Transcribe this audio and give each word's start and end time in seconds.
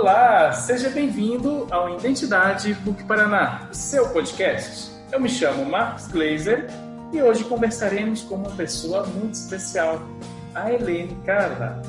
Olá, 0.00 0.50
seja 0.52 0.88
bem-vindo 0.88 1.66
ao 1.70 1.98
Identidade 1.98 2.74
PUC 2.76 3.04
Paraná, 3.04 3.68
seu 3.70 4.10
podcast. 4.10 4.90
Eu 5.12 5.20
me 5.20 5.28
chamo 5.28 5.62
Marcos 5.66 6.08
Glazer 6.08 6.68
e 7.12 7.20
hoje 7.20 7.44
conversaremos 7.44 8.22
com 8.22 8.36
uma 8.36 8.50
pessoa 8.56 9.06
muito 9.06 9.34
especial, 9.34 10.00
a 10.54 10.72
Helene 10.72 11.14
Carla. 11.26 11.82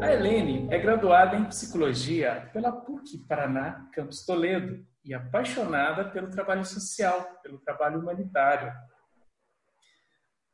A 0.00 0.10
Helene 0.10 0.66
é 0.70 0.78
graduada 0.78 1.36
em 1.36 1.44
Psicologia 1.44 2.48
pela 2.54 2.72
PUC 2.72 3.18
Paraná, 3.28 3.86
Campus 3.92 4.24
Toledo, 4.24 4.82
e 5.04 5.12
apaixonada 5.12 6.04
pelo 6.04 6.30
trabalho 6.30 6.64
social, 6.64 7.38
pelo 7.42 7.58
trabalho 7.58 8.00
humanitário. 8.00 8.72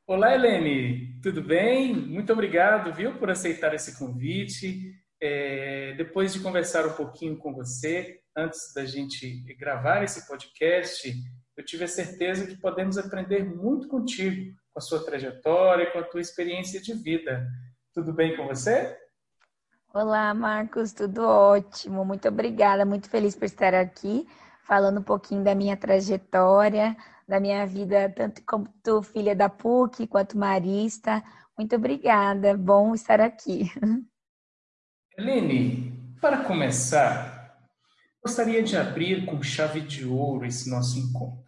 Olá, 0.08 0.32
Helene, 0.32 1.18
tudo 1.20 1.42
bem? 1.42 1.92
Muito 1.92 2.32
obrigado, 2.32 2.94
viu, 2.94 3.18
por 3.18 3.28
aceitar 3.28 3.74
esse 3.74 3.98
convite. 3.98 4.94
É, 5.20 5.94
depois 5.94 6.32
de 6.32 6.38
conversar 6.38 6.86
um 6.86 6.92
pouquinho 6.92 7.36
com 7.36 7.52
você, 7.52 8.20
antes 8.36 8.72
da 8.72 8.84
gente 8.84 9.42
gravar 9.58 10.04
esse 10.04 10.24
podcast, 10.28 11.12
eu 11.56 11.64
tive 11.64 11.82
a 11.82 11.88
certeza 11.88 12.46
que 12.46 12.54
podemos 12.54 12.96
aprender 12.96 13.44
muito 13.44 13.88
contigo, 13.88 14.54
com 14.72 14.78
a 14.78 14.80
sua 14.80 15.04
trajetória, 15.04 15.90
com 15.90 15.98
a 15.98 16.04
tua 16.04 16.20
experiência 16.20 16.80
de 16.80 16.94
vida. 16.94 17.44
Tudo 17.92 18.12
bem 18.12 18.36
com 18.36 18.46
você? 18.46 18.96
Olá, 19.92 20.32
Marcos, 20.32 20.92
tudo 20.92 21.26
ótimo. 21.26 22.04
Muito 22.04 22.28
obrigada, 22.28 22.84
muito 22.84 23.10
feliz 23.10 23.34
por 23.34 23.46
estar 23.46 23.74
aqui, 23.74 24.24
falando 24.62 25.00
um 25.00 25.04
pouquinho 25.04 25.42
da 25.42 25.52
minha 25.52 25.76
trajetória, 25.76 26.96
da 27.26 27.40
minha 27.40 27.66
vida, 27.66 28.08
tanto 28.14 28.42
como 28.44 28.68
tu, 28.82 29.02
filha 29.02 29.34
da 29.34 29.48
PUC, 29.48 30.06
quanto 30.06 30.38
marista. 30.38 31.22
Muito 31.58 31.74
obrigada, 31.74 32.56
bom 32.56 32.94
estar 32.94 33.20
aqui. 33.20 33.70
Helene, 35.18 36.14
para 36.20 36.44
começar, 36.44 37.58
gostaria 38.22 38.62
de 38.62 38.76
abrir 38.76 39.26
com 39.26 39.42
chave 39.42 39.80
de 39.80 40.04
ouro 40.04 40.44
esse 40.44 40.70
nosso 40.70 40.98
encontro. 40.98 41.44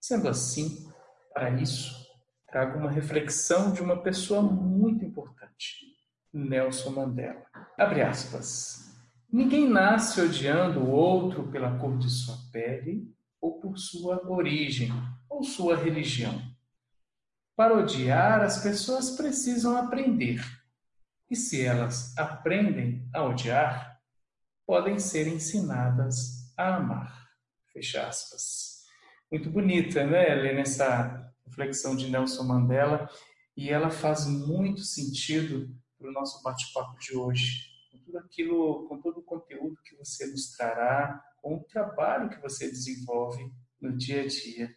Sendo 0.00 0.28
assim, 0.28 0.86
para 1.32 1.50
isso, 1.50 2.04
trago 2.48 2.78
uma 2.78 2.90
reflexão 2.90 3.72
de 3.72 3.80
uma 3.80 4.02
pessoa 4.02 4.42
muito 4.42 5.04
importante, 5.04 5.86
Nelson 6.32 6.90
Mandela. 6.90 7.46
Abre 7.78 8.02
aspas. 8.02 8.92
Ninguém 9.32 9.68
nasce 9.68 10.20
odiando 10.20 10.80
o 10.80 10.90
outro 10.90 11.50
pela 11.50 11.78
cor 11.78 11.96
de 11.96 12.10
sua 12.10 12.36
pele 12.52 13.12
ou 13.44 13.60
por 13.60 13.76
sua 13.76 14.26
origem 14.26 14.88
ou 15.28 15.42
sua 15.42 15.76
religião. 15.76 16.40
Para 17.54 17.76
odiar, 17.76 18.40
as 18.40 18.62
pessoas 18.62 19.10
precisam 19.10 19.76
aprender. 19.76 20.40
E 21.30 21.36
se 21.36 21.62
elas 21.62 22.16
aprendem 22.16 23.06
a 23.14 23.22
odiar, 23.22 24.00
podem 24.66 24.98
ser 24.98 25.26
ensinadas 25.26 26.54
a 26.56 26.76
amar. 26.76 27.28
Fecha 27.70 28.08
aspas. 28.08 28.84
Muito 29.30 29.50
bonita, 29.50 30.06
né, 30.06 30.34
ler 30.34 30.54
nessa 30.54 31.30
reflexão 31.44 31.94
de 31.94 32.10
Nelson 32.10 32.44
Mandela, 32.44 33.10
e 33.54 33.68
ela 33.68 33.90
faz 33.90 34.26
muito 34.26 34.80
sentido 34.80 35.68
para 35.98 36.08
o 36.08 36.12
nosso 36.12 36.42
bate-papo 36.42 36.98
de 36.98 37.14
hoje. 37.14 37.60
Com 37.92 37.98
tudo 37.98 38.18
aquilo, 38.18 38.88
com 38.88 39.02
todo 39.02 39.18
o 39.18 39.22
conteúdo 39.22 39.76
que 39.84 39.94
você 39.96 40.26
nos 40.28 40.56
trará, 40.56 41.22
com 41.44 41.56
o 41.56 41.64
trabalho 41.64 42.30
que 42.30 42.40
você 42.40 42.70
desenvolve 42.70 43.52
no 43.78 43.94
dia 43.94 44.22
a 44.22 44.26
dia. 44.26 44.74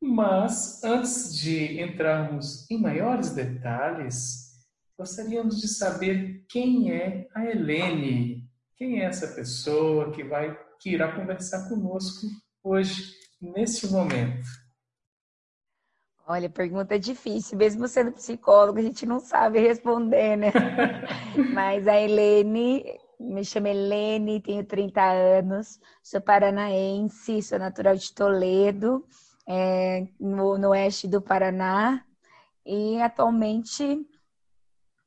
Mas, 0.00 0.82
antes 0.82 1.36
de 1.36 1.78
entrarmos 1.78 2.68
em 2.70 2.80
maiores 2.80 3.34
detalhes, 3.34 4.64
gostaríamos 4.98 5.60
de 5.60 5.68
saber 5.68 6.42
quem 6.48 6.90
é 6.90 7.28
a 7.34 7.44
Helene. 7.44 8.48
Quem 8.76 9.00
é 9.00 9.04
essa 9.04 9.28
pessoa 9.34 10.10
que 10.10 10.24
vai 10.24 10.58
que 10.80 10.90
irá 10.90 11.14
conversar 11.14 11.68
conosco 11.68 12.26
hoje, 12.62 13.12
nesse 13.40 13.86
momento? 13.92 14.46
Olha, 16.26 16.48
pergunta 16.48 16.98
difícil, 16.98 17.58
mesmo 17.58 17.86
sendo 17.86 18.12
psicólogo, 18.12 18.78
a 18.78 18.82
gente 18.82 19.04
não 19.04 19.20
sabe 19.20 19.60
responder, 19.60 20.36
né? 20.36 20.50
Mas 21.52 21.86
a 21.86 22.00
Helene 22.00 22.98
me 23.20 23.44
chamo 23.44 23.68
Helene, 23.68 24.40
tenho 24.40 24.64
30 24.64 25.02
anos, 25.02 25.80
sou 26.02 26.20
paranaense, 26.20 27.42
sou 27.42 27.58
natural 27.58 27.96
de 27.96 28.12
Toledo, 28.12 29.04
é, 29.46 30.06
no, 30.18 30.58
no 30.58 30.70
oeste 30.70 31.08
do 31.08 31.20
Paraná, 31.20 32.04
e 32.64 33.00
atualmente 33.00 34.06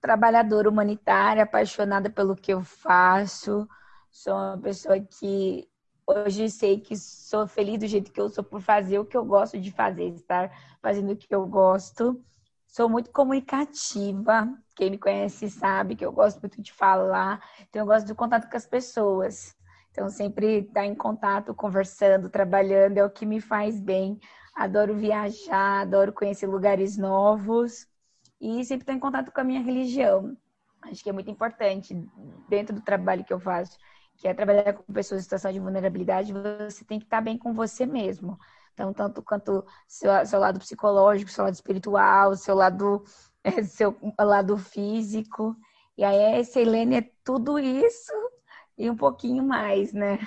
trabalhadora 0.02 0.70
humanitária, 0.70 1.44
apaixonada 1.44 2.10
pelo 2.10 2.36
que 2.36 2.54
eu 2.54 2.64
faço. 2.64 3.68
Sou 4.12 4.34
uma 4.34 4.58
pessoa 4.58 5.00
que 5.00 5.68
hoje 6.06 6.50
sei 6.50 6.80
que 6.80 6.96
sou 6.96 7.46
feliz 7.48 7.80
do 7.80 7.88
jeito 7.88 8.12
que 8.12 8.22
eu 8.22 8.30
sou 8.30 8.44
por 8.44 8.62
fazer 8.62 9.00
o 9.00 9.06
que 9.06 9.18
eu 9.18 9.26
gosto 9.26 9.60
de 9.60 9.72
fazer, 9.72 10.14
estar 10.14 10.50
fazendo 10.82 11.12
o 11.12 11.16
que 11.16 11.34
eu 11.34 11.46
gosto. 11.46 12.24
Sou 12.68 12.88
muito 12.90 13.12
comunicativa, 13.12 14.48
quem 14.76 14.92
me 14.92 14.98
conhece 14.98 15.50
sabe 15.50 15.96
que 15.96 16.06
eu 16.06 16.12
gosto 16.12 16.40
muito 16.42 16.62
de 16.62 16.72
falar, 16.72 17.42
então 17.62 17.82
eu 17.82 17.86
gosto 17.86 18.08
do 18.08 18.16
contato 18.16 18.50
com 18.50 18.58
as 18.58 18.68
pessoas. 18.68 19.56
Então, 19.92 20.10
sempre 20.10 20.60
estar 20.60 20.86
em 20.86 20.94
contato, 20.94 21.56
conversando, 21.56 22.30
trabalhando 22.30 23.00
é 23.00 23.04
o 23.06 23.10
que 23.10 23.26
me 23.26 23.42
faz 23.42 23.80
bem. 23.80 24.20
Adoro 24.56 24.96
viajar, 24.96 25.82
adoro 25.82 26.14
conhecer 26.14 26.46
lugares 26.46 26.98
novos 26.98 27.88
e 28.40 28.64
sempre 28.64 28.84
estar 28.84 28.94
em 28.94 29.00
contato 29.00 29.32
com 29.32 29.42
a 29.42 29.44
minha 29.44 29.62
religião. 29.62 30.38
Acho 30.84 31.04
que 31.04 31.10
é 31.10 31.14
muito 31.14 31.32
importante 31.32 31.96
dentro 32.48 32.76
do 32.76 32.82
trabalho 32.82 33.24
que 33.24 33.34
eu 33.34 33.40
faço, 33.40 33.76
que 34.18 34.28
é 34.28 34.34
trabalhar 34.34 34.74
com 34.74 34.94
pessoas 34.94 35.22
em 35.22 35.24
situação 35.24 35.52
de 35.52 35.60
vulnerabilidade, 35.60 36.32
você 36.32 36.86
tem 36.86 37.00
que 37.00 37.06
estar 37.06 37.22
bem 37.22 37.38
com 37.38 37.54
você 37.54 37.86
mesmo. 37.86 38.38
Então, 38.78 38.94
tanto 38.94 39.24
quanto 39.24 39.66
seu, 39.88 40.24
seu 40.24 40.40
lado 40.40 40.60
psicológico, 40.60 41.32
seu 41.32 41.46
lado 41.46 41.56
espiritual, 41.56 42.36
seu 42.36 42.54
lado 42.54 43.04
é 43.44 43.50
seu 43.66 43.98
lado 44.20 44.56
físico. 44.56 45.56
E 45.98 46.04
aí 46.04 46.40
essa 46.40 46.60
Helene 46.60 46.98
é 46.98 47.10
tudo 47.24 47.58
isso 47.58 48.14
e 48.78 48.88
um 48.88 48.96
pouquinho 48.96 49.44
mais, 49.44 49.92
né? 49.94 50.20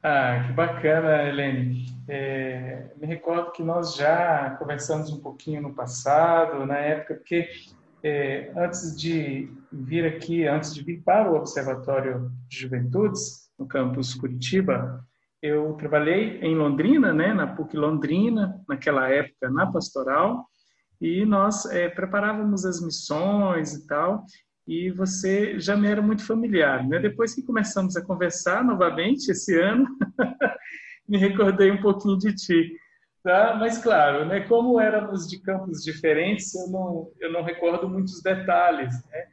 Ah, 0.00 0.44
que 0.46 0.52
bacana, 0.52 1.24
Helene. 1.24 1.86
É, 2.06 2.92
me 2.96 3.08
recordo 3.08 3.50
que 3.50 3.64
nós 3.64 3.96
já 3.96 4.50
conversamos 4.56 5.12
um 5.12 5.18
pouquinho 5.18 5.60
no 5.60 5.74
passado, 5.74 6.64
na 6.64 6.76
época, 6.76 7.14
porque 7.14 7.48
é, 8.04 8.52
antes 8.56 8.96
de 8.96 9.52
vir 9.72 10.06
aqui, 10.06 10.46
antes 10.46 10.72
de 10.72 10.84
vir 10.84 11.02
para 11.02 11.28
o 11.28 11.34
Observatório 11.34 12.30
de 12.46 12.56
Juventudes, 12.56 13.50
no 13.58 13.66
campus 13.66 14.14
Curitiba, 14.14 15.04
eu 15.42 15.74
trabalhei 15.74 16.40
em 16.40 16.54
Londrina, 16.54 17.12
né, 17.12 17.32
na 17.34 17.46
PUC 17.46 17.76
Londrina, 17.76 18.60
naquela 18.68 19.08
época, 19.08 19.50
na 19.50 19.70
pastoral, 19.70 20.46
e 21.00 21.24
nós 21.26 21.66
é, 21.66 21.88
preparávamos 21.88 22.64
as 22.64 22.80
missões 22.80 23.74
e 23.74 23.86
tal, 23.86 24.24
e 24.66 24.90
você 24.90 25.60
já 25.60 25.76
me 25.76 25.86
era 25.86 26.02
muito 26.02 26.24
familiar. 26.24 26.86
Né? 26.86 26.98
Depois 26.98 27.34
que 27.34 27.42
começamos 27.42 27.96
a 27.96 28.04
conversar 28.04 28.64
novamente 28.64 29.30
esse 29.30 29.58
ano, 29.60 29.86
me 31.08 31.18
recordei 31.18 31.70
um 31.70 31.80
pouquinho 31.80 32.18
de 32.18 32.34
ti. 32.34 32.72
Tá? 33.22 33.56
Mas, 33.58 33.78
claro, 33.78 34.24
né, 34.24 34.40
como 34.40 34.80
éramos 34.80 35.28
de 35.28 35.40
campos 35.40 35.82
diferentes, 35.82 36.54
eu 36.54 36.68
não, 36.68 37.10
eu 37.20 37.32
não 37.32 37.42
recordo 37.42 37.88
muitos 37.88 38.22
detalhes 38.22 38.94
né, 39.10 39.26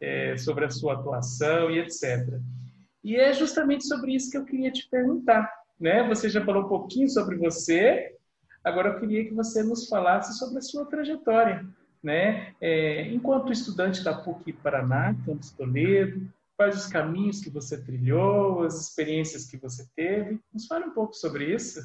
é, 0.00 0.36
sobre 0.36 0.64
a 0.64 0.70
sua 0.70 0.94
atuação 0.94 1.70
e 1.70 1.78
etc. 1.80 2.40
E 3.08 3.16
é 3.16 3.32
justamente 3.32 3.86
sobre 3.86 4.14
isso 4.14 4.30
que 4.30 4.36
eu 4.36 4.44
queria 4.44 4.70
te 4.70 4.88
perguntar. 4.88 5.50
Né? 5.80 6.06
Você 6.08 6.28
já 6.28 6.44
falou 6.44 6.64
um 6.64 6.68
pouquinho 6.68 7.08
sobre 7.08 7.36
você, 7.36 8.12
Agora, 8.68 8.90
eu 8.90 9.00
queria 9.00 9.24
que 9.24 9.34
você 9.34 9.62
nos 9.62 9.88
falasse 9.88 10.36
sobre 10.38 10.58
a 10.58 10.62
sua 10.62 10.84
trajetória, 10.84 11.66
né? 12.02 12.54
É, 12.60 13.02
enquanto 13.08 13.52
estudante 13.52 14.02
da 14.04 14.12
PUC 14.12 14.52
Paraná, 14.52 15.14
Campus 15.24 15.52
Toledo, 15.52 16.28
quais 16.56 16.76
os 16.76 16.86
caminhos 16.86 17.40
que 17.40 17.50
você 17.50 17.82
trilhou, 17.82 18.64
as 18.64 18.78
experiências 18.80 19.46
que 19.46 19.56
você 19.56 19.88
teve. 19.94 20.40
Nos 20.52 20.66
fale 20.66 20.84
um 20.86 20.90
pouco 20.90 21.14
sobre 21.14 21.54
isso. 21.54 21.80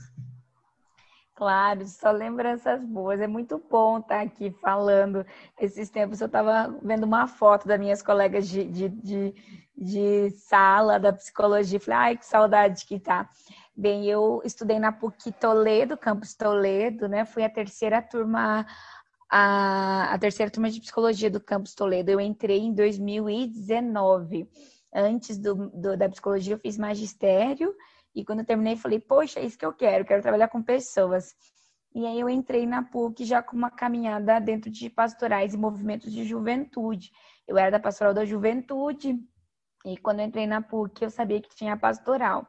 Claro, 1.35 1.87
só 1.87 2.11
lembranças 2.11 2.83
boas. 2.83 3.19
É 3.19 3.27
muito 3.27 3.63
bom 3.69 3.99
estar 3.99 4.21
aqui 4.21 4.51
falando. 4.61 5.25
Esses 5.59 5.89
tempos 5.89 6.21
eu 6.21 6.27
estava 6.27 6.75
vendo 6.83 7.05
uma 7.05 7.27
foto 7.27 7.67
das 7.67 7.79
minhas 7.79 8.01
colegas 8.03 8.47
de, 8.47 8.65
de, 8.65 8.89
de, 8.89 9.33
de 9.75 10.29
sala 10.31 10.99
da 10.99 11.11
psicologia. 11.11 11.79
Falei, 11.79 11.99
ai, 11.99 12.17
que 12.17 12.25
saudade 12.25 12.85
que 12.85 12.99
tá. 12.99 13.29
Bem, 13.75 14.05
eu 14.05 14.41
estudei 14.45 14.79
na 14.79 14.91
PUC 14.91 15.31
Toledo, 15.31 15.97
campus 15.97 16.35
Toledo, 16.35 17.07
né? 17.07 17.25
Fui 17.25 17.43
a 17.43 17.49
terceira 17.49 18.01
turma, 18.01 18.65
a, 19.29 20.13
a 20.13 20.17
terceira 20.19 20.51
turma 20.51 20.69
de 20.69 20.79
psicologia 20.79 21.29
do 21.29 21.39
campus 21.39 21.73
Toledo. 21.73 22.11
Eu 22.11 22.21
entrei 22.21 22.59
em 22.59 22.73
2019. 22.73 24.47
Antes 24.93 25.39
do, 25.39 25.69
do, 25.71 25.97
da 25.97 26.07
psicologia, 26.07 26.53
eu 26.53 26.59
fiz 26.59 26.77
magistério. 26.77 27.73
E 28.13 28.23
quando 28.23 28.39
eu 28.39 28.45
terminei, 28.45 28.75
falei, 28.75 28.99
poxa, 28.99 29.39
é 29.39 29.45
isso 29.45 29.57
que 29.57 29.65
eu 29.65 29.73
quero, 29.73 30.05
quero 30.05 30.21
trabalhar 30.21 30.49
com 30.49 30.61
pessoas. 30.61 31.35
E 31.95 32.05
aí 32.05 32.19
eu 32.19 32.29
entrei 32.29 32.67
na 32.67 32.83
PUC 32.83 33.25
já 33.25 33.41
com 33.41 33.55
uma 33.55 33.71
caminhada 33.71 34.39
dentro 34.39 34.69
de 34.69 34.89
pastorais 34.89 35.53
e 35.53 35.57
movimentos 35.57 36.11
de 36.11 36.23
juventude. 36.23 37.11
Eu 37.47 37.57
era 37.57 37.71
da 37.71 37.79
pastoral 37.79 38.13
da 38.13 38.23
juventude 38.23 39.19
e 39.85 39.97
quando 39.97 40.19
eu 40.19 40.25
entrei 40.25 40.47
na 40.47 40.61
PUC 40.61 41.03
eu 41.03 41.09
sabia 41.09 41.41
que 41.41 41.55
tinha 41.55 41.77
pastoral. 41.77 42.47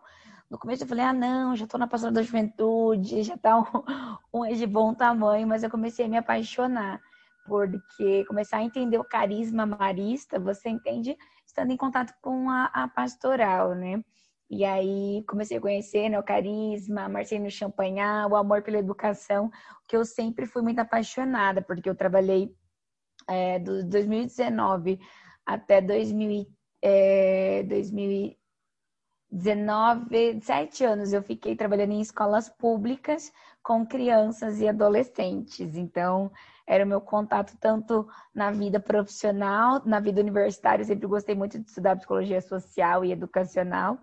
No 0.50 0.58
começo 0.58 0.84
eu 0.84 0.88
falei, 0.88 1.04
ah 1.04 1.12
não, 1.12 1.56
já 1.56 1.64
estou 1.64 1.80
na 1.80 1.86
pastoral 1.86 2.14
da 2.14 2.22
juventude, 2.22 3.22
já 3.22 3.34
está 3.34 3.58
um, 3.58 4.42
um 4.42 4.54
de 4.54 4.66
bom 4.66 4.94
tamanho, 4.94 5.46
mas 5.46 5.62
eu 5.62 5.70
comecei 5.70 6.06
a 6.06 6.08
me 6.08 6.16
apaixonar 6.16 7.00
porque 7.44 8.24
começar 8.24 8.58
a 8.58 8.62
entender 8.62 8.98
o 8.98 9.04
carisma 9.04 9.66
marista, 9.66 10.40
você 10.40 10.70
entende 10.70 11.16
estando 11.46 11.70
em 11.70 11.76
contato 11.76 12.14
com 12.20 12.48
a, 12.50 12.66
a 12.66 12.88
pastoral, 12.88 13.74
né? 13.74 14.02
E 14.50 14.64
aí 14.64 15.24
comecei 15.28 15.56
a 15.56 15.60
conhecer 15.60 16.08
né, 16.08 16.18
o 16.18 16.22
carisma, 16.22 17.08
Marcelino 17.08 17.50
Champagnat, 17.50 18.30
o 18.30 18.36
amor 18.36 18.62
pela 18.62 18.78
educação, 18.78 19.50
que 19.88 19.96
eu 19.96 20.04
sempre 20.04 20.46
fui 20.46 20.62
muito 20.62 20.78
apaixonada, 20.78 21.62
porque 21.62 21.88
eu 21.88 21.94
trabalhei 21.94 22.54
é, 23.28 23.58
do 23.58 23.84
2019 23.84 25.00
até 25.46 25.80
2000, 25.80 26.46
é, 26.86 27.62
2019, 27.62 30.38
sete 30.42 30.84
anos 30.84 31.14
eu 31.14 31.22
fiquei 31.22 31.56
trabalhando 31.56 31.92
em 31.92 32.02
escolas 32.02 32.50
públicas 32.50 33.32
com 33.62 33.86
crianças 33.86 34.60
e 34.60 34.68
adolescentes. 34.68 35.76
Então, 35.76 36.30
era 36.66 36.84
o 36.84 36.86
meu 36.86 37.00
contato 37.00 37.56
tanto 37.58 38.06
na 38.34 38.50
vida 38.50 38.78
profissional, 38.78 39.80
na 39.86 39.98
vida 39.98 40.20
universitária, 40.20 40.82
eu 40.82 40.86
sempre 40.86 41.06
gostei 41.06 41.34
muito 41.34 41.58
de 41.58 41.66
estudar 41.66 41.96
psicologia 41.96 42.42
social 42.42 43.02
e 43.02 43.12
educacional. 43.12 43.96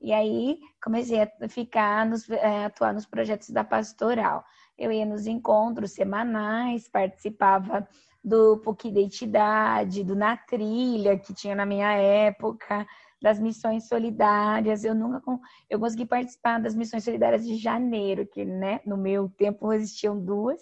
E 0.00 0.10
aí 0.10 0.58
comecei 0.82 1.20
a 1.20 1.30
ficar 1.50 2.06
nos, 2.06 2.30
é, 2.30 2.64
atuar 2.64 2.94
nos 2.94 3.04
projetos 3.04 3.50
da 3.50 3.62
pastoral. 3.62 4.42
Eu 4.78 4.90
ia 4.90 5.04
nos 5.04 5.26
encontros 5.26 5.92
semanais, 5.92 6.88
participava 6.88 7.86
do 8.24 8.58
PUC 8.58 8.88
Identidade, 8.88 10.04
do 10.04 10.14
Na 10.14 10.36
Trilha, 10.36 11.18
que 11.18 11.34
tinha 11.34 11.54
na 11.54 11.66
minha 11.66 11.92
época, 11.92 12.86
das 13.20 13.38
missões 13.38 13.88
solidárias. 13.88 14.84
Eu 14.84 14.94
nunca 14.94 15.22
eu 15.70 15.78
consegui 15.78 16.04
participar 16.04 16.60
das 16.60 16.74
missões 16.74 17.04
solidárias 17.04 17.46
de 17.46 17.56
janeiro, 17.56 18.26
que 18.26 18.44
né, 18.44 18.80
no 18.84 18.96
meu 18.96 19.28
tempo 19.28 19.72
existiam 19.72 20.18
duas, 20.18 20.60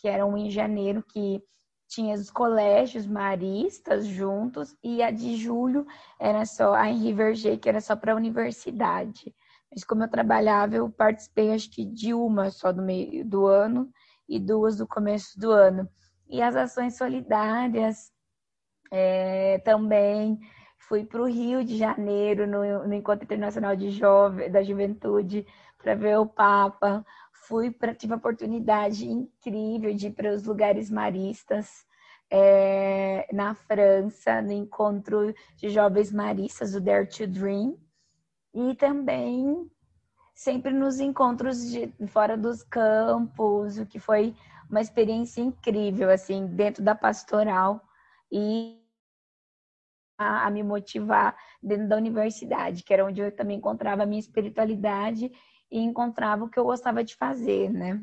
que 0.00 0.08
eram 0.08 0.36
em 0.36 0.50
janeiro, 0.50 1.02
que 1.02 1.42
tinha 1.88 2.14
os 2.14 2.30
colégios 2.30 3.06
maristas 3.06 4.06
juntos, 4.06 4.76
e 4.82 5.02
a 5.02 5.10
de 5.10 5.36
julho 5.36 5.86
era 6.18 6.44
só 6.44 6.74
a 6.74 6.88
em 6.88 6.98
Rivergê, 6.98 7.56
que 7.56 7.68
era 7.68 7.80
só 7.80 7.94
para 7.94 8.12
a 8.12 8.16
universidade. 8.16 9.34
Mas 9.70 9.84
como 9.84 10.02
eu 10.02 10.08
trabalhava, 10.08 10.76
eu 10.76 10.90
participei 10.90 11.52
acho 11.52 11.70
que 11.70 11.84
de 11.84 12.12
uma 12.14 12.50
só 12.50 12.72
do 12.72 12.82
meio 12.82 13.24
do 13.24 13.46
ano 13.46 13.90
e 14.28 14.38
duas 14.40 14.76
do 14.76 14.86
começo 14.86 15.38
do 15.38 15.50
ano. 15.50 15.88
E 16.28 16.42
as 16.42 16.56
ações 16.56 16.96
solidárias 16.96 18.12
é, 18.90 19.58
também. 19.64 20.38
Fui 20.78 21.04
para 21.04 21.20
o 21.20 21.26
Rio 21.28 21.64
de 21.64 21.76
Janeiro, 21.76 22.46
no, 22.46 22.86
no 22.86 22.94
Encontro 22.94 23.24
Internacional 23.24 23.74
de 23.74 23.90
Jovem, 23.90 24.50
da 24.50 24.62
Juventude, 24.62 25.44
para 25.78 25.94
ver 25.94 26.18
o 26.18 26.26
Papa 26.26 27.04
fui 27.46 27.70
pra, 27.70 27.94
tive 27.94 28.12
a 28.12 28.16
oportunidade 28.16 29.08
incrível 29.08 29.94
de 29.94 30.08
ir 30.08 30.12
para 30.12 30.32
os 30.32 30.44
lugares 30.44 30.90
maristas 30.90 31.86
é, 32.30 33.28
na 33.32 33.54
França, 33.54 34.42
no 34.42 34.52
encontro 34.52 35.32
de 35.56 35.68
jovens 35.70 36.12
maristas, 36.12 36.74
o 36.74 36.80
Dare 36.80 37.06
to 37.06 37.26
Dream, 37.26 37.76
e 38.52 38.74
também 38.74 39.70
sempre 40.34 40.72
nos 40.72 40.98
encontros 40.98 41.70
de, 41.70 41.92
fora 42.08 42.36
dos 42.36 42.64
campos, 42.64 43.78
o 43.78 43.86
que 43.86 44.00
foi 44.00 44.34
uma 44.68 44.80
experiência 44.80 45.40
incrível, 45.40 46.10
assim, 46.10 46.46
dentro 46.46 46.82
da 46.82 46.94
pastoral 46.94 47.80
e 48.30 48.80
a, 50.18 50.46
a 50.46 50.50
me 50.50 50.62
motivar 50.62 51.36
dentro 51.62 51.88
da 51.88 51.96
universidade, 51.96 52.82
que 52.82 52.92
era 52.92 53.04
onde 53.04 53.20
eu 53.20 53.30
também 53.30 53.58
encontrava 53.58 54.02
a 54.02 54.06
minha 54.06 54.20
espiritualidade 54.20 55.30
e 55.70 55.80
encontrava 55.80 56.44
o 56.44 56.48
que 56.48 56.58
eu 56.58 56.64
gostava 56.64 57.04
de 57.04 57.14
fazer, 57.14 57.70
né? 57.70 58.00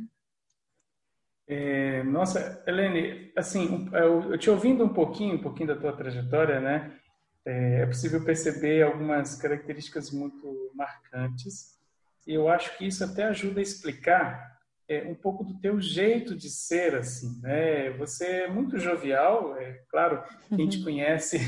É, 1.48 2.04
nossa, 2.04 2.64
Helene, 2.66 3.32
assim, 3.36 3.90
eu, 3.94 4.38
te 4.38 4.50
ouvindo 4.50 4.84
um 4.86 4.94
pouquinho, 4.94 5.36
um 5.36 5.42
pouquinho 5.42 5.68
da 5.68 5.76
tua 5.76 5.92
trajetória, 5.92 6.62
né? 6.62 6.98
É, 7.46 7.82
é 7.82 7.86
possível 7.86 8.24
perceber 8.24 8.84
algumas 8.84 9.36
características 9.36 10.12
muito 10.12 10.72
marcantes. 10.74 11.78
E 12.26 12.34
eu 12.34 12.48
acho 12.48 12.78
que 12.78 12.88
isso 12.88 13.04
até 13.04 13.26
ajuda 13.26 13.60
a 13.60 13.64
explicar 13.64 14.53
é, 14.88 15.04
um 15.04 15.16
pouco 15.16 15.44
do 15.44 15.60
teu 15.60 15.80
jeito 15.80 16.36
de 16.36 16.50
ser, 16.50 16.96
assim, 16.96 17.40
né? 17.42 17.92
Você 17.92 18.26
é 18.26 18.48
muito 18.48 18.78
jovial, 18.78 19.56
é 19.58 19.82
claro, 19.90 20.24
quem 20.56 20.68
te 20.68 20.84
conhece 20.84 21.40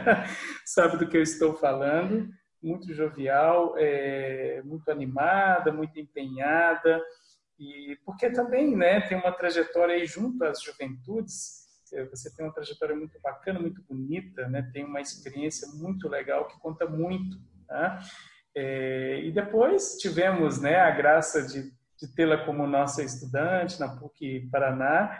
sabe 0.64 0.98
do 0.98 1.08
que 1.08 1.16
eu 1.16 1.22
estou 1.22 1.54
falando 1.54 2.28
muito 2.62 2.92
jovial, 2.92 3.74
é, 3.78 4.60
muito 4.64 4.90
animada, 4.90 5.72
muito 5.72 5.98
empenhada, 6.00 7.00
e 7.58 7.96
porque 8.04 8.28
também 8.30 8.76
né, 8.76 9.00
tem 9.02 9.16
uma 9.16 9.32
trajetória 9.32 9.94
aí 9.94 10.06
junto 10.06 10.44
às 10.44 10.60
juventudes, 10.62 11.64
é, 11.92 12.04
você 12.06 12.34
tem 12.34 12.44
uma 12.44 12.52
trajetória 12.52 12.96
muito 12.96 13.18
bacana, 13.20 13.60
muito 13.60 13.82
bonita, 13.88 14.48
né, 14.48 14.68
tem 14.72 14.84
uma 14.84 15.00
experiência 15.00 15.68
muito 15.74 16.08
legal 16.08 16.48
que 16.48 16.58
conta 16.58 16.86
muito. 16.86 17.38
Tá? 17.66 18.00
É, 18.54 19.20
e 19.24 19.32
depois 19.32 19.96
tivemos 19.96 20.60
né, 20.60 20.76
a 20.76 20.90
graça 20.90 21.46
de, 21.46 21.72
de 22.00 22.14
tê-la 22.14 22.44
como 22.44 22.66
nossa 22.66 23.02
estudante 23.02 23.80
na 23.80 23.88
PUC 23.96 24.48
Paraná, 24.50 25.18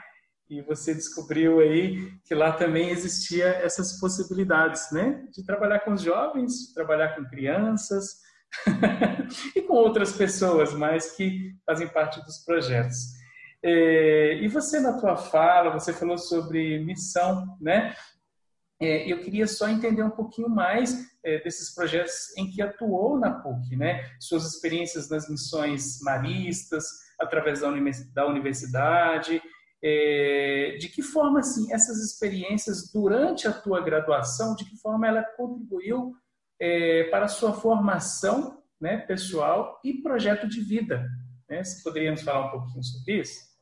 e 0.49 0.63
você 0.63 0.95
descobriu 0.95 1.59
aí 1.61 2.13
que 2.25 2.35
lá 2.35 2.53
também 2.53 2.91
existia 2.91 3.47
essas 3.47 3.99
possibilidades, 3.99 4.93
né? 4.93 5.25
De 5.33 5.45
trabalhar 5.45 5.81
com 5.81 5.93
os 5.93 6.03
jovens, 6.03 6.69
de 6.69 6.75
trabalhar 6.75 7.17
com 7.17 7.25
crianças 7.25 8.21
e 9.57 9.63
com 9.63 9.75
outras 9.75 10.13
pessoas, 10.13 10.73
mas 10.73 11.13
que 11.17 11.53
fazem 11.67 11.89
parte 11.89 12.23
dos 12.25 12.39
projetos. 12.45 13.17
É, 13.63 14.35
e 14.41 14.47
você 14.47 14.79
na 14.79 14.93
tua 14.93 15.17
fala, 15.17 15.73
você 15.73 15.93
falou 15.93 16.17
sobre 16.17 16.79
missão, 16.85 17.57
né? 17.61 17.97
É, 18.81 19.11
eu 19.11 19.21
queria 19.21 19.47
só 19.47 19.69
entender 19.69 20.03
um 20.03 20.11
pouquinho 20.11 20.49
mais 20.49 21.09
é, 21.25 21.39
desses 21.41 21.75
projetos 21.75 22.37
em 22.37 22.51
que 22.51 22.61
atuou 22.61 23.19
na 23.19 23.31
PUC, 23.31 23.75
né? 23.77 24.11
Suas 24.21 24.47
experiências 24.47 25.09
nas 25.09 25.29
missões 25.29 26.01
maristas, 26.03 26.85
através 27.19 27.61
da 27.61 28.27
universidade, 28.27 29.43
é, 29.83 30.77
de 30.79 30.89
que 30.91 31.03
forma, 31.03 31.41
assim, 31.41 31.73
essas 31.73 31.99
experiências 31.99 32.93
durante 32.93 33.49
a 33.49 33.53
tua 33.53 33.81
graduação, 33.81 34.55
de 34.55 34.65
que 34.65 34.77
forma 34.77 35.07
ela 35.07 35.23
contribuiu 35.23 36.15
para 37.11 37.27
a 37.27 37.29
sua 37.29 37.53
formação 37.53 38.63
né, 38.81 38.97
pessoal 38.97 39.79
e 39.85 40.03
projeto 40.03 40.49
de 40.49 40.61
vida? 40.61 41.07
Né? 41.49 41.63
Poderíamos 41.83 42.23
falar 42.23 42.47
um 42.47 42.51
pouquinho 42.51 42.83
sobre 42.83 43.21
isso? 43.21 43.56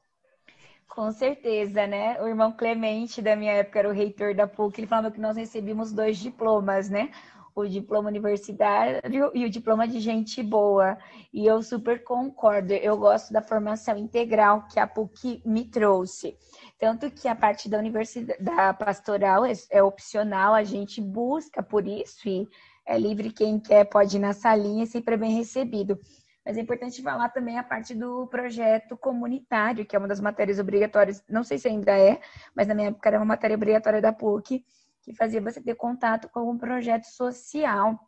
Com 0.95 1.11
certeza, 1.11 1.89
né? 1.89 2.23
O 2.23 2.29
irmão 2.29 2.53
Clemente, 2.53 3.21
da 3.21 3.35
minha 3.35 3.53
época, 3.53 3.81
era 3.81 3.89
o 3.89 3.93
reitor 3.93 4.33
da 4.33 4.47
PUC, 4.47 4.81
ele 4.81 4.87
falava 4.87 5.11
que 5.11 5.21
nós 5.21 5.37
recebíamos 5.37 5.93
dois 5.93 6.19
diplomas, 6.19 6.89
né? 6.89 7.11
o 7.55 7.67
diploma 7.67 8.09
universitário 8.09 9.01
e 9.33 9.45
o 9.45 9.51
diploma 9.51 9.87
de 9.87 10.01
gente 10.01 10.43
boa. 10.43 10.99
E 11.33 11.47
eu 11.47 11.63
super 11.63 12.03
concordo. 12.03 12.73
Eu 12.73 12.97
gosto 12.97 13.33
da 13.33 13.41
formação 13.41 13.97
integral 13.97 14.67
que 14.67 14.81
a 14.81 14.87
PUC 14.87 15.41
me 15.47 15.65
trouxe. 15.65 16.37
Tanto 16.79 17.11
que 17.11 17.29
a 17.29 17.35
parte 17.35 17.69
da 17.69 17.79
universidade 17.79 18.43
da 18.43 18.75
pastoral 18.75 19.45
é, 19.45 19.53
é 19.71 19.83
opcional, 19.83 20.53
a 20.53 20.65
gente 20.65 21.01
busca 21.01 21.63
por 21.63 21.87
isso 21.87 22.29
e 22.29 22.49
é 22.87 22.99
livre 22.99 23.33
quem 23.33 23.61
quer 23.61 23.85
pode 23.85 24.17
ir 24.17 24.21
na 24.21 24.33
salinha, 24.33 24.85
sempre 24.85 25.15
é 25.15 25.19
bem 25.19 25.37
recebido. 25.37 25.99
Mas 26.45 26.57
é 26.57 26.61
importante 26.61 27.03
falar 27.03 27.31
também 27.31 27.59
a 27.59 27.65
parte 27.65 27.95
do 27.95 28.27
projeto 28.27 28.97
comunitário, 28.97 29.87
que 29.87 29.97
é 29.97 29.99
uma 29.99 30.09
das 30.09 30.21
matérias 30.21 30.59
obrigatórias, 30.59 31.25
não 31.29 31.43
sei 31.43 31.59
se 31.59 31.69
ainda 31.69 31.99
é, 31.99 32.21
mas 32.55 32.67
na 32.67 32.75
minha 32.75 32.89
época 32.89 33.09
era 33.09 33.19
uma 33.19 33.25
matéria 33.25 33.57
obrigatória 33.57 34.01
da 34.01 34.13
PUC, 34.13 34.65
que 35.03 35.15
fazia 35.15 35.41
você 35.41 35.61
ter 35.61 35.75
contato 35.75 36.29
com 36.29 36.51
um 36.51 36.59
projeto 36.59 37.05
social 37.05 37.99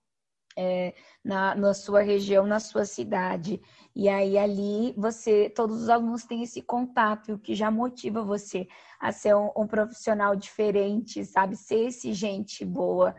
é, 0.56 0.94
na, 1.22 1.54
na 1.54 1.74
sua 1.74 2.00
região, 2.00 2.46
na 2.46 2.58
sua 2.58 2.84
cidade. 2.84 3.60
E 3.94 4.08
aí 4.08 4.38
ali 4.38 4.94
você, 4.96 5.50
todos 5.50 5.82
os 5.82 5.88
alunos 5.88 6.24
têm 6.24 6.42
esse 6.42 6.62
contato, 6.62 7.34
o 7.34 7.38
que 7.38 7.54
já 7.54 7.70
motiva 7.70 8.22
você 8.22 8.66
a 8.98 9.12
ser 9.12 9.36
um, 9.36 9.50
um 9.56 9.66
profissional 9.66 10.34
diferente, 10.34 11.24
sabe? 11.24 11.56
Ser 11.56 11.88
esse 11.88 12.12
gente 12.14 12.64
boa. 12.64 13.14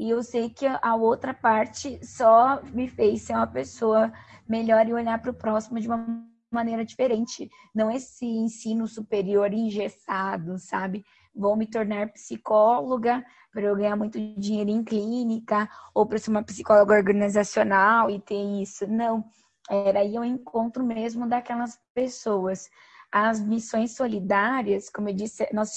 E 0.00 0.08
eu 0.08 0.22
sei 0.22 0.48
que 0.48 0.66
a 0.66 0.94
outra 0.94 1.34
parte 1.34 2.00
só 2.02 2.62
me 2.72 2.88
fez 2.88 3.22
ser 3.22 3.34
uma 3.34 3.46
pessoa 3.46 4.10
melhor 4.48 4.88
e 4.88 4.94
olhar 4.94 5.20
para 5.20 5.30
o 5.30 5.34
próximo 5.34 5.78
de 5.78 5.86
uma 5.86 6.24
maneira 6.50 6.84
diferente. 6.84 7.50
Não 7.74 7.90
esse 7.90 8.24
ensino 8.24 8.86
superior 8.88 9.52
engessado, 9.52 10.58
sabe? 10.58 11.04
vou 11.34 11.56
me 11.56 11.66
tornar 11.66 12.12
psicóloga 12.12 13.24
para 13.52 13.62
eu 13.62 13.76
ganhar 13.76 13.96
muito 13.96 14.18
dinheiro 14.38 14.70
em 14.70 14.82
clínica 14.82 15.68
ou 15.94 16.06
para 16.06 16.18
ser 16.18 16.30
uma 16.30 16.42
psicóloga 16.42 16.94
organizacional 16.94 18.10
e 18.10 18.20
ter 18.20 18.62
isso. 18.62 18.86
Não, 18.86 19.24
era 19.68 20.00
aí 20.00 20.18
o 20.18 20.24
encontro 20.24 20.84
mesmo 20.84 21.28
daquelas 21.28 21.78
pessoas. 21.94 22.68
as 23.12 23.40
missões 23.40 23.96
solidárias, 23.96 24.88
como 24.88 25.08
eu 25.08 25.14
disse, 25.14 25.48
nós 25.52 25.72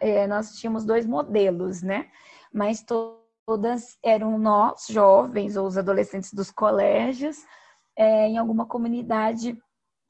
é, 0.00 0.26
nós 0.28 0.56
tínhamos 0.56 0.84
dois 0.84 1.04
modelos, 1.04 1.82
né? 1.82 2.08
Mas 2.52 2.84
todas 2.84 3.98
eram 4.04 4.38
nós, 4.38 4.86
jovens 4.88 5.56
ou 5.56 5.66
os 5.66 5.78
adolescentes 5.78 6.32
dos 6.32 6.50
colégios, 6.50 7.38
é, 7.96 8.28
em 8.28 8.38
alguma 8.38 8.66
comunidade 8.66 9.56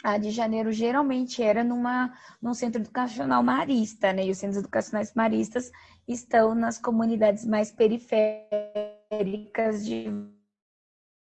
a 0.03 0.19
de 0.19 0.31
janeiro 0.31 0.73
geralmente 0.73 1.43
era 1.43 1.63
numa, 1.63 2.13
num 2.41 2.55
centro 2.55 2.81
educacional 2.81 3.43
marista, 3.43 4.13
né? 4.13 4.27
E 4.27 4.31
os 4.31 4.39
centros 4.39 4.59
educacionais 4.59 5.15
maristas 5.15 5.71
estão 6.09 6.55
nas 6.55 6.79
comunidades 6.79 7.45
mais 7.47 7.71
periféricas 7.71 8.27
de 9.85 10.07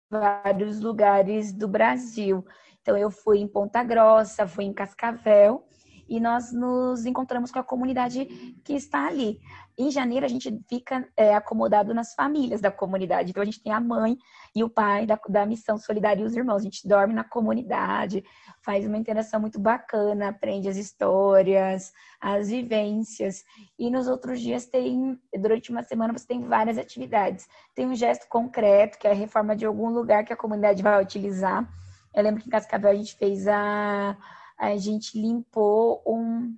vários 0.09 0.79
lugares 0.81 1.51
do 1.51 1.67
Brasil. 1.67 2.45
Então, 2.81 2.95
eu 2.97 3.09
fui 3.11 3.39
em 3.39 3.47
Ponta 3.47 3.83
Grossa, 3.83 4.47
fui 4.47 4.65
em 4.65 4.73
Cascavel, 4.73 5.67
e 6.09 6.19
nós 6.19 6.51
nos 6.51 7.05
encontramos 7.05 7.51
com 7.51 7.59
a 7.59 7.63
comunidade 7.63 8.25
que 8.63 8.73
está 8.73 9.07
ali. 9.07 9.39
Em 9.77 9.91
janeiro, 9.91 10.25
a 10.25 10.29
gente 10.29 10.59
fica 10.67 11.07
é, 11.15 11.33
acomodado 11.33 11.93
nas 11.93 12.13
famílias 12.13 12.59
da 12.59 12.69
comunidade. 12.69 13.29
Então, 13.29 13.41
a 13.41 13.45
gente 13.45 13.63
tem 13.63 13.71
a 13.71 13.79
mãe 13.79 14.17
e 14.53 14.63
o 14.63 14.69
pai 14.69 15.05
da, 15.05 15.17
da 15.29 15.45
Missão 15.45 15.77
Solidária 15.77 16.21
e 16.21 16.25
os 16.25 16.35
irmãos. 16.35 16.57
A 16.57 16.63
gente 16.63 16.85
dorme 16.85 17.13
na 17.13 17.23
comunidade, 17.23 18.23
faz 18.61 18.85
uma 18.85 18.97
interação 18.97 19.39
muito 19.39 19.57
bacana, 19.57 20.29
aprende 20.29 20.67
as 20.67 20.75
histórias, 20.75 21.93
as 22.19 22.49
vivências. 22.49 23.45
E 23.77 23.89
nos 23.89 24.07
outros 24.07 24.41
dias 24.41 24.65
tem, 24.65 25.17
durante 25.39 25.71
uma 25.71 25.83
semana, 25.83 26.11
você 26.11 26.27
tem 26.27 26.41
várias 26.41 26.77
atividades. 26.77 27.47
Tem 27.73 27.85
um 27.85 27.95
gesto 27.95 28.27
concreto, 28.27 28.97
que 28.97 29.07
é 29.07 29.11
a 29.11 29.15
reforma 29.15 29.55
de 29.55 29.65
algum 29.65 29.89
lugar 29.89 30.25
que 30.25 30.33
a 30.33 30.37
comunidade 30.37 30.83
vai 30.83 31.01
utilizar. 31.01 31.65
Eu 32.13 32.23
lembro 32.23 32.41
que 32.41 32.47
em 32.47 32.51
Cascavel 32.51 32.91
a 32.91 32.95
gente 32.95 33.15
fez 33.15 33.47
a 33.47 34.17
a 34.59 34.75
gente 34.75 35.19
limpou 35.19 36.03
um, 36.05 36.53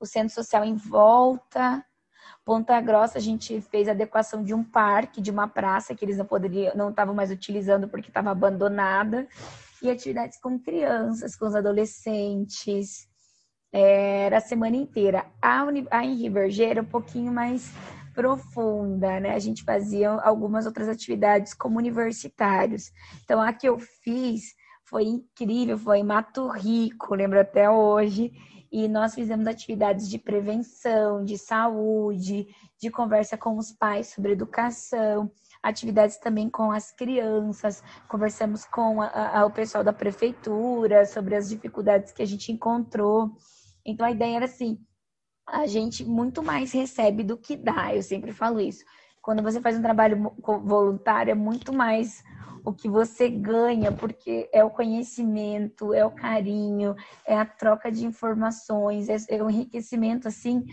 o 0.00 0.04
centro 0.04 0.34
social 0.34 0.64
em 0.64 0.74
volta. 0.74 1.84
Ponta 2.44 2.80
Grossa, 2.80 3.18
a 3.18 3.20
gente 3.20 3.60
fez 3.60 3.86
a 3.86 3.92
adequação 3.92 4.42
de 4.42 4.52
um 4.52 4.64
parque, 4.64 5.20
de 5.20 5.30
uma 5.30 5.46
praça 5.46 5.94
que 5.94 6.04
eles 6.04 6.18
não 6.18 6.26
poderiam, 6.26 6.74
não 6.74 6.90
estavam 6.90 7.14
mais 7.14 7.30
utilizando 7.30 7.88
porque 7.88 8.08
estava 8.08 8.30
abandonada. 8.30 9.28
E 9.80 9.88
atividades 9.88 10.40
com 10.40 10.58
crianças, 10.58 11.36
com 11.36 11.46
os 11.46 11.54
adolescentes. 11.54 13.06
É, 13.72 14.24
era 14.26 14.38
a 14.38 14.40
semana 14.40 14.76
inteira. 14.76 15.24
A, 15.40 15.64
a 15.90 16.04
em 16.04 16.16
Rivergê 16.16 16.64
era 16.64 16.82
um 16.82 16.86
pouquinho 16.86 17.32
mais 17.32 17.70
profunda, 18.12 19.20
né? 19.20 19.34
A 19.34 19.38
gente 19.38 19.62
fazia 19.62 20.10
algumas 20.10 20.66
outras 20.66 20.88
atividades 20.88 21.54
como 21.54 21.78
universitários. 21.78 22.90
Então, 23.22 23.40
a 23.40 23.52
que 23.52 23.68
eu 23.68 23.78
fiz 23.78 24.57
foi 24.88 25.04
incrível, 25.04 25.76
foi 25.76 25.98
em 25.98 26.04
Mato 26.04 26.48
Rico, 26.48 27.14
lembro 27.14 27.38
até 27.38 27.68
hoje. 27.68 28.32
E 28.72 28.88
nós 28.88 29.14
fizemos 29.14 29.46
atividades 29.46 30.08
de 30.08 30.18
prevenção, 30.18 31.24
de 31.24 31.36
saúde, 31.38 32.46
de 32.80 32.90
conversa 32.90 33.36
com 33.36 33.56
os 33.56 33.70
pais 33.72 34.08
sobre 34.08 34.32
educação, 34.32 35.30
atividades 35.62 36.18
também 36.18 36.48
com 36.48 36.70
as 36.70 36.90
crianças, 36.92 37.82
conversamos 38.08 38.64
com 38.64 39.00
a, 39.02 39.40
a, 39.40 39.46
o 39.46 39.50
pessoal 39.50 39.84
da 39.84 39.92
prefeitura 39.92 41.04
sobre 41.04 41.34
as 41.34 41.48
dificuldades 41.48 42.12
que 42.12 42.22
a 42.22 42.26
gente 42.26 42.52
encontrou. 42.52 43.32
Então 43.84 44.06
a 44.06 44.10
ideia 44.10 44.36
era 44.36 44.44
assim: 44.46 44.78
a 45.46 45.66
gente 45.66 46.04
muito 46.04 46.42
mais 46.42 46.72
recebe 46.72 47.22
do 47.22 47.36
que 47.36 47.56
dá, 47.56 47.94
eu 47.94 48.02
sempre 48.02 48.32
falo 48.32 48.60
isso. 48.60 48.84
Quando 49.28 49.42
você 49.42 49.60
faz 49.60 49.76
um 49.76 49.82
trabalho 49.82 50.32
voluntário, 50.64 51.30
é 51.30 51.34
muito 51.34 51.70
mais 51.70 52.24
o 52.64 52.72
que 52.72 52.88
você 52.88 53.28
ganha, 53.28 53.92
porque 53.92 54.48
é 54.54 54.64
o 54.64 54.70
conhecimento, 54.70 55.92
é 55.92 56.02
o 56.02 56.10
carinho, 56.10 56.96
é 57.26 57.36
a 57.36 57.44
troca 57.44 57.92
de 57.92 58.06
informações, 58.06 59.06
é, 59.10 59.18
é 59.28 59.42
um 59.44 59.50
enriquecimento 59.50 60.28
assim 60.28 60.64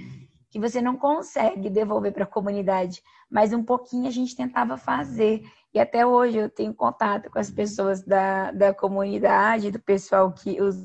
que 0.50 0.57
você 0.57 0.81
não 0.81 0.95
consegue 0.95 1.69
devolver 1.69 2.13
para 2.13 2.24
a 2.24 2.27
comunidade, 2.27 3.03
mas 3.29 3.51
um 3.51 3.62
pouquinho 3.62 4.07
a 4.07 4.12
gente 4.12 4.38
tentava 4.38 4.77
fazer. 4.77 5.43
E 5.74 5.77
até 5.77 6.05
hoje 6.05 6.38
eu 6.38 6.50
tenho 6.50 6.74
contato 6.74 7.29
com 7.29 7.38
as 7.38 7.51
pessoas 7.51 8.05
da, 8.05 8.53
da 8.53 8.74
comunidade, 8.74 9.69
do 9.69 9.81
pessoal 9.81 10.31
que 10.31 10.62
os 10.62 10.77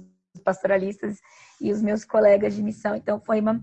pastoralistas 0.42 1.20
e 1.60 1.70
os 1.70 1.80
meus 1.80 2.04
colegas 2.04 2.52
de 2.52 2.64
missão. 2.64 2.96
Então 2.96 3.20
foi 3.20 3.40
uma 3.40 3.62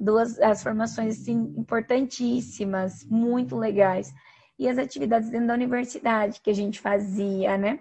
duas 0.00 0.38
as 0.40 0.62
formações 0.62 1.20
assim 1.20 1.54
importantíssimas, 1.56 3.04
muito 3.04 3.56
legais 3.56 4.12
e 4.58 4.68
as 4.68 4.78
atividades 4.78 5.30
dentro 5.30 5.48
da 5.48 5.54
universidade 5.54 6.40
que 6.40 6.50
a 6.50 6.54
gente 6.54 6.80
fazia, 6.80 7.56
né? 7.58 7.80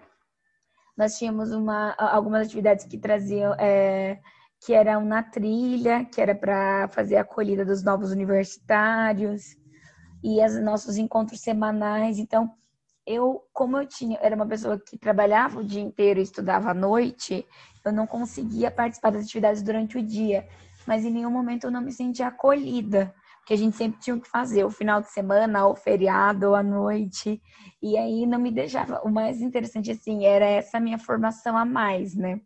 Nós 0.97 1.17
tínhamos 1.17 1.51
uma, 1.51 1.93
algumas 1.97 2.47
atividades 2.47 2.85
que 2.85 2.97
traziam, 2.97 3.53
é, 3.55 4.19
que 4.63 4.73
eram 4.73 5.03
na 5.03 5.23
trilha, 5.23 6.05
que 6.05 6.21
era 6.21 6.35
para 6.35 6.87
fazer 6.89 7.17
a 7.17 7.21
acolhida 7.21 7.65
dos 7.65 7.83
novos 7.83 8.11
universitários, 8.11 9.55
e 10.23 10.43
os 10.43 10.61
nossos 10.61 10.97
encontros 10.97 11.41
semanais. 11.41 12.17
Então, 12.17 12.51
eu, 13.05 13.43
como 13.51 13.77
eu 13.77 13.85
tinha, 13.85 14.17
era 14.21 14.35
uma 14.35 14.47
pessoa 14.47 14.79
que 14.79 14.97
trabalhava 14.97 15.59
o 15.59 15.63
dia 15.63 15.81
inteiro 15.81 16.19
e 16.19 16.23
estudava 16.23 16.71
à 16.71 16.73
noite, 16.73 17.45
eu 17.83 17.91
não 17.91 18.07
conseguia 18.07 18.71
participar 18.71 19.11
das 19.11 19.25
atividades 19.25 19.61
durante 19.61 19.97
o 19.97 20.01
dia, 20.01 20.47
mas 20.87 21.05
em 21.05 21.11
nenhum 21.11 21.31
momento 21.31 21.65
eu 21.65 21.71
não 21.71 21.81
me 21.81 21.91
sentia 21.91 22.27
acolhida 22.27 23.13
que 23.45 23.53
a 23.53 23.57
gente 23.57 23.75
sempre 23.75 23.99
tinha 23.99 24.19
que 24.19 24.27
fazer, 24.27 24.63
o 24.63 24.69
final 24.69 25.01
de 25.01 25.09
semana, 25.11 25.67
ou 25.67 25.75
feriado, 25.75 26.49
ou 26.49 26.55
à 26.55 26.63
noite. 26.63 27.41
E 27.81 27.97
aí 27.97 28.25
não 28.25 28.39
me 28.39 28.51
deixava. 28.51 29.01
O 29.03 29.11
mais 29.11 29.41
interessante, 29.41 29.91
assim, 29.91 30.25
era 30.25 30.45
essa 30.45 30.79
minha 30.79 30.97
formação 30.97 31.57
a 31.57 31.65
mais, 31.65 32.15
né? 32.15 32.39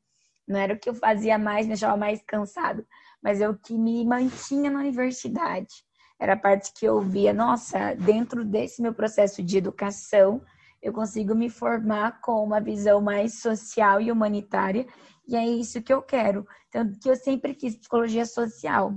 Não 0.48 0.60
era 0.60 0.74
o 0.74 0.79
que 0.79 0.89
eu 0.89 0.96
fazia 0.96 1.38
mais, 1.38 1.65
me 1.65 1.74
deixava 1.74 1.98
mais 1.98 2.22
cansado, 2.25 2.86
mas 3.22 3.41
é 3.41 3.50
o 3.50 3.56
que 3.56 3.77
me 3.77 4.03
mantinha 4.06 4.72
na 4.72 4.79
universidade. 4.79 5.86
Era 6.20 6.34
a 6.34 6.38
parte 6.38 6.74
que 6.74 6.86
eu 6.86 7.00
via, 7.00 7.34
nossa, 7.34 7.94
dentro 7.94 8.44
desse 8.44 8.82
meu 8.82 8.94
processo 8.94 9.44
de 9.44 9.58
educação, 9.58 10.41
eu 10.82 10.94
consigo 10.94 11.36
me 11.36 11.50
formar 11.50 12.22
com 12.22 12.44
uma 12.44 12.60
visão 12.60 13.01
mais 13.01 13.39
social 13.39 14.00
e 14.00 14.12
humanitária, 14.12 14.88
e 15.27 15.36
é 15.36 15.46
isso 15.46 15.81
que 15.81 15.93
eu 15.93 16.01
quero. 16.01 16.48
Então, 16.69 16.89
que 17.01 17.10
eu 17.10 17.15
sempre 17.15 17.53
quis 17.53 17.75
psicologia 17.75 18.25
social 18.25 18.93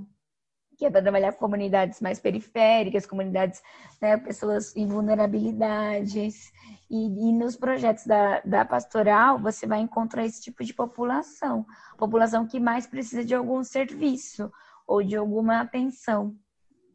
que 0.80 0.86
é 0.86 0.90
para 0.90 1.02
trabalhar 1.02 1.32
com 1.32 1.40
comunidades 1.40 2.00
mais 2.00 2.18
periféricas, 2.18 3.04
comunidades, 3.04 3.62
né, 4.00 4.16
pessoas 4.16 4.74
em 4.74 4.86
vulnerabilidades. 4.86 6.50
E, 6.90 7.28
e, 7.28 7.32
nos 7.34 7.54
projetos 7.54 8.06
da, 8.06 8.40
da 8.40 8.64
pastoral, 8.64 9.38
você 9.38 9.66
vai 9.66 9.80
encontrar 9.80 10.24
esse 10.24 10.40
tipo 10.40 10.64
de 10.64 10.72
população, 10.72 11.66
população 11.98 12.46
que 12.46 12.58
mais 12.58 12.86
precisa 12.86 13.22
de 13.22 13.34
algum 13.34 13.62
serviço 13.62 14.50
ou 14.86 15.02
de 15.02 15.14
alguma 15.16 15.60
atenção. 15.60 16.34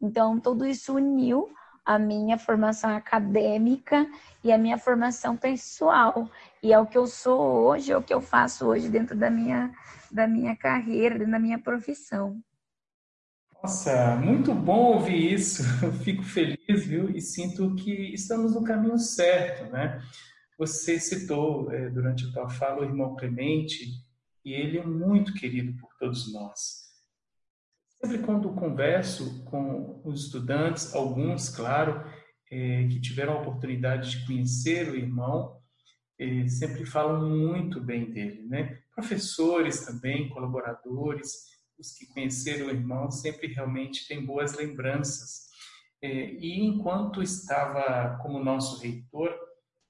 Então, 0.01 0.39
tudo 0.39 0.65
isso 0.65 0.95
uniu 0.95 1.47
a 1.85 1.99
minha 1.99 2.37
formação 2.37 2.89
acadêmica 2.95 4.09
e 4.43 4.51
a 4.51 4.57
minha 4.57 4.77
formação 4.77 5.37
pessoal. 5.37 6.29
E 6.63 6.73
é 6.73 6.79
o 6.79 6.87
que 6.87 6.97
eu 6.97 7.05
sou 7.05 7.39
hoje, 7.39 7.91
é 7.91 7.97
o 7.97 8.01
que 8.01 8.13
eu 8.13 8.21
faço 8.21 8.65
hoje 8.65 8.89
dentro 8.89 9.15
da 9.15 9.29
minha, 9.29 9.71
da 10.11 10.27
minha 10.27 10.55
carreira, 10.55 11.19
dentro 11.19 11.31
da 11.31 11.39
minha 11.39 11.59
profissão. 11.59 12.41
Nossa, 13.61 14.15
muito 14.17 14.53
bom 14.53 14.93
ouvir 14.93 15.33
isso. 15.33 15.63
Eu 15.83 15.91
fico 15.91 16.21
feliz, 16.21 16.85
viu? 16.85 17.09
E 17.09 17.19
sinto 17.19 17.73
que 17.73 18.13
estamos 18.13 18.53
no 18.53 18.63
caminho 18.63 18.99
certo, 18.99 19.71
né? 19.71 19.99
Você 20.55 20.99
citou 20.99 21.71
é, 21.71 21.89
durante 21.89 22.27
a 22.27 22.31
tua 22.31 22.47
fala 22.47 22.81
o 22.81 22.83
irmão 22.83 23.15
Clemente, 23.15 24.05
e 24.45 24.53
ele 24.53 24.77
é 24.77 24.85
muito 24.85 25.33
querido 25.33 25.75
por 25.79 25.89
todos 25.97 26.31
nós. 26.31 26.84
Sempre 28.01 28.19
quando 28.19 28.53
converso 28.53 29.43
com 29.45 30.01
os 30.03 30.25
estudantes, 30.25 30.93
alguns, 30.93 31.49
claro, 31.49 32.03
é, 32.51 32.87
que 32.87 32.99
tiveram 32.99 33.33
a 33.33 33.41
oportunidade 33.41 34.11
de 34.11 34.25
conhecer 34.25 34.89
o 34.89 34.95
irmão, 34.95 35.59
é, 36.19 36.47
sempre 36.47 36.85
falam 36.85 37.29
muito 37.29 37.81
bem 37.81 38.11
dele, 38.11 38.43
né? 38.43 38.79
Professores 38.93 39.85
também, 39.85 40.29
colaboradores, 40.29 41.55
os 41.77 41.91
que 41.91 42.05
conheceram 42.07 42.67
o 42.67 42.69
irmão 42.69 43.11
sempre 43.11 43.47
realmente 43.47 44.07
têm 44.07 44.25
boas 44.25 44.53
lembranças. 44.53 45.45
É, 46.01 46.31
e 46.35 46.59
enquanto 46.61 47.21
estava 47.21 48.17
como 48.21 48.43
nosso 48.43 48.81
reitor, 48.81 49.33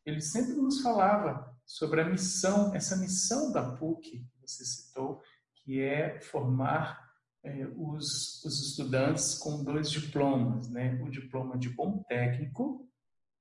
ele 0.05 0.21
sempre 0.21 0.53
nos 0.53 0.81
falava 0.81 1.53
sobre 1.65 2.01
a 2.01 2.05
missão, 2.05 2.73
essa 2.73 2.95
missão 2.95 3.51
da 3.51 3.75
PUC 3.75 4.09
que 4.09 4.41
você 4.41 4.63
citou, 4.63 5.21
que 5.55 5.79
é 5.79 6.19
formar 6.21 7.04
é, 7.45 7.67
os, 7.77 8.43
os 8.43 8.69
estudantes 8.69 9.37
com 9.37 9.63
dois 9.63 9.91
diplomas, 9.91 10.67
né? 10.69 10.99
o 11.01 11.09
diploma 11.09 11.57
de 11.57 11.69
bom 11.69 12.03
técnico, 12.09 12.89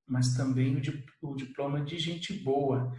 mas 0.07 0.37
também 0.37 0.77
o, 0.77 1.31
o 1.31 1.35
diploma 1.35 1.83
de 1.83 1.99
gente 1.99 2.35
boa. 2.45 2.93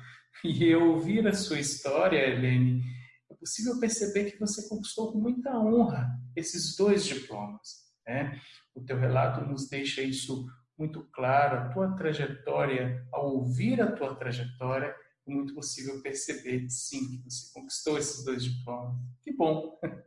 E 0.44 0.66
eu 0.66 0.94
ouvir 0.94 1.26
a 1.28 1.34
sua 1.34 1.60
história, 1.60 2.18
Helene, 2.18 2.84
é 3.32 3.36
possível 3.36 3.80
perceber 3.80 4.32
que 4.32 4.40
você 4.40 4.68
conquistou 4.68 5.12
com 5.12 5.20
muita 5.20 5.58
honra 5.58 6.10
esses 6.36 6.76
dois 6.76 7.06
diplomas. 7.06 7.86
Né? 8.06 8.42
O 8.74 8.82
teu 8.82 8.98
relato 8.98 9.46
nos 9.46 9.70
deixa 9.70 10.02
isso 10.02 10.46
muito 10.78 11.08
claro, 11.14 11.58
a 11.58 11.70
tua 11.70 11.96
trajetória, 11.96 13.08
ao 13.14 13.36
ouvir 13.36 13.80
a 13.80 13.92
tua 13.92 14.16
trajetória, 14.16 14.94
muito 15.26 15.54
possível 15.54 16.02
perceber, 16.02 16.70
sim, 16.70 17.10
que 17.10 17.24
você 17.24 17.52
conquistou 17.54 17.98
esses 17.98 18.26
dois 18.26 18.44
diplomas. 18.44 18.98
Que 19.24 19.32
bom! 19.34 19.80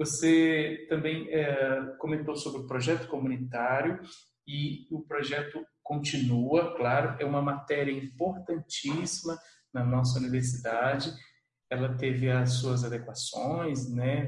Você 0.00 0.86
também 0.88 1.28
é, 1.28 1.94
comentou 1.98 2.34
sobre 2.34 2.62
o 2.62 2.66
projeto 2.66 3.06
comunitário 3.06 4.00
e 4.48 4.88
o 4.90 5.02
projeto 5.02 5.62
continua, 5.82 6.74
claro, 6.74 7.16
é 7.20 7.24
uma 7.26 7.42
matéria 7.42 7.92
importantíssima 7.92 9.38
na 9.70 9.84
nossa 9.84 10.18
universidade. 10.18 11.12
Ela 11.68 11.98
teve 11.98 12.30
as 12.30 12.54
suas 12.54 12.82
adequações, 12.82 13.94
né, 13.94 14.24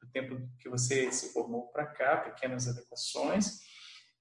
do 0.00 0.08
tempo 0.12 0.48
que 0.60 0.68
você 0.68 1.10
se 1.10 1.32
formou 1.32 1.66
para 1.72 1.86
cá, 1.86 2.18
pequenas 2.18 2.68
adequações, 2.68 3.58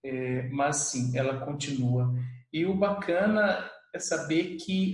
é, 0.04 0.50
mas 0.50 0.78
sim, 0.78 1.16
ela 1.16 1.46
continua. 1.46 2.12
E 2.52 2.66
o 2.66 2.74
bacana 2.74 3.70
é 3.96 4.00
saber 4.00 4.58
que, 4.58 4.94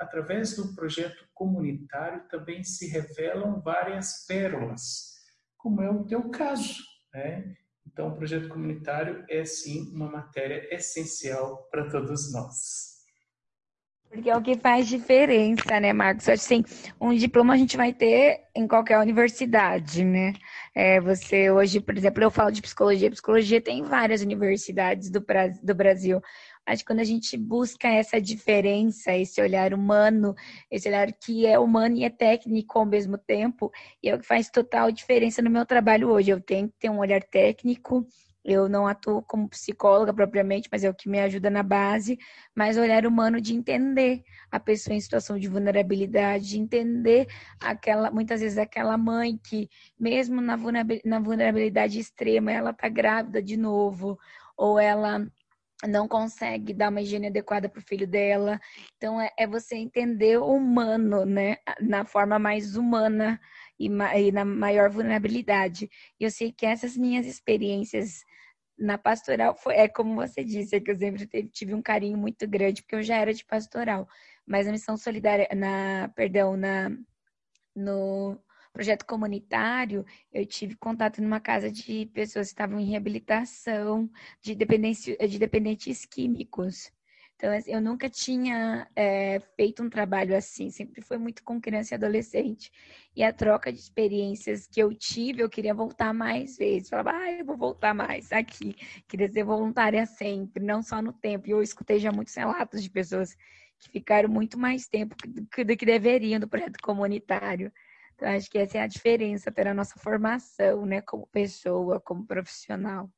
através 0.00 0.56
do 0.56 0.74
projeto 0.74 1.22
comunitário, 1.34 2.26
também 2.28 2.64
se 2.64 2.86
revelam 2.86 3.60
várias 3.60 4.24
pérolas, 4.26 5.12
como 5.58 5.82
é 5.82 5.90
o 5.90 6.04
teu 6.04 6.30
caso. 6.30 6.82
Né? 7.12 7.54
Então, 7.86 8.08
o 8.08 8.16
projeto 8.16 8.48
comunitário 8.48 9.22
é, 9.28 9.44
sim, 9.44 9.92
uma 9.94 10.10
matéria 10.10 10.66
essencial 10.74 11.68
para 11.70 11.90
todos 11.90 12.32
nós. 12.32 12.92
Porque 14.12 14.28
é 14.28 14.36
o 14.36 14.42
que 14.42 14.58
faz 14.58 14.88
diferença, 14.88 15.80
né, 15.80 15.90
Marcos? 15.90 16.28
Assim, 16.28 16.62
um 17.00 17.14
diploma 17.14 17.54
a 17.54 17.56
gente 17.56 17.78
vai 17.78 17.94
ter 17.94 18.42
em 18.54 18.68
qualquer 18.68 18.98
universidade, 18.98 20.04
né? 20.04 20.34
É, 20.74 21.00
você 21.00 21.50
hoje, 21.50 21.80
por 21.80 21.96
exemplo, 21.96 22.22
eu 22.22 22.30
falo 22.30 22.50
de 22.50 22.60
psicologia, 22.60 23.10
psicologia 23.10 23.58
tem 23.58 23.82
várias 23.82 24.20
universidades 24.20 25.08
do, 25.08 25.24
do 25.62 25.74
Brasil. 25.74 26.20
Acho 26.66 26.82
que 26.82 26.86
quando 26.86 27.00
a 27.00 27.04
gente 27.04 27.36
busca 27.36 27.88
essa 27.88 28.20
diferença, 28.20 29.12
esse 29.12 29.40
olhar 29.40 29.74
humano, 29.74 30.34
esse 30.70 30.88
olhar 30.88 31.12
que 31.12 31.44
é 31.44 31.58
humano 31.58 31.96
e 31.96 32.04
é 32.04 32.10
técnico 32.10 32.78
ao 32.78 32.86
mesmo 32.86 33.18
tempo, 33.18 33.70
e 34.02 34.08
é 34.08 34.14
o 34.14 34.18
que 34.18 34.26
faz 34.26 34.48
total 34.48 34.92
diferença 34.92 35.42
no 35.42 35.50
meu 35.50 35.66
trabalho 35.66 36.10
hoje. 36.10 36.30
Eu 36.30 36.40
tenho 36.40 36.68
que 36.68 36.74
ter 36.78 36.88
um 36.88 36.98
olhar 36.98 37.22
técnico, 37.22 38.06
eu 38.44 38.68
não 38.68 38.86
atuo 38.86 39.22
como 39.22 39.48
psicóloga 39.48 40.12
propriamente, 40.12 40.68
mas 40.70 40.82
é 40.82 40.90
o 40.90 40.94
que 40.94 41.08
me 41.08 41.20
ajuda 41.20 41.48
na 41.50 41.62
base, 41.62 42.18
mas 42.54 42.76
olhar 42.76 43.06
humano 43.06 43.40
de 43.40 43.54
entender 43.54 44.22
a 44.50 44.58
pessoa 44.58 44.96
em 44.96 45.00
situação 45.00 45.38
de 45.38 45.48
vulnerabilidade, 45.48 46.48
de 46.48 46.58
entender 46.58 47.26
aquela, 47.60 48.10
muitas 48.10 48.40
vezes 48.40 48.58
aquela 48.58 48.96
mãe 48.96 49.38
que, 49.42 49.68
mesmo 49.98 50.40
na 50.40 50.56
vulnerabilidade 51.20 51.98
extrema, 51.98 52.52
ela 52.52 52.72
tá 52.72 52.88
grávida 52.88 53.42
de 53.42 53.56
novo, 53.56 54.18
ou 54.56 54.78
ela 54.78 55.24
não 55.88 56.06
consegue 56.06 56.72
dar 56.72 56.90
uma 56.90 57.00
higiene 57.00 57.26
adequada 57.28 57.68
para 57.68 57.78
o 57.78 57.82
filho 57.82 58.06
dela. 58.06 58.60
Então, 58.96 59.20
é, 59.20 59.30
é, 59.38 59.46
você 59.46 59.76
entender 59.76 60.38
o 60.38 60.46
humano, 60.54 61.24
né? 61.24 61.56
Na 61.80 62.04
forma 62.04 62.38
mais 62.38 62.76
humana 62.76 63.40
e, 63.78 63.88
ma 63.88 64.16
e, 64.16 64.30
na 64.30 64.44
maior 64.44 64.90
vulnerabilidade. 64.90 65.90
Eu 66.20 66.30
sei 66.30 66.52
que 66.52 66.66
essas 66.66 66.96
minhas 66.96 67.26
experiências 67.26 68.24
na 68.78 68.98
pastoral 68.98 69.54
foi, 69.56 69.74
é 69.74 69.88
como 69.88 70.14
você 70.14 70.44
disse, 70.44 70.76
é 70.76 70.80
que 70.80 70.90
eu 70.90 70.96
sempre 70.96 71.26
tive 71.48 71.74
um 71.74 71.82
carinho 71.82 72.18
muito 72.18 72.46
grande, 72.48 72.82
porque 72.82 72.96
eu 72.96 73.02
já 73.02 73.16
era 73.16 73.32
de 73.34 73.44
pastoral. 73.44 74.08
Mas 74.46 74.66
a 74.66 74.72
missão 74.72 74.96
solidária, 74.96 75.48
na, 75.54 76.10
perdão, 76.14 76.56
na, 76.56 76.90
no 77.74 78.38
projeto 78.72 79.04
comunitário, 79.04 80.04
eu 80.32 80.46
tive 80.46 80.74
contato 80.76 81.22
numa 81.22 81.40
casa 81.40 81.70
de 81.70 82.06
pessoas 82.06 82.48
que 82.48 82.54
estavam 82.54 82.80
em 82.80 82.86
reabilitação 82.86 84.10
de, 84.40 84.54
de 84.54 85.38
dependentes 85.38 86.06
químicos. 86.06 86.90
Então, 87.42 87.52
assim, 87.52 87.72
eu 87.72 87.80
nunca 87.80 88.08
tinha 88.08 88.88
é, 88.94 89.40
feito 89.56 89.82
um 89.82 89.90
trabalho 89.90 90.36
assim, 90.36 90.70
sempre 90.70 91.02
foi 91.02 91.18
muito 91.18 91.42
com 91.42 91.60
criança 91.60 91.92
e 91.92 91.96
adolescente. 91.96 92.70
E 93.16 93.24
a 93.24 93.32
troca 93.32 93.72
de 93.72 93.80
experiências 93.80 94.68
que 94.68 94.80
eu 94.80 94.94
tive, 94.94 95.42
eu 95.42 95.50
queria 95.50 95.74
voltar 95.74 96.14
mais 96.14 96.56
vezes. 96.56 96.88
Falava, 96.88 97.10
ah, 97.10 97.32
eu 97.32 97.44
vou 97.44 97.56
voltar 97.56 97.92
mais 97.92 98.30
aqui. 98.30 98.76
Queria 99.08 99.28
ser 99.28 99.42
voluntária 99.42 100.06
sempre, 100.06 100.62
não 100.62 100.84
só 100.84 101.02
no 101.02 101.12
tempo. 101.12 101.48
E 101.48 101.50
eu 101.50 101.60
escutei 101.60 101.98
já 101.98 102.12
muitos 102.12 102.34
relatos 102.36 102.80
de 102.80 102.88
pessoas 102.88 103.36
que 103.80 103.90
ficaram 103.90 104.28
muito 104.28 104.56
mais 104.56 104.86
tempo 104.86 105.16
do 105.26 105.44
que, 105.46 105.64
do 105.64 105.76
que 105.76 105.84
deveriam 105.84 106.38
do 106.38 106.46
projeto 106.46 106.78
comunitário. 106.80 107.72
Então, 108.22 108.36
acho 108.36 108.48
que 108.48 108.58
essa 108.58 108.78
é 108.78 108.82
a 108.82 108.86
diferença 108.86 109.50
pela 109.50 109.74
nossa 109.74 109.98
formação, 109.98 110.86
né, 110.86 111.00
como 111.00 111.26
pessoa, 111.26 111.98
como 111.98 112.24
profissional. 112.24 113.10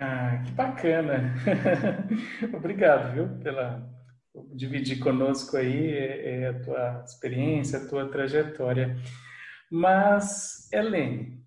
Ah, 0.00 0.42
que 0.42 0.50
bacana! 0.52 1.34
Obrigado, 2.56 3.12
viu, 3.12 3.28
pela 3.40 3.86
dividir 4.54 4.98
conosco 4.98 5.58
aí 5.58 5.90
é, 5.90 6.40
é, 6.40 6.48
a 6.48 6.60
tua 6.60 7.04
experiência, 7.04 7.78
a 7.78 7.86
tua 7.86 8.08
trajetória. 8.08 8.96
Mas, 9.70 10.72
Helene, 10.72 11.38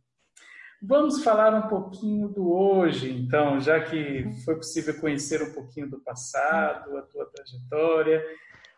vamos 0.79 1.23
falar 1.23 1.55
um 1.55 1.67
pouquinho 1.67 2.29
do 2.29 2.51
hoje, 2.51 3.11
então, 3.11 3.59
já 3.59 3.79
que 3.79 4.31
foi 4.45 4.55
possível 4.55 4.99
conhecer 4.99 5.41
um 5.41 5.51
pouquinho 5.51 5.89
do 5.89 5.99
passado, 5.99 6.95
a 6.95 7.01
tua 7.01 7.25
trajetória. 7.25 8.23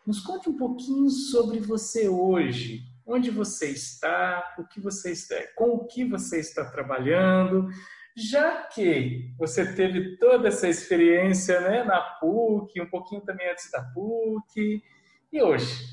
Nos 0.06 0.20
conte 0.20 0.48
um 0.48 0.56
pouquinho 0.56 1.10
sobre 1.10 1.60
você 1.60 2.08
hoje 2.08 2.90
onde 3.06 3.30
você 3.30 3.70
está, 3.70 4.54
o 4.58 4.64
que 4.66 4.80
você 4.80 5.12
está, 5.12 5.36
com 5.56 5.70
o 5.70 5.86
que 5.86 6.04
você 6.04 6.40
está 6.40 6.64
trabalhando, 6.64 7.68
já 8.16 8.62
que 8.62 9.34
você 9.38 9.74
teve 9.74 10.16
toda 10.18 10.48
essa 10.48 10.68
experiência 10.68 11.60
né, 11.60 11.84
na 11.84 12.00
PUC, 12.00 12.80
um 12.80 12.90
pouquinho 12.90 13.22
também 13.22 13.50
antes 13.50 13.70
da 13.70 13.82
PUC, 13.82 14.82
e 15.32 15.42
hoje? 15.42 15.86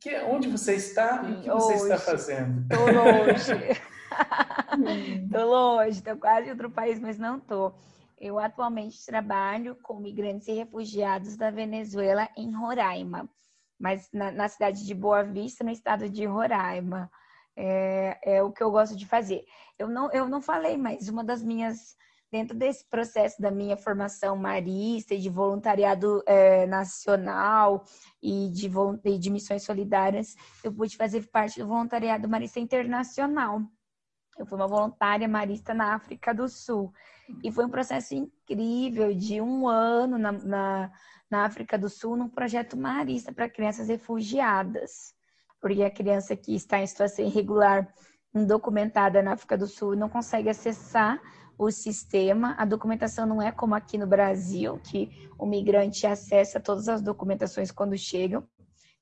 Que, 0.00 0.16
onde 0.20 0.48
você 0.48 0.74
está 0.74 1.22
e 1.28 1.32
o 1.32 1.42
que 1.42 1.48
você 1.48 1.74
está 1.74 1.98
fazendo? 1.98 2.62
Estou 2.62 2.86
longe. 2.86 3.80
Estou 5.24 5.46
longe, 5.46 5.98
estou 5.98 6.16
quase 6.16 6.46
em 6.46 6.50
outro 6.50 6.70
país, 6.70 6.98
mas 6.98 7.18
não 7.18 7.36
estou. 7.38 7.74
Eu 8.18 8.38
atualmente 8.38 9.04
trabalho 9.04 9.76
com 9.82 9.98
migrantes 9.98 10.48
e 10.48 10.52
refugiados 10.52 11.36
da 11.36 11.50
Venezuela 11.50 12.28
em 12.36 12.52
Roraima 12.52 13.28
mas 13.78 14.08
na, 14.12 14.30
na, 14.32 14.48
cidade 14.48 14.84
de 14.84 14.94
Boa 14.94 15.22
Vista, 15.22 15.62
no 15.62 15.70
estado 15.70 16.08
de 16.08 16.24
Roraima. 16.24 17.10
É, 17.60 18.36
é, 18.36 18.42
o 18.42 18.52
que 18.52 18.62
eu 18.62 18.70
gosto 18.70 18.96
de 18.96 19.04
fazer. 19.04 19.44
Eu 19.76 19.88
não, 19.88 20.10
eu 20.12 20.28
não 20.28 20.40
falei, 20.40 20.76
mas 20.76 21.08
uma 21.08 21.24
das 21.24 21.42
minhas, 21.42 21.96
dentro 22.30 22.56
desse 22.56 22.84
processo 22.88 23.42
da 23.42 23.50
minha 23.50 23.76
formação 23.76 24.36
marista 24.36 25.14
e 25.14 25.18
de 25.18 25.28
voluntariado 25.28 26.22
é, 26.24 26.66
nacional 26.66 27.84
e 28.22 28.48
de, 28.50 28.70
e 29.04 29.18
de 29.18 29.30
missões 29.30 29.64
solidárias, 29.64 30.36
eu 30.62 30.72
pude 30.72 30.96
fazer 30.96 31.26
parte 31.30 31.58
do 31.58 31.66
voluntariado 31.66 32.28
marista 32.28 32.60
internacional. 32.60 33.60
Eu 34.38 34.46
fui 34.46 34.56
uma 34.56 34.68
voluntária 34.68 35.26
marista 35.26 35.74
na 35.74 35.94
África 35.94 36.32
do 36.32 36.48
Sul. 36.48 36.92
E 37.42 37.50
foi 37.50 37.64
um 37.66 37.70
processo 37.70 38.14
incrível 38.14 39.12
de 39.12 39.40
um 39.40 39.66
ano 39.66 40.16
na, 40.16 40.32
na 40.32 40.92
na 41.30 41.44
África 41.44 41.78
do 41.78 41.88
Sul 41.88 42.16
num 42.16 42.28
projeto 42.28 42.76
marista 42.76 43.32
para 43.32 43.48
crianças 43.48 43.88
refugiadas, 43.88 45.14
porque 45.60 45.82
a 45.82 45.90
criança 45.90 46.36
que 46.36 46.54
está 46.54 46.80
em 46.80 46.86
situação 46.86 47.24
irregular, 47.24 47.92
indocumentada 48.34 49.22
na 49.22 49.32
África 49.32 49.56
do 49.56 49.66
Sul, 49.66 49.96
não 49.96 50.08
consegue 50.08 50.48
acessar 50.48 51.20
o 51.58 51.70
sistema. 51.70 52.54
A 52.56 52.64
documentação 52.64 53.26
não 53.26 53.42
é 53.42 53.50
como 53.50 53.74
aqui 53.74 53.98
no 53.98 54.06
Brasil, 54.06 54.78
que 54.78 55.10
o 55.38 55.44
migrante 55.44 56.06
acessa 56.06 56.60
todas 56.60 56.88
as 56.88 57.02
documentações 57.02 57.70
quando 57.70 57.96
chegam. 57.98 58.46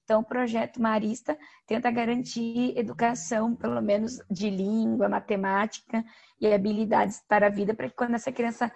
Então, 0.05 0.21
o 0.21 0.25
projeto 0.25 0.81
Marista 0.81 1.37
tenta 1.67 1.91
garantir 1.91 2.79
educação, 2.79 3.57
pelo 3.57 3.83
menos 3.83 4.19
de 4.31 4.49
língua, 4.49 5.09
matemática 5.09 6.05
e 6.41 6.47
habilidades 6.53 7.21
para 7.29 7.49
a 7.49 7.51
vida, 7.51 7.75
para 7.75 7.89
que 7.89 7.97
quando 7.97 8.15
essa 8.15 8.31
criança 8.31 8.71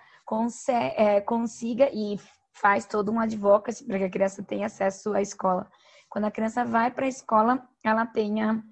é, 0.96 1.20
consiga 1.20 1.88
e 1.92 2.18
faz 2.52 2.86
todo 2.86 3.10
um 3.10 3.20
advocacy 3.20 3.84
para 3.84 3.98
que 3.98 4.04
a 4.04 4.10
criança 4.10 4.42
tenha 4.42 4.66
acesso 4.66 5.12
à 5.12 5.20
escola. 5.20 5.70
Quando 6.08 6.24
a 6.24 6.30
criança 6.30 6.64
vai 6.64 6.90
para 6.90 7.06
a 7.06 7.08
escola, 7.08 7.62
ela 7.84 8.04
tenha 8.04 8.62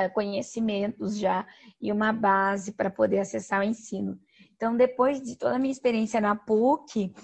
é, 0.00 0.08
conhecimentos 0.08 1.16
já 1.16 1.46
e 1.80 1.90
uma 1.90 2.12
base 2.12 2.72
para 2.72 2.90
poder 2.90 3.20
acessar 3.20 3.60
o 3.60 3.64
ensino. 3.64 4.18
Então, 4.54 4.76
depois 4.76 5.20
de 5.22 5.36
toda 5.36 5.56
a 5.56 5.58
minha 5.58 5.72
experiência 5.72 6.20
na 6.20 6.34
PUC, 6.34 7.14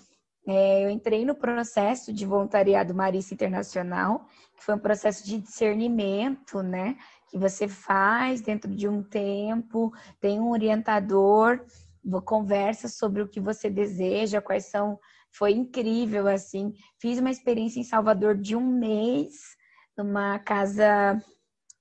é, 0.46 0.84
eu 0.84 0.90
entrei 0.90 1.24
no 1.24 1.34
processo 1.34 2.12
de 2.12 2.26
voluntariado 2.26 2.94
Marista 2.94 3.34
Internacional, 3.34 4.26
que 4.56 4.64
foi 4.64 4.74
um 4.74 4.78
processo 4.78 5.24
de 5.24 5.40
discernimento, 5.40 6.62
né? 6.62 6.96
Que 7.30 7.38
você 7.38 7.66
faz 7.66 8.40
dentro 8.40 8.70
de 8.70 8.86
um 8.86 9.02
tempo, 9.02 9.92
tem 10.20 10.38
um 10.38 10.50
orientador, 10.50 11.64
conversa 12.24 12.88
sobre 12.88 13.22
o 13.22 13.28
que 13.28 13.40
você 13.40 13.70
deseja, 13.70 14.42
quais 14.42 14.66
são 14.66 14.98
foi 15.34 15.52
incrível, 15.52 16.28
assim. 16.28 16.72
Fiz 16.98 17.18
uma 17.18 17.30
experiência 17.30 17.80
em 17.80 17.84
Salvador 17.84 18.36
de 18.36 18.54
um 18.54 18.78
mês, 18.78 19.34
numa 19.96 20.38
casa 20.38 21.20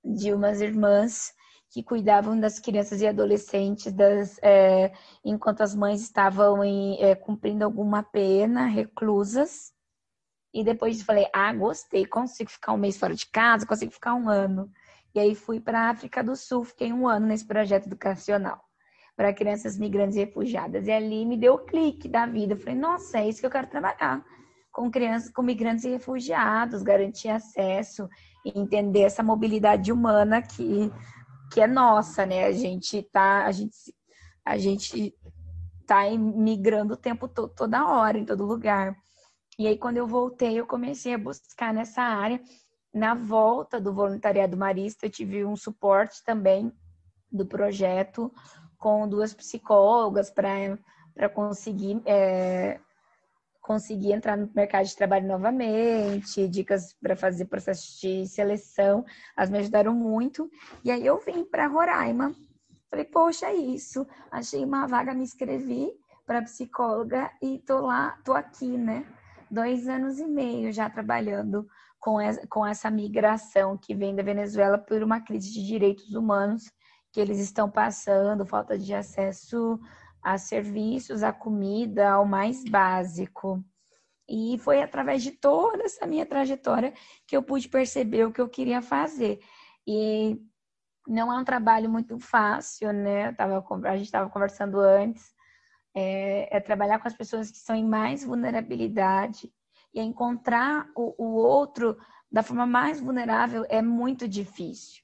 de 0.04 0.34
umas 0.34 0.60
irmãs 0.60 1.32
que 1.70 1.84
cuidavam 1.84 2.39
das 2.39 2.60
crianças 2.60 3.02
e 3.02 3.08
adolescentes 3.08 3.92
das, 3.92 4.38
é, 4.44 4.92
enquanto 5.24 5.62
as 5.62 5.74
mães 5.74 6.02
estavam 6.02 6.63
em, 6.63 7.02
é, 7.02 7.16
cumprindo 7.16 7.63
alguma 7.63 8.04
pena, 8.04 8.66
reclusas. 8.66 9.72
E 10.54 10.63
depois 10.63 11.02
falei, 11.02 11.28
ah, 11.34 11.54
gostei, 11.54 12.06
consigo 12.06 12.50
ficar 12.50 12.74
um 12.74 12.78
mês 12.78 12.98
fora 12.98 13.16
de 13.16 13.28
casa, 13.28 13.66
consigo 13.66 13.92
ficar 13.92 14.13
um 14.16 14.30
ano. 14.30 14.72
E 15.16 15.20
aí 15.20 15.36
fui 15.36 15.60
para 15.60 15.82
a 15.82 15.89
África 15.89 16.24
do 16.24 16.36
Sul, 16.36 16.63
fiquei 16.63 16.92
um 16.94 17.08
ano 17.08 17.28
nesse 17.28 17.46
projeto 17.46 17.88
educacional 17.88 18.63
para 19.15 19.34
crianças 19.34 19.78
migrantes 19.78 20.15
e 20.15 20.19
refugiadas. 20.19 20.88
E 20.88 20.91
ali 20.91 21.26
me 21.26 21.38
deu 21.38 21.56
o 21.56 21.65
clique 21.65 22.08
da 22.08 22.26
vida. 22.26 22.54
Eu 22.54 22.58
falei, 22.58 22.76
nossa, 22.76 23.19
é 23.19 23.30
isso 23.30 23.39
que 23.39 23.45
eu 23.45 23.52
quero 23.52 23.67
trabalhar. 23.67 24.23
Com 24.71 24.89
crianças, 24.89 25.32
com 25.32 25.43
migrantes 25.43 25.86
e 25.86 25.89
refugiados, 25.89 26.82
garantir 26.82 27.30
acesso 27.30 28.10
e 28.43 28.60
entender 28.60 29.02
essa 29.02 29.21
mobilidade 29.21 29.91
humana 29.91 30.41
que, 30.41 30.91
que 31.52 31.62
é 31.62 31.67
nossa, 31.67 32.26
né? 32.26 32.45
A 32.45 32.52
gente 32.52 33.04
tá, 33.04 33.45
a 33.45 33.52
gente, 33.52 33.95
a 34.43 34.58
gente 34.58 35.15
tá 35.86 36.10
migrando 36.10 36.95
o 36.95 36.97
tempo 36.97 37.28
todo, 37.28 37.54
toda 37.54 37.88
hora, 37.88 38.17
em 38.17 38.26
todo 38.26 38.45
lugar. 38.45 38.95
E 39.60 39.67
aí, 39.67 39.78
quando 39.78 39.97
eu 39.97 40.08
voltei, 40.08 40.60
eu 40.60 40.65
comecei 40.65 41.13
a 41.13 41.19
buscar 41.19 41.71
nessa 41.71 42.02
área. 42.02 42.41
Na 42.91 43.13
volta 43.13 43.80
do 43.80 43.93
voluntariado 43.93 44.58
marista, 44.58 45.06
eu 45.06 45.12
tive 45.12 45.45
um 45.45 45.56
suporte 45.56 46.23
também 46.23 46.71
do 47.32 47.45
projeto 47.45 48.32
com 48.84 49.08
duas 49.08 49.34
psicólogas 49.34 50.30
para 50.30 51.30
conseguir, 51.34 52.02
é, 52.06 52.82
conseguir 53.62 54.12
entrar 54.12 54.36
no 54.36 54.52
mercado 54.54 54.86
de 54.86 54.93
trabalho 54.93 55.26
novamente, 55.26 56.50
dicas 56.50 56.93
para 57.02 57.15
fazer 57.15 57.46
processo 57.46 57.98
de 58.02 58.28
seleção. 58.28 59.06
Elas 59.38 59.50
me 59.50 59.60
ajudaram 59.60 59.93
muito. 59.93 60.52
E 60.84 60.91
aí 60.91 61.06
eu 61.06 61.17
vim 61.17 61.46
para 61.46 61.67
Roraima. 61.67 62.36
Falei, 62.89 63.06
poxa, 63.06 63.46
é 63.46 63.56
isso. 63.56 64.06
Achei 64.30 64.65
uma 64.65 64.86
vaga, 64.86 65.13
me 65.13 65.24
inscrevi 65.24 65.89
para 66.26 66.41
psicóloga 66.41 67.32
e 67.41 67.60
tô 67.60 67.80
lá, 67.80 68.19
tô 68.26 68.34
aqui, 68.34 68.78
né? 68.78 69.06
dois 69.50 69.88
anos 69.88 70.19
e 70.19 70.26
meio 70.26 70.74
já 70.74 70.89
trabalhando 70.89 71.67
com 72.00 72.19
essa, 72.19 72.46
com 72.48 72.65
essa 72.65 72.89
migração 72.89 73.78
que 73.78 73.93
vem 73.93 74.15
da 74.15 74.24
Venezuela 74.24 74.78
por 74.80 75.02
uma 75.04 75.22
crise 75.22 75.54
de 75.54 75.65
direitos 75.65 76.15
humanos 76.15 76.72
que 77.13 77.21
eles 77.21 77.39
estão 77.39 77.69
passando, 77.69 78.45
falta 78.45 78.78
de 78.78 78.93
acesso 78.93 79.80
a 80.21 80.38
serviços, 80.38 81.21
a 81.21 81.32
comida, 81.32 82.10
ao 82.10 82.26
mais 82.26 82.63
básico. 82.63 83.63
E 84.28 84.58
foi 84.58 84.82
através 84.82 85.21
de 85.21 85.32
toda 85.32 85.84
essa 85.84 86.08
minha 86.08 86.26
trajetória 86.26 86.91
que 87.28 87.38
eu 87.38 87.43
pude 87.43 87.69
perceber 87.69 88.26
o 88.26 88.32
que 88.32 88.41
eu 88.41 88.49
queria 88.49 88.82
fazer. 88.82 89.39
E 89.86 90.41
não 91.08 91.32
é 91.32 91.38
um 91.38 91.43
trabalho 91.43 91.88
muito 91.88 92.17
fácil, 92.17 92.91
né? 92.91 93.32
tava, 93.34 93.63
a 93.88 93.95
gente 93.95 94.06
estava 94.06 94.30
conversando 94.30 94.80
antes 94.80 95.34
é, 95.93 96.58
é, 96.58 96.60
trabalhar 96.60 96.97
com 96.97 97.08
as 97.08 97.13
pessoas 97.13 97.52
que 97.52 97.58
estão 97.58 97.76
em 97.76 97.88
mais 97.88 98.23
vulnerabilidade 98.23 99.54
e 99.93 100.02
encontrar 100.02 100.89
o, 100.95 101.13
o 101.23 101.36
outro 101.36 101.95
da 102.32 102.41
forma 102.41 102.65
mais 102.65 102.99
vulnerável 102.99 103.63
é 103.69 103.84
muito 103.84 104.28
difícil. 104.28 105.04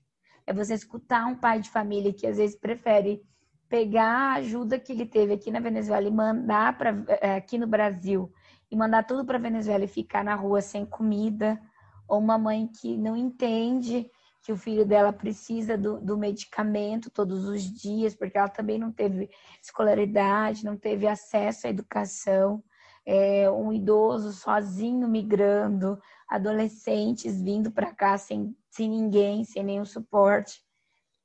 É 0.50 0.54
você 0.54 0.74
escutar 0.74 1.28
um 1.28 1.36
pai 1.36 1.60
de 1.60 1.70
família 1.70 2.12
que 2.12 2.26
às 2.26 2.38
vezes 2.38 2.56
prefere 2.56 3.22
pegar 3.70 4.32
a 4.32 4.34
ajuda 4.38 4.80
que 4.80 4.92
ele 4.92 5.06
teve 5.06 5.32
aqui 5.32 5.52
na 5.52 5.60
Venezuela 5.60 6.08
e 6.08 6.12
mandar 6.12 6.76
para 6.76 7.06
é, 7.22 7.36
aqui 7.36 7.56
no 7.56 7.68
Brasil 7.68 8.34
e 8.72 8.76
mandar 8.76 9.04
tudo 9.04 9.24
para 9.24 9.38
Venezuela 9.38 9.84
e 9.84 9.88
ficar 9.88 10.24
na 10.24 10.34
rua 10.34 10.60
sem 10.60 10.88
comida, 10.88 11.62
ou 12.08 12.18
uma 12.18 12.36
mãe 12.36 12.68
que 12.82 12.98
não 12.98 13.16
entende 13.16 14.10
que 14.42 14.52
o 14.52 14.58
filho 14.58 14.88
dela 14.88 15.14
precisa 15.14 15.78
do, 15.78 16.02
do, 16.02 16.18
medicamento 16.18 17.12
todos 17.12 17.46
os 17.46 17.62
dias, 17.62 18.16
porque 18.16 18.36
ela 18.36 18.50
também 18.50 18.80
não 18.80 18.92
teve 18.92 19.30
escolaridade, 19.62 20.66
não 20.66 20.76
teve 20.76 21.06
acesso 21.06 21.68
à 21.68 21.70
educação, 21.70 22.64
é, 23.06 23.52
um 23.52 23.72
idoso 23.72 24.32
sozinho 24.32 25.08
migrando, 25.08 26.00
adolescentes 26.30 27.42
vindo 27.42 27.72
para 27.72 27.94
cá 27.94 28.18
sem, 28.18 28.56
sem 28.70 28.88
ninguém, 28.88 29.44
sem 29.44 29.64
nenhum 29.64 29.86
suporte. 29.86 30.62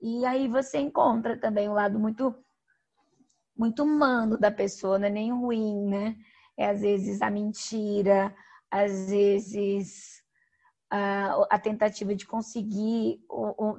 E 0.01 0.25
aí 0.25 0.49
você 0.49 0.79
encontra 0.79 1.39
também 1.39 1.69
um 1.69 1.75
lado 1.75 1.99
muito 1.99 2.35
muito 3.57 3.85
humano 3.85 4.37
da 4.37 4.51
pessoa, 4.51 4.99
não 4.99 5.07
é 5.07 5.11
nem 5.11 5.31
ruim, 5.31 5.87
né? 5.87 6.17
É 6.57 6.71
às 6.71 6.81
vezes 6.81 7.23
a 7.23 7.31
mentira, 7.31 8.35
às 8.69 9.09
vezes 9.09 10.25
a, 10.91 11.59
tentativa 11.59 12.15
de 12.15 12.27
conseguir 12.27 13.21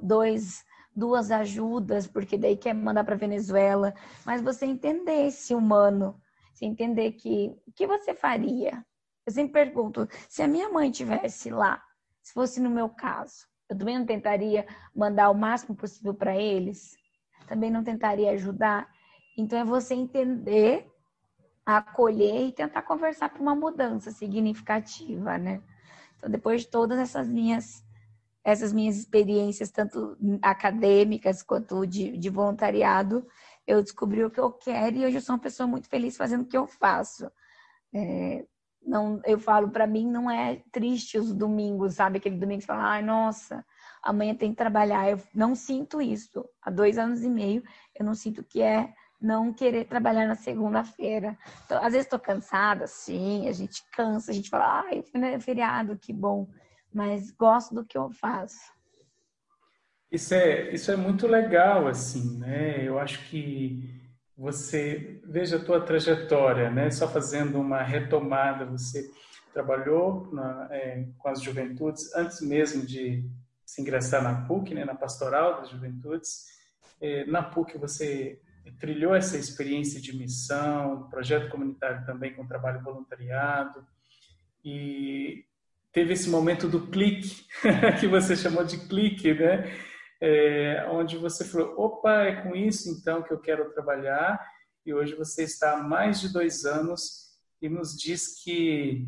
dois, 0.02 0.64
duas 0.94 1.30
ajudas, 1.30 2.06
porque 2.06 2.36
daí 2.36 2.56
quer 2.56 2.74
mandar 2.74 3.04
para 3.04 3.16
Venezuela, 3.16 3.94
mas 4.24 4.42
você 4.42 4.66
entender 4.66 5.26
esse 5.26 5.54
humano, 5.54 6.20
você 6.52 6.64
entender 6.64 7.12
que 7.12 7.54
o 7.66 7.72
que 7.72 7.86
você 7.86 8.14
faria? 8.14 8.84
Eu 9.26 9.32
sempre 9.32 9.52
pergunto, 9.64 10.08
se 10.28 10.40
a 10.40 10.46
minha 10.46 10.68
mãe 10.70 10.90
tivesse 10.90 11.50
lá, 11.50 11.82
se 12.22 12.32
fosse 12.32 12.60
no 12.60 12.70
meu 12.70 12.88
caso, 12.88 13.46
eu 13.68 13.76
também 13.76 13.98
não 13.98 14.06
tentaria 14.06 14.64
mandar 14.94 15.30
o 15.30 15.34
máximo 15.34 15.74
possível 15.74 16.14
para 16.14 16.36
eles? 16.36 16.96
Também 17.48 17.70
não 17.70 17.82
tentaria 17.82 18.30
ajudar? 18.30 18.88
Então 19.36 19.58
é 19.58 19.64
você 19.64 19.94
entender, 19.94 20.88
acolher 21.64 22.46
e 22.46 22.52
tentar 22.52 22.82
conversar 22.82 23.28
para 23.28 23.42
uma 23.42 23.54
mudança 23.54 24.12
significativa, 24.12 25.36
né? 25.36 25.60
Então, 26.16 26.30
depois 26.30 26.62
de 26.62 26.68
todas 26.68 26.98
essas 26.98 27.28
minhas 27.28 27.84
essas 28.44 28.72
minhas 28.72 28.96
experiências, 28.96 29.72
tanto 29.72 30.16
acadêmicas 30.40 31.42
quanto 31.42 31.84
de, 31.84 32.16
de 32.16 32.30
voluntariado, 32.30 33.26
eu 33.66 33.82
descobri 33.82 34.24
o 34.24 34.30
que 34.30 34.38
eu 34.38 34.52
quero 34.52 34.98
e 34.98 35.04
hoje 35.04 35.16
eu 35.16 35.20
sou 35.20 35.34
uma 35.34 35.40
pessoa 35.40 35.66
muito 35.66 35.88
feliz 35.88 36.16
fazendo 36.16 36.42
o 36.42 36.46
que 36.46 36.56
eu 36.56 36.64
faço. 36.64 37.28
É, 37.92 38.46
não, 38.86 39.20
eu 39.24 39.38
falo, 39.38 39.68
para 39.68 39.86
mim 39.86 40.06
não 40.08 40.30
é 40.30 40.62
triste 40.70 41.18
os 41.18 41.34
domingos, 41.34 41.94
sabe? 41.94 42.18
Aquele 42.18 42.36
domingo 42.36 42.60
que 42.60 42.66
você 42.66 42.72
fala, 42.72 42.90
ai, 42.90 43.02
nossa, 43.02 43.64
amanhã 44.02 44.34
tem 44.34 44.50
que 44.50 44.56
trabalhar. 44.56 45.10
Eu 45.10 45.20
não 45.34 45.54
sinto 45.54 46.00
isso. 46.00 46.48
Há 46.62 46.70
dois 46.70 46.96
anos 46.96 47.22
e 47.22 47.28
meio, 47.28 47.62
eu 47.98 48.04
não 48.04 48.14
sinto 48.14 48.44
que 48.44 48.62
é 48.62 48.94
não 49.20 49.52
querer 49.52 49.86
trabalhar 49.86 50.26
na 50.26 50.34
segunda-feira. 50.36 51.36
Então, 51.64 51.78
às 51.78 51.92
vezes 51.92 52.06
estou 52.06 52.18
cansada, 52.18 52.86
sim, 52.86 53.48
a 53.48 53.52
gente 53.52 53.82
cansa, 53.90 54.30
a 54.30 54.34
gente 54.34 54.48
fala, 54.48 54.84
ai, 54.84 55.02
é 55.14 55.40
feriado, 55.40 55.98
que 55.98 56.12
bom, 56.12 56.48
mas 56.92 57.30
gosto 57.32 57.74
do 57.74 57.84
que 57.84 57.98
eu 57.98 58.10
faço. 58.10 58.72
Isso 60.12 60.34
é, 60.34 60.72
isso 60.72 60.92
é 60.92 60.96
muito 60.96 61.26
legal, 61.26 61.88
assim, 61.88 62.38
né? 62.38 62.86
Eu 62.86 62.98
acho 62.98 63.28
que 63.28 64.05
você, 64.36 65.20
veja 65.24 65.56
a 65.56 65.64
tua 65.64 65.80
trajetória, 65.80 66.70
né? 66.70 66.90
Só 66.90 67.08
fazendo 67.08 67.58
uma 67.58 67.82
retomada, 67.82 68.66
você 68.66 69.10
trabalhou 69.52 70.28
na, 70.32 70.68
é, 70.70 71.06
com 71.18 71.28
as 71.28 71.40
juventudes 71.40 72.14
antes 72.14 72.42
mesmo 72.42 72.84
de 72.84 73.24
se 73.64 73.80
ingressar 73.80 74.22
na 74.22 74.46
PUC, 74.46 74.74
né? 74.74 74.84
Na 74.84 74.94
Pastoral 74.94 75.60
das 75.60 75.70
Juventudes. 75.70 76.44
É, 77.00 77.24
na 77.24 77.42
PUC 77.42 77.78
você 77.78 78.38
trilhou 78.78 79.14
essa 79.14 79.38
experiência 79.38 80.00
de 80.00 80.14
missão, 80.14 81.08
projeto 81.08 81.50
comunitário 81.50 82.04
também 82.04 82.34
com 82.34 82.46
trabalho 82.46 82.82
voluntariado 82.82 83.86
e 84.64 85.44
teve 85.92 86.12
esse 86.12 86.28
momento 86.28 86.68
do 86.68 86.88
clique 86.88 87.46
que 88.00 88.06
você 88.06 88.36
chamou 88.36 88.64
de 88.64 88.76
clique, 88.86 89.32
né? 89.32 89.72
É, 90.20 90.86
onde 90.90 91.16
você 91.18 91.44
falou, 91.44 91.74
opa, 91.76 92.22
é 92.22 92.42
com 92.42 92.54
isso 92.54 92.90
então 92.90 93.22
que 93.22 93.32
eu 93.32 93.38
quero 93.38 93.70
trabalhar 93.72 94.40
e 94.84 94.94
hoje 94.94 95.14
você 95.14 95.42
está 95.42 95.74
há 95.74 95.82
mais 95.82 96.20
de 96.20 96.32
dois 96.32 96.64
anos 96.64 97.26
e 97.60 97.68
nos 97.68 97.96
diz 97.96 98.42
que 98.42 99.06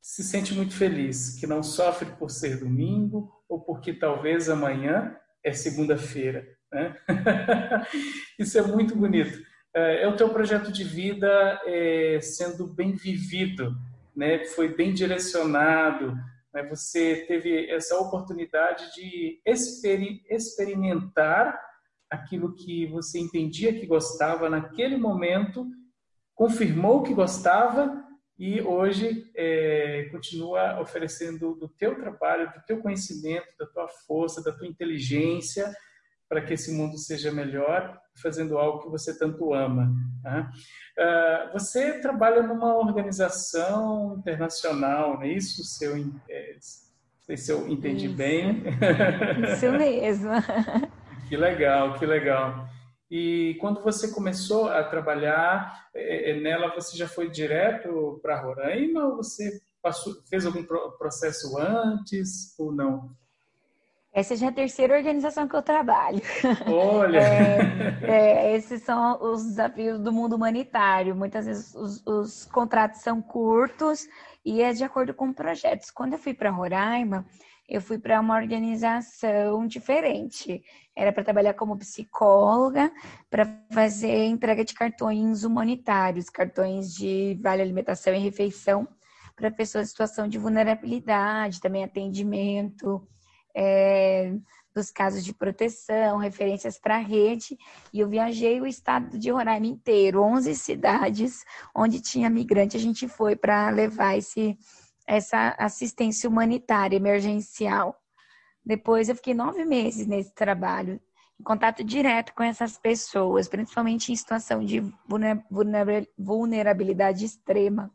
se 0.00 0.22
sente 0.22 0.54
muito 0.54 0.74
feliz, 0.74 1.38
que 1.38 1.46
não 1.46 1.62
sofre 1.62 2.06
por 2.12 2.30
ser 2.30 2.60
domingo 2.60 3.30
ou 3.48 3.60
porque 3.60 3.92
talvez 3.92 4.48
amanhã 4.48 5.16
é 5.42 5.52
segunda-feira, 5.52 6.46
né? 6.72 6.96
Isso 8.38 8.56
é 8.56 8.62
muito 8.62 8.94
bonito. 8.94 9.44
É, 9.74 10.04
é 10.04 10.08
o 10.08 10.16
teu 10.16 10.28
projeto 10.28 10.70
de 10.70 10.84
vida 10.84 11.60
é, 11.66 12.20
sendo 12.22 12.66
bem 12.66 12.92
vivido, 12.92 13.76
né? 14.14 14.44
foi 14.44 14.74
bem 14.74 14.94
direcionado? 14.94 16.16
Você 16.62 17.24
teve 17.26 17.70
essa 17.70 17.98
oportunidade 17.98 18.94
de 18.94 19.40
exper 19.44 20.20
experimentar 20.30 21.60
aquilo 22.10 22.54
que 22.54 22.86
você 22.86 23.18
entendia 23.18 23.72
que 23.72 23.86
gostava 23.86 24.48
naquele 24.48 24.96
momento, 24.96 25.66
confirmou 26.34 27.02
que 27.02 27.14
gostava 27.14 28.04
e 28.38 28.60
hoje 28.60 29.30
é, 29.34 30.08
continua 30.10 30.80
oferecendo 30.80 31.54
do 31.54 31.68
teu 31.68 31.98
trabalho, 31.98 32.52
do 32.52 32.62
teu 32.66 32.80
conhecimento, 32.80 33.46
da 33.58 33.66
tua 33.66 33.88
força, 34.06 34.42
da 34.42 34.52
tua 34.52 34.66
inteligência, 34.66 35.74
para 36.28 36.40
que 36.40 36.54
esse 36.54 36.72
mundo 36.72 36.98
seja 36.98 37.30
melhor, 37.30 37.98
fazendo 38.20 38.58
algo 38.58 38.82
que 38.82 38.90
você 38.90 39.16
tanto 39.16 39.54
ama. 39.54 39.92
Tá? 40.22 40.50
Uh, 40.98 41.52
você 41.52 42.00
trabalha 42.00 42.42
numa 42.42 42.76
organização 42.76 44.16
internacional, 44.18 45.14
não 45.14 45.22
é 45.22 45.28
isso? 45.28 45.62
Seu, 45.64 45.94
é, 46.28 46.56
se 47.36 47.52
eu 47.52 47.68
entendi 47.68 48.06
isso. 48.06 48.16
bem. 48.16 48.62
Isso 49.52 49.70
mesmo. 49.72 50.30
que 51.28 51.36
legal, 51.36 51.98
que 51.98 52.06
legal. 52.06 52.68
E 53.10 53.56
quando 53.60 53.82
você 53.82 54.08
começou 54.08 54.68
a 54.68 54.82
trabalhar 54.82 55.88
é, 55.94 56.30
é 56.30 56.40
nela, 56.40 56.74
você 56.74 56.96
já 56.96 57.08
foi 57.08 57.30
direto 57.30 58.18
para 58.20 58.40
Roraima 58.40 59.04
ou 59.06 59.16
você 59.16 59.60
passou, 59.80 60.14
fez 60.28 60.44
algum 60.44 60.64
processo 60.98 61.56
antes 61.58 62.58
ou 62.58 62.72
não? 62.72 63.14
Essa 64.16 64.34
já 64.34 64.46
é 64.46 64.48
a 64.48 64.52
terceira 64.52 64.96
organização 64.96 65.46
que 65.46 65.54
eu 65.54 65.60
trabalho. 65.60 66.22
Olha! 66.66 67.20
É, 67.20 68.08
é, 68.08 68.56
esses 68.56 68.80
são 68.82 69.22
os 69.22 69.44
desafios 69.44 70.00
do 70.00 70.10
mundo 70.10 70.36
humanitário. 70.36 71.14
Muitas 71.14 71.44
vezes 71.44 71.74
os, 71.74 72.02
os, 72.06 72.46
contratos 72.46 73.02
são 73.02 73.20
curtos 73.20 74.08
e 74.42 74.62
é 74.62 74.72
de 74.72 74.82
acordo 74.82 75.12
com 75.12 75.34
projetos. 75.34 75.90
Quando 75.90 76.14
eu 76.14 76.18
fui 76.18 76.32
para 76.32 76.48
Roraima, 76.48 77.26
eu 77.68 77.78
fui 77.82 77.98
para 77.98 78.18
uma 78.18 78.36
organização 78.36 79.66
diferente. 79.66 80.64
Era 80.96 81.12
para 81.12 81.22
trabalhar 81.22 81.52
como 81.52 81.76
psicóloga, 81.76 82.90
para 83.28 83.44
fazer 83.70 84.24
entrega 84.24 84.64
de 84.64 84.72
cartões 84.72 85.44
humanitários, 85.44 86.30
cartões 86.30 86.94
de 86.94 87.38
vale 87.42 87.60
alimentação 87.60 88.14
e 88.14 88.18
refeição 88.18 88.88
para 89.36 89.50
pessoas 89.50 89.88
em 89.88 89.90
situação 89.90 90.26
de 90.26 90.38
vulnerabilidade, 90.38 91.60
também 91.60 91.84
atendimento 91.84 93.06
é, 93.56 94.34
dos 94.74 94.90
casos 94.90 95.24
de 95.24 95.32
proteção, 95.32 96.18
referências 96.18 96.78
para 96.78 96.96
a 96.96 97.00
rede, 97.00 97.56
e 97.90 98.00
eu 98.00 98.08
viajei 98.08 98.60
o 98.60 98.66
estado 98.66 99.18
de 99.18 99.30
Roraima 99.30 99.66
inteiro, 99.66 100.22
11 100.22 100.54
cidades 100.54 101.42
onde 101.74 102.02
tinha 102.02 102.28
migrante, 102.28 102.76
a 102.76 102.80
gente 102.80 103.08
foi 103.08 103.34
para 103.34 103.70
levar 103.70 104.18
esse, 104.18 104.58
essa 105.06 105.56
assistência 105.58 106.28
humanitária 106.28 106.96
emergencial. 106.96 107.98
Depois 108.62 109.08
eu 109.08 109.16
fiquei 109.16 109.32
nove 109.32 109.64
meses 109.64 110.06
nesse 110.06 110.34
trabalho, 110.34 111.00
em 111.40 111.42
contato 111.42 111.82
direto 111.82 112.34
com 112.34 112.42
essas 112.42 112.76
pessoas, 112.76 113.48
principalmente 113.48 114.12
em 114.12 114.16
situação 114.16 114.62
de 114.62 114.82
vulnerabilidade 116.18 117.24
extrema. 117.24 117.90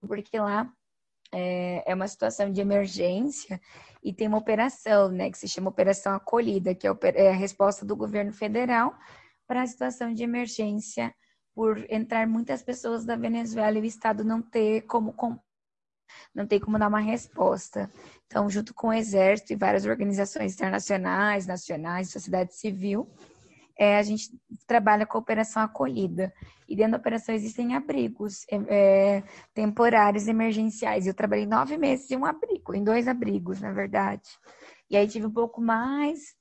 Porque 0.00 0.36
lá 0.36 0.68
é, 1.32 1.90
é 1.90 1.94
uma 1.94 2.06
situação 2.06 2.52
de 2.52 2.60
emergência 2.60 3.60
e 4.02 4.12
tem 4.12 4.28
uma 4.28 4.38
operação, 4.38 5.08
né, 5.08 5.30
que 5.30 5.38
se 5.38 5.48
chama 5.48 5.70
Operação 5.70 6.14
Acolhida, 6.14 6.74
que 6.74 6.86
é, 6.86 6.92
é 7.14 7.30
a 7.30 7.34
resposta 7.34 7.84
do 7.86 7.96
governo 7.96 8.32
federal 8.32 8.94
para 9.46 9.62
a 9.62 9.66
situação 9.66 10.12
de 10.12 10.22
emergência 10.22 11.14
por 11.54 11.84
entrar 11.90 12.26
muitas 12.26 12.62
pessoas 12.62 13.04
da 13.04 13.16
Venezuela 13.16 13.78
e 13.78 13.82
o 13.82 13.84
Estado 13.84 14.24
não 14.24 14.42
ter 14.42 14.82
como 14.82 15.14
não 16.34 16.46
tem 16.46 16.60
como 16.60 16.78
dar 16.78 16.88
uma 16.88 17.00
resposta. 17.00 17.90
Então, 18.26 18.48
junto 18.48 18.74
com 18.74 18.88
o 18.88 18.92
Exército 18.92 19.52
e 19.52 19.56
várias 19.56 19.86
organizações 19.86 20.54
internacionais, 20.54 21.46
nacionais, 21.46 22.10
sociedade 22.10 22.54
civil, 22.54 23.08
é, 23.82 23.98
a 23.98 24.02
gente 24.04 24.30
trabalha 24.64 25.04
com 25.04 25.18
a 25.18 25.20
operação 25.20 25.60
acolhida. 25.60 26.32
E 26.68 26.76
dentro 26.76 26.92
da 26.92 26.98
operação 26.98 27.34
existem 27.34 27.74
abrigos 27.74 28.46
é, 28.48 28.56
é, 28.68 29.22
temporários 29.52 30.28
emergenciais. 30.28 31.04
Eu 31.04 31.14
trabalhei 31.14 31.46
nove 31.46 31.76
meses 31.76 32.08
em 32.08 32.16
um 32.16 32.24
abrigo, 32.24 32.76
em 32.76 32.84
dois 32.84 33.08
abrigos, 33.08 33.60
na 33.60 33.72
verdade. 33.72 34.22
E 34.88 34.96
aí 34.96 35.08
tive 35.08 35.26
um 35.26 35.32
pouco 35.32 35.60
mais 35.60 36.36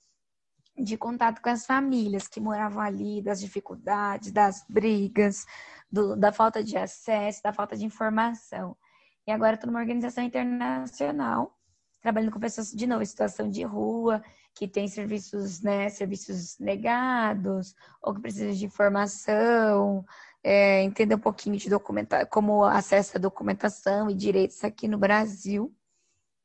de 0.78 0.96
contato 0.98 1.42
com 1.42 1.50
as 1.50 1.66
famílias 1.66 2.28
que 2.28 2.40
moravam 2.40 2.80
ali, 2.80 3.24
das 3.24 3.42
dificuldades, 3.42 4.32
das 4.32 4.64
brigas, 4.70 5.44
do, 5.92 6.16
da 6.16 6.32
falta 6.32 6.64
de 6.64 6.78
acesso, 6.78 7.42
da 7.42 7.52
falta 7.52 7.76
de 7.76 7.86
informação. 7.86 8.78
E 9.26 9.32
agora 9.32 9.56
estou 9.56 9.68
numa 9.68 9.80
organização 9.80 10.24
internacional, 10.24 11.58
trabalhando 12.04 12.34
com 12.34 12.40
pessoas, 12.40 12.70
de 12.70 12.86
novo, 12.86 13.02
em 13.02 13.06
situação 13.06 13.50
de 13.50 13.64
rua, 13.64 14.24
que 14.54 14.68
tem 14.68 14.88
serviços, 14.88 15.62
né, 15.62 15.90
serviços 15.90 16.58
negados, 16.60 17.76
ou 18.02 18.14
que 18.14 18.22
precisa 18.22 18.54
de 18.54 18.66
informação, 18.66 20.06
é, 20.44 20.82
entender 20.84 21.16
um 21.16 21.20
pouquinho 21.20 21.58
de 21.58 21.70
documentar, 21.70 22.28
como 22.28 22.64
acessa 22.64 23.18
a 23.18 23.22
documentação 23.22 24.10
e 24.10 24.16
direitos 24.16 24.64
aqui 24.64 24.88
no 24.88 24.98
Brasil. 24.98 25.74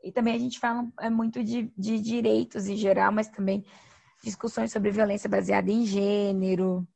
E 0.03 0.12
também 0.12 0.35
a 0.35 0.38
gente 0.38 0.61
fala 0.61 0.87
é 1.01 1.11
muito 1.11 1.42
de, 1.42 1.73
de 1.77 1.99
direitos 1.99 2.69
em 2.69 2.77
geral, 2.77 3.11
mas 3.11 3.29
também 3.29 3.64
discussões 4.23 4.73
sobre 4.73 4.90
violência 4.90 5.29
baseada 5.29 5.71
em 5.71 5.85
gênero, 5.85 6.87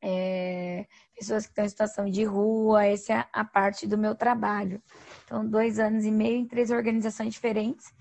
é, 0.00 0.86
pessoas 1.14 1.44
que 1.44 1.50
estão 1.50 1.64
em 1.64 1.68
situação 1.68 2.10
de 2.10 2.24
rua, 2.24 2.84
essa 2.84 3.12
é 3.12 3.28
a 3.32 3.44
parte 3.44 3.86
do 3.86 3.98
meu 3.98 4.14
trabalho. 4.14 4.82
Então, 5.24 5.48
dois 5.48 5.78
anos 5.78 6.04
e 6.04 6.10
meio 6.10 6.36
em 6.36 6.46
três 6.46 6.70
organizações 6.70 7.34
diferentes, 7.34 7.92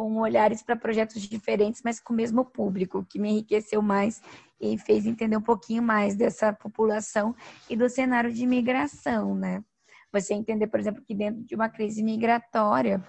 com 0.00 0.16
olhares 0.16 0.62
para 0.62 0.74
projetos 0.74 1.20
diferentes, 1.20 1.82
mas 1.84 2.00
com 2.00 2.14
o 2.14 2.16
mesmo 2.16 2.42
público, 2.42 3.04
que 3.04 3.18
me 3.18 3.32
enriqueceu 3.32 3.82
mais 3.82 4.22
e 4.58 4.78
fez 4.78 5.04
entender 5.04 5.36
um 5.36 5.42
pouquinho 5.42 5.82
mais 5.82 6.16
dessa 6.16 6.54
população 6.54 7.36
e 7.68 7.76
do 7.76 7.86
cenário 7.86 8.32
de 8.32 8.42
imigração, 8.42 9.34
né? 9.34 9.62
Você 10.10 10.32
entender, 10.32 10.68
por 10.68 10.80
exemplo, 10.80 11.04
que 11.04 11.14
dentro 11.14 11.44
de 11.44 11.54
uma 11.54 11.68
crise 11.68 12.02
migratória 12.02 13.04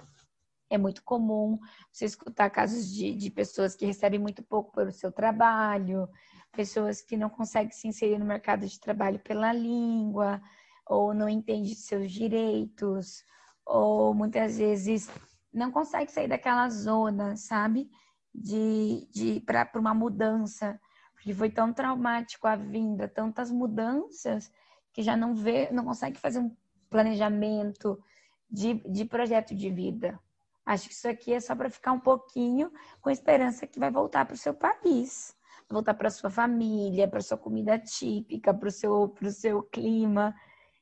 é 0.70 0.78
muito 0.78 1.02
comum 1.06 1.58
você 1.90 2.04
escutar 2.04 2.50
casos 2.50 2.94
de, 2.94 3.16
de 3.16 3.30
pessoas 3.30 3.74
que 3.74 3.86
recebem 3.86 4.20
muito 4.20 4.44
pouco 4.44 4.74
pelo 4.74 4.92
seu 4.92 5.14
trabalho, 5.14 6.10
pessoas 6.52 7.02
que 7.02 7.16
não 7.16 7.30
conseguem 7.30 7.72
se 7.72 7.88
inserir 7.88 8.20
no 8.20 8.26
mercado 8.26 8.68
de 8.68 8.78
trabalho 8.78 9.20
pela 9.20 9.54
língua, 9.54 10.42
ou 10.86 11.14
não 11.14 11.30
entendem 11.30 11.74
seus 11.74 12.12
direitos, 12.12 13.24
ou 13.66 14.14
muitas 14.14 14.58
vezes 14.58 15.10
não 15.54 15.72
consegue 15.72 16.12
sair 16.12 16.28
daquela 16.28 16.70
zona, 16.70 17.36
sabe? 17.36 17.90
De, 18.34 19.08
de 19.12 19.40
para 19.42 19.70
uma 19.76 19.94
mudança, 19.94 20.80
porque 21.14 21.34
foi 21.34 21.50
tão 21.50 21.74
traumático 21.74 22.48
a 22.48 22.56
vinda, 22.56 23.08
tantas 23.08 23.52
mudanças 23.52 24.52
que 24.94 25.02
já 25.02 25.16
não 25.16 25.36
vê, 25.36 25.70
não 25.72 25.86
consegue 25.86 26.20
fazer 26.20 26.40
um 26.40 26.56
planejamento 26.90 28.02
de, 28.50 28.76
de 28.90 29.06
projeto 29.06 29.56
de 29.56 29.70
vida. 29.70 30.20
Acho 30.66 30.88
que 30.88 30.94
isso 30.94 31.08
aqui 31.08 31.34
é 31.34 31.40
só 31.40 31.56
para 31.56 31.70
ficar 31.70 31.92
um 31.92 32.00
pouquinho 32.00 32.72
com 33.02 33.10
esperança 33.10 33.66
que 33.66 33.80
vai 33.80 33.90
voltar 33.90 34.26
para 34.26 34.36
o 34.36 34.38
seu 34.38 34.54
país, 34.54 35.36
voltar 35.70 35.94
para 35.94 36.10
sua 36.10 36.30
família, 36.30 37.08
para 37.08 37.22
sua 37.22 37.38
comida 37.38 37.80
típica, 37.80 38.54
para 38.54 38.68
o 38.68 38.72
seu, 38.72 39.14
seu 39.32 39.64
clima. 39.64 40.36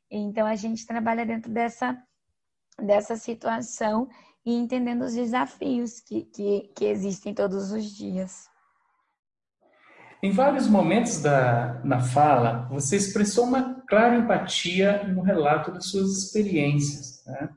Então 0.10 0.46
a 0.46 0.56
gente 0.56 0.86
trabalha 0.86 1.26
dentro 1.26 1.52
dessa, 1.52 2.02
dessa 2.78 3.16
situação 3.16 4.10
e 4.46 4.54
entendendo 4.54 5.04
os 5.04 5.14
desafios 5.14 6.00
que, 6.00 6.24
que, 6.24 6.72
que 6.76 6.86
existem 6.86 7.34
todos 7.34 7.72
os 7.72 7.86
dias. 7.86 8.48
Em 10.22 10.32
vários 10.32 10.68
momentos 10.68 11.22
da, 11.22 11.82
na 11.84 12.02
fala, 12.02 12.68
você 12.70 12.98
expressou 12.98 13.46
uma 13.46 13.82
clara 13.88 14.18
empatia 14.18 15.04
no 15.08 15.22
relato 15.22 15.72
das 15.72 15.86
suas 15.86 16.18
experiências. 16.18 17.24
Né? 17.26 17.50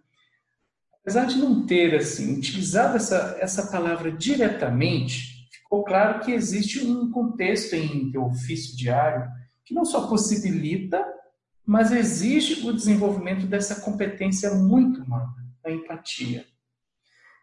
Apesar 1.00 1.26
de 1.26 1.38
não 1.38 1.66
ter 1.66 1.96
assim, 1.96 2.38
utilizado 2.38 2.96
essa, 2.96 3.36
essa 3.40 3.66
palavra 3.66 4.12
diretamente, 4.12 5.48
ficou 5.50 5.82
claro 5.82 6.20
que 6.20 6.30
existe 6.30 6.86
um 6.86 7.10
contexto 7.10 7.74
em 7.74 8.12
teu 8.12 8.26
ofício 8.26 8.76
diário 8.76 9.28
que 9.64 9.74
não 9.74 9.84
só 9.84 10.06
possibilita, 10.06 11.04
mas 11.66 11.90
exige 11.90 12.64
o 12.68 12.72
desenvolvimento 12.72 13.46
dessa 13.46 13.80
competência 13.80 14.54
muito 14.54 15.02
humana, 15.02 15.34
a 15.64 15.70
empatia. 15.70 16.46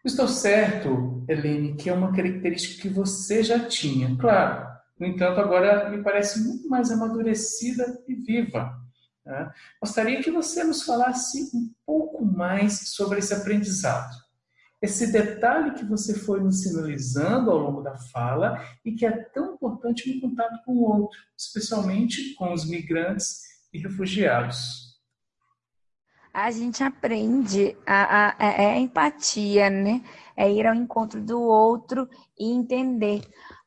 Estou 0.03 0.29
certo, 0.29 1.25
Helene, 1.27 1.75
que 1.75 1.89
é 1.89 1.93
uma 1.93 2.13
característica 2.13 2.81
que 2.81 2.89
você 2.89 3.43
já 3.43 3.59
tinha, 3.67 4.15
claro. 4.15 4.65
No 4.97 5.05
entanto, 5.05 5.41
agora 5.41 5.89
me 5.89 6.01
parece 6.01 6.39
muito 6.41 6.69
mais 6.69 6.89
amadurecida 6.89 8.01
e 8.07 8.15
viva. 8.15 8.79
Né? 9.25 9.51
Gostaria 9.81 10.23
que 10.23 10.31
você 10.31 10.63
nos 10.63 10.83
falasse 10.83 11.51
um 11.53 11.69
pouco 11.85 12.23
mais 12.23 12.91
sobre 12.91 13.19
esse 13.19 13.33
aprendizado. 13.33 14.15
Esse 14.81 15.12
detalhe 15.12 15.71
que 15.71 15.83
você 15.83 16.13
foi 16.17 16.39
nos 16.39 16.63
sinalizando 16.63 17.51
ao 17.51 17.57
longo 17.57 17.81
da 17.81 17.97
fala 17.97 18.63
e 18.85 18.93
que 18.93 19.05
é 19.05 19.12
tão 19.12 19.55
importante 19.55 20.13
no 20.13 20.21
contato 20.21 20.63
com 20.65 20.77
o 20.77 20.83
outro, 20.83 21.19
especialmente 21.38 22.33
com 22.35 22.53
os 22.53 22.65
migrantes 22.65 23.41
e 23.73 23.79
refugiados 23.79 24.88
a 26.34 26.52
gente 26.52 26.84
aprende 26.84 27.76
a, 27.86 28.04
a, 28.04 28.36
a, 28.39 28.52
é 28.52 28.72
a 28.74 28.80
empatia, 28.80 29.70
né? 29.70 30.02
É 30.36 30.52
ir 30.52 30.65
ao 30.65 30.76
encontro 30.76 31.22
do 31.22 31.42
outro 31.42 32.08
e 32.38 32.52
entender, 32.52 33.22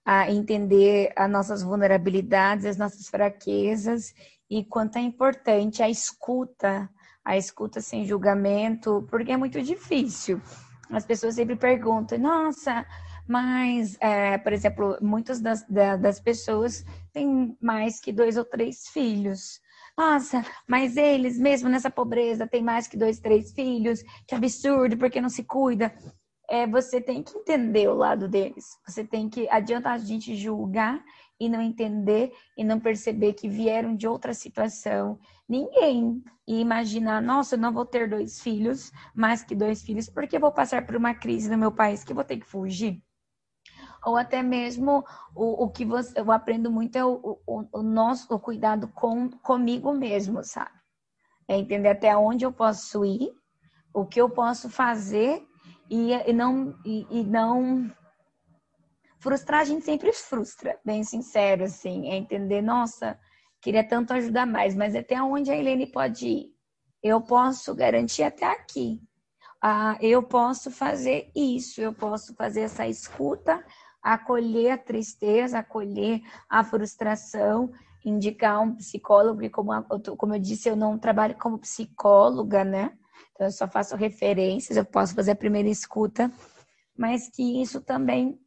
a 0.05 0.31
entender 0.31 1.13
as 1.17 1.31
nossas 1.31 1.63
vulnerabilidades, 1.63 2.65
as 2.65 2.77
nossas 2.77 3.09
fraquezas 3.09 4.15
e 4.49 4.65
quanto 4.65 4.97
é 4.97 5.01
importante 5.01 5.83
a 5.83 5.89
escuta, 5.89 6.89
a 7.25 7.37
escuta 7.37 7.81
sem 7.81 8.05
julgamento, 8.05 9.07
porque 9.11 9.33
é 9.33 9.37
muito 9.37 9.63
difícil. 9.63 10.41
As 10.91 11.07
pessoas 11.07 11.37
sempre 11.37 11.57
perguntam, 11.57 12.19
nossa, 12.19 12.85
mas, 13.27 13.97
é, 13.99 14.37
por 14.37 14.53
exemplo, 14.53 14.99
muitas 15.01 15.41
das, 15.41 15.65
das 15.67 16.21
pessoas 16.21 16.85
têm 17.15 17.57
mais 17.63 17.99
que 17.99 18.13
dois 18.13 18.37
ou 18.37 18.45
três 18.45 18.89
filhos. 18.89 19.62
Nossa, 19.97 20.43
mas 20.67 20.97
eles, 20.97 21.39
mesmo 21.39 21.69
nessa 21.69 21.91
pobreza, 21.91 22.47
têm 22.47 22.63
mais 22.63 22.87
que 22.89 22.97
dois, 22.97 23.19
três 23.21 23.53
filhos. 23.53 24.03
Que 24.27 24.35
absurdo, 24.35 24.97
porque 24.99 25.21
não 25.21 25.29
se 25.29 25.45
cuida. 25.45 25.95
é, 26.51 26.67
você 26.67 27.01
tem 27.01 27.23
que 27.23 27.37
entender 27.39 27.89
o 27.89 27.95
lado 27.95 28.29
deles. 28.29 28.67
Você 28.87 29.05
tem 29.05 29.29
que 29.31 29.49
adianta 29.51 29.91
a 29.91 29.99
gente 29.99 30.37
julgar 30.37 31.03
e 31.41 31.49
não 31.49 31.61
entender 31.63 32.33
e 32.57 32.65
não 32.65 32.81
perceber 32.81 33.35
que 33.35 33.49
vieram 33.49 33.97
de 33.97 34.07
outra 34.09 34.35
situação. 34.35 35.19
Ninguém 35.49 36.23
imaginar, 36.47 37.23
nossa, 37.23 37.57
eu 37.57 37.61
não 37.61 37.73
vou 37.73 37.87
ter 37.87 38.09
dois 38.09 38.41
filhos, 38.41 38.93
mais 39.15 39.43
que 39.45 39.55
dois 39.55 39.83
filhos, 39.83 40.09
porque 40.11 40.39
vou 40.39 40.53
passar 40.53 40.87
por 40.87 40.97
uma 40.97 41.15
crise 41.15 41.51
no 41.51 41.59
meu 41.59 41.73
país 41.73 42.05
que 42.05 42.15
vou 42.15 42.25
ter 42.25 42.39
que 42.39 42.47
fugir. 42.47 43.03
Ou 44.05 44.17
até 44.17 44.43
mesmo 44.43 45.05
o, 45.35 45.65
o 45.65 45.71
que 45.71 45.85
você, 45.85 46.19
eu 46.19 46.31
aprendo 46.33 46.71
muito 46.71 46.97
é 46.97 47.05
o, 47.05 47.39
o, 47.47 47.65
o 47.73 47.83
nosso 47.83 48.33
o 48.35 48.39
cuidado 48.39 48.89
com 48.89 49.31
comigo 49.31 49.93
mesmo, 49.93 50.43
sabe? 50.43 50.73
É 51.47 51.57
entender 51.57 51.91
até 51.91 52.17
onde 52.17 52.45
eu 52.45 52.53
posso 52.53 53.05
ir, 53.05 53.33
o 53.95 54.05
que 54.05 54.21
eu 54.21 54.29
posso 54.29 54.69
fazer 54.69 55.47
e, 55.89 56.13
e 56.13 56.33
não 56.33 56.75
e, 56.85 57.07
e 57.11 57.25
não 57.25 57.91
frustrar 59.23 59.61
a 59.61 59.65
gente 59.65 59.85
sempre 59.85 60.13
frustra, 60.13 60.81
bem 60.85 61.05
sincero, 61.05 61.63
assim, 61.63 62.11
é 62.11 62.17
entender, 62.17 62.61
nossa, 62.61 63.17
queria 63.61 63.87
tanto 63.87 64.13
ajudar 64.13 64.45
mais, 64.47 64.75
mas 64.75 64.97
até 64.97 65.23
onde 65.23 65.49
a 65.49 65.57
Helene 65.57 65.87
pode 65.87 66.27
ir? 66.27 66.53
Eu 67.01 67.21
posso 67.21 67.73
garantir 67.73 68.25
até 68.25 68.47
aqui. 68.47 69.01
Ah, 69.63 69.97
eu 70.01 70.25
posso 70.25 70.73
fazer 70.73 71.31
isso, 71.37 71.81
eu 71.81 71.93
posso 71.93 72.35
fazer 72.35 72.63
essa 72.63 72.85
escuta, 72.89 73.65
acolher 74.03 74.73
a 74.73 74.79
tristeza, 74.79 75.59
acolher 75.59 76.21
a 76.49 76.65
frustração, 76.65 77.73
indicar 78.05 78.61
um 78.61 78.75
psicólogo, 78.75 79.43
e 79.43 79.51
como, 79.51 79.71
como 80.17 80.35
eu 80.35 80.41
disse, 80.41 80.69
eu 80.69 80.75
não 80.75 80.99
trabalho 80.99 81.37
como 81.39 81.59
psicóloga, 81.59 82.65
né? 82.65 82.93
Então 83.33 83.47
eu 83.47 83.53
só 83.53 83.69
faço 83.69 83.97
referências, 83.97 84.77
eu 84.77 84.85
posso 84.85 85.15
fazer 85.15 85.33
a 85.33 85.37
primeira 85.37 85.69
escuta, 85.69 86.31
mas 86.97 87.29
que 87.29 87.63
isso 87.63 87.81
também 87.81 88.39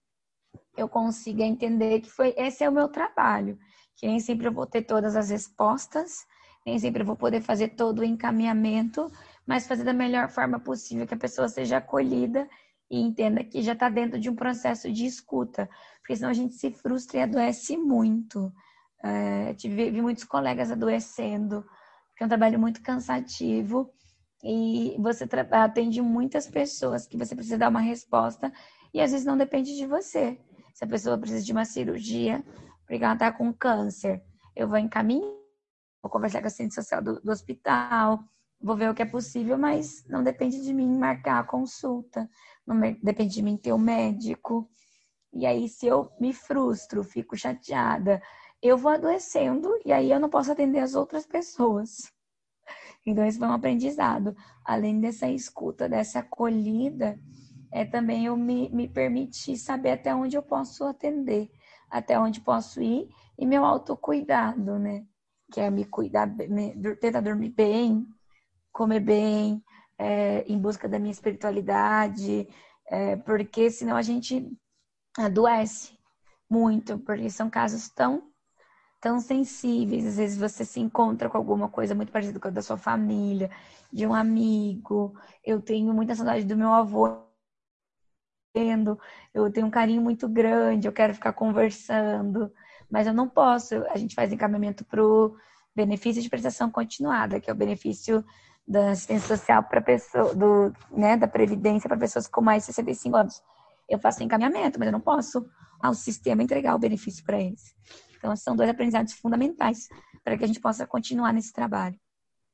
eu 0.75 0.89
consiga 0.89 1.43
entender 1.43 2.01
que 2.01 2.09
foi 2.09 2.33
esse 2.37 2.63
é 2.63 2.69
o 2.69 2.73
meu 2.73 2.89
trabalho, 2.89 3.57
que 3.95 4.05
nem 4.05 4.19
sempre 4.19 4.47
eu 4.47 4.51
vou 4.51 4.65
ter 4.65 4.81
todas 4.81 5.15
as 5.15 5.29
respostas, 5.29 6.25
nem 6.65 6.77
sempre 6.77 7.01
eu 7.01 7.05
vou 7.05 7.15
poder 7.15 7.41
fazer 7.41 7.69
todo 7.69 7.99
o 7.99 8.03
encaminhamento, 8.03 9.09
mas 9.47 9.67
fazer 9.67 9.83
da 9.83 9.93
melhor 9.93 10.29
forma 10.29 10.59
possível 10.59 11.07
que 11.07 11.13
a 11.13 11.17
pessoa 11.17 11.47
seja 11.47 11.77
acolhida 11.77 12.47
e 12.89 12.99
entenda 12.99 13.43
que 13.43 13.61
já 13.61 13.73
está 13.73 13.89
dentro 13.89 14.19
de 14.19 14.29
um 14.29 14.35
processo 14.35 14.91
de 14.91 15.05
escuta, 15.05 15.69
porque 15.99 16.15
senão 16.15 16.29
a 16.29 16.33
gente 16.33 16.53
se 16.53 16.71
frustra 16.71 17.19
e 17.19 17.21
adoece 17.23 17.77
muito. 17.77 18.51
É, 19.03 19.53
tive 19.55 19.91
vi 19.91 20.01
muitos 20.01 20.23
colegas 20.23 20.71
adoecendo, 20.71 21.65
porque 22.09 22.23
é 22.23 22.25
um 22.25 22.29
trabalho 22.29 22.59
muito 22.59 22.81
cansativo 22.81 23.91
e 24.43 24.95
você 24.99 25.27
atende 25.51 26.01
muitas 26.01 26.47
pessoas 26.47 27.07
que 27.07 27.17
você 27.17 27.35
precisa 27.35 27.57
dar 27.57 27.69
uma 27.69 27.79
resposta 27.79 28.51
e 28.93 29.01
às 29.01 29.11
vezes 29.11 29.25
não 29.25 29.37
depende 29.37 29.75
de 29.75 29.85
você 29.85 30.39
se 30.73 30.83
a 30.83 30.87
pessoa 30.87 31.17
precisa 31.17 31.43
de 31.43 31.51
uma 31.51 31.65
cirurgia, 31.65 32.43
porque 32.85 33.03
ela 33.03 33.13
está 33.13 33.31
com 33.31 33.53
câncer, 33.53 34.21
eu 34.55 34.67
vou 34.67 34.77
encaminhar, 34.77 35.31
vou 36.01 36.11
conversar 36.11 36.39
com 36.39 36.45
a 36.45 36.47
assistente 36.47 36.75
social 36.75 37.01
do, 37.01 37.21
do 37.21 37.31
hospital, 37.31 38.23
vou 38.65 38.75
ver 38.75 38.89
o 38.89 38.95
que 38.95 39.03
é 39.03 39.05
possível, 39.05 39.59
mas 39.59 40.03
não 40.07 40.23
depende 40.23 40.59
de 40.63 40.73
mim 40.73 40.97
marcar 40.97 41.39
a 41.39 41.43
consulta, 41.43 42.27
não 42.65 42.79
depende 43.03 43.35
de 43.35 43.43
mim 43.43 43.57
ter 43.57 43.71
o 43.71 43.75
um 43.75 43.79
médico. 43.79 44.67
E 45.31 45.45
aí, 45.45 45.69
se 45.69 45.85
eu 45.85 46.09
me 46.19 46.33
frustro, 46.33 47.03
fico 47.03 47.37
chateada, 47.37 48.19
eu 48.59 48.75
vou 48.75 48.91
adoecendo 48.91 49.69
e 49.85 49.93
aí 49.93 50.09
eu 50.09 50.19
não 50.19 50.29
posso 50.29 50.51
atender 50.51 50.79
as 50.79 50.95
outras 50.95 51.27
pessoas. 51.27 52.11
Então, 53.07 53.23
esse 53.23 53.37
foi 53.37 53.47
um 53.47 53.51
aprendizado. 53.51 54.35
Além 54.65 54.99
dessa 54.99 55.29
escuta, 55.29 55.87
dessa 55.87 56.19
acolhida, 56.19 57.19
é 57.71 57.85
também 57.85 58.25
eu 58.25 58.35
me, 58.35 58.67
me 58.69 58.87
permitir 58.87 59.57
saber 59.57 59.91
até 59.91 60.15
onde 60.15 60.35
eu 60.35 60.41
posso 60.41 60.83
atender, 60.85 61.51
até 61.87 62.19
onde 62.19 62.41
posso 62.41 62.81
ir 62.81 63.07
e 63.37 63.45
meu 63.45 63.63
autocuidado, 63.63 64.79
né? 64.79 65.05
Que 65.51 65.61
é 65.61 65.69
me 65.69 65.85
cuidar, 65.85 66.25
me, 66.25 66.73
tentar 66.95 67.21
dormir 67.21 67.49
bem, 67.49 68.07
comer 68.75 68.99
bem, 68.99 69.63
é, 69.97 70.43
em 70.47 70.59
busca 70.59 70.87
da 70.87 70.99
minha 70.99 71.13
espiritualidade, 71.13 72.45
é, 72.87 73.15
porque 73.15 73.71
senão 73.71 73.95
a 73.95 74.01
gente 74.01 74.51
adoece 75.17 75.97
muito, 76.49 76.99
porque 76.99 77.29
são 77.29 77.49
casos 77.49 77.87
tão 77.89 78.29
tão 78.99 79.19
sensíveis. 79.19 80.05
Às 80.05 80.17
vezes 80.17 80.37
você 80.37 80.65
se 80.65 80.79
encontra 80.79 81.29
com 81.29 81.37
alguma 81.37 81.69
coisa 81.69 81.95
muito 81.95 82.11
parecida 82.11 82.39
com 82.39 82.47
a 82.49 82.51
da 82.51 82.61
sua 82.61 82.77
família, 82.77 83.49
de 83.93 84.05
um 84.05 84.13
amigo. 84.13 85.15
Eu 85.43 85.61
tenho 85.61 85.93
muita 85.93 86.15
saudade 86.15 86.43
do 86.45 86.57
meu 86.57 86.73
avô 86.73 87.25
eu 89.33 89.51
tenho 89.51 89.67
um 89.67 89.71
carinho 89.71 90.01
muito 90.01 90.29
grande, 90.29 90.87
eu 90.87 90.93
quero 90.93 91.13
ficar 91.13 91.33
conversando, 91.33 92.51
mas 92.89 93.05
eu 93.05 93.13
não 93.13 93.27
posso. 93.27 93.75
A 93.89 93.97
gente 93.97 94.15
faz 94.15 94.31
encaminhamento 94.31 94.85
para 94.85 95.03
o 95.03 95.35
benefício 95.75 96.21
de 96.21 96.29
prestação 96.29 96.71
continuada, 96.71 97.39
que 97.39 97.49
é 97.49 97.53
o 97.53 97.55
benefício 97.55 98.23
da 98.67 98.91
assistência 98.91 99.37
social 99.37 99.63
para 99.63 99.81
pessoa, 99.81 100.33
do, 100.33 100.73
né, 100.91 101.15
da 101.15 101.27
previdência 101.27 101.87
para 101.87 101.97
pessoas 101.97 102.27
com 102.27 102.41
mais 102.41 102.63
de 102.63 102.67
65 102.67 103.15
anos. 103.15 103.41
Eu 103.87 103.99
faço 103.99 104.23
encaminhamento, 104.23 104.79
mas 104.79 104.87
eu 104.87 104.91
não 104.91 105.01
posso 105.01 105.45
ao 105.79 105.93
sistema 105.93 106.41
entregar 106.41 106.75
o 106.75 106.79
benefício 106.79 107.23
para 107.23 107.39
eles. 107.39 107.75
Então, 108.17 108.35
são 108.35 108.55
dois 108.55 108.69
aprendizados 108.69 109.13
fundamentais 109.13 109.87
para 110.23 110.35
que 110.37 110.43
a 110.43 110.47
gente 110.47 110.59
possa 110.59 110.87
continuar 110.87 111.31
nesse 111.31 111.53
trabalho. 111.53 111.95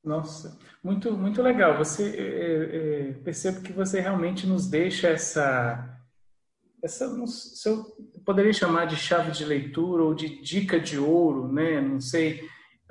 Nossa, 0.03 0.57
muito, 0.83 1.13
muito 1.13 1.41
legal. 1.41 1.77
Você 1.77 2.09
é, 2.17 3.09
é, 3.09 3.13
percebo 3.23 3.61
que 3.61 3.71
você 3.71 4.01
realmente 4.01 4.47
nos 4.47 4.67
deixa 4.67 5.07
essa, 5.07 5.97
essa, 6.83 7.07
se 7.27 7.69
eu 7.69 7.85
poderia 8.25 8.51
chamar 8.51 8.85
de 8.85 8.95
chave 8.95 9.31
de 9.31 9.45
leitura 9.45 10.03
ou 10.03 10.13
de 10.13 10.41
dica 10.41 10.79
de 10.79 10.97
ouro, 10.97 11.47
né? 11.51 11.79
Não 11.79 12.01
sei. 12.01 12.41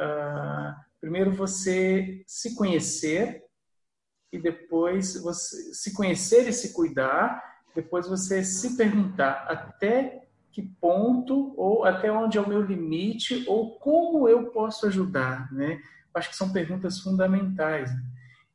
Uh, 0.00 0.89
primeiro 1.00 1.32
você 1.32 2.22
se 2.26 2.54
conhecer 2.54 3.42
e 4.32 4.38
depois 4.38 5.20
você 5.20 5.74
se 5.74 5.92
conhecer 5.94 6.48
e 6.48 6.52
se 6.52 6.72
cuidar. 6.72 7.42
Depois 7.74 8.08
você 8.08 8.44
se 8.44 8.76
perguntar 8.76 9.46
até 9.48 10.28
que 10.52 10.62
ponto 10.80 11.54
ou 11.56 11.84
até 11.84 12.10
onde 12.10 12.36
é 12.36 12.40
o 12.40 12.48
meu 12.48 12.60
limite 12.60 13.44
ou 13.46 13.78
como 13.78 14.28
eu 14.28 14.50
posso 14.50 14.86
ajudar, 14.86 15.52
né? 15.52 15.80
acho 16.14 16.30
que 16.30 16.36
são 16.36 16.52
perguntas 16.52 17.00
fundamentais. 17.00 17.90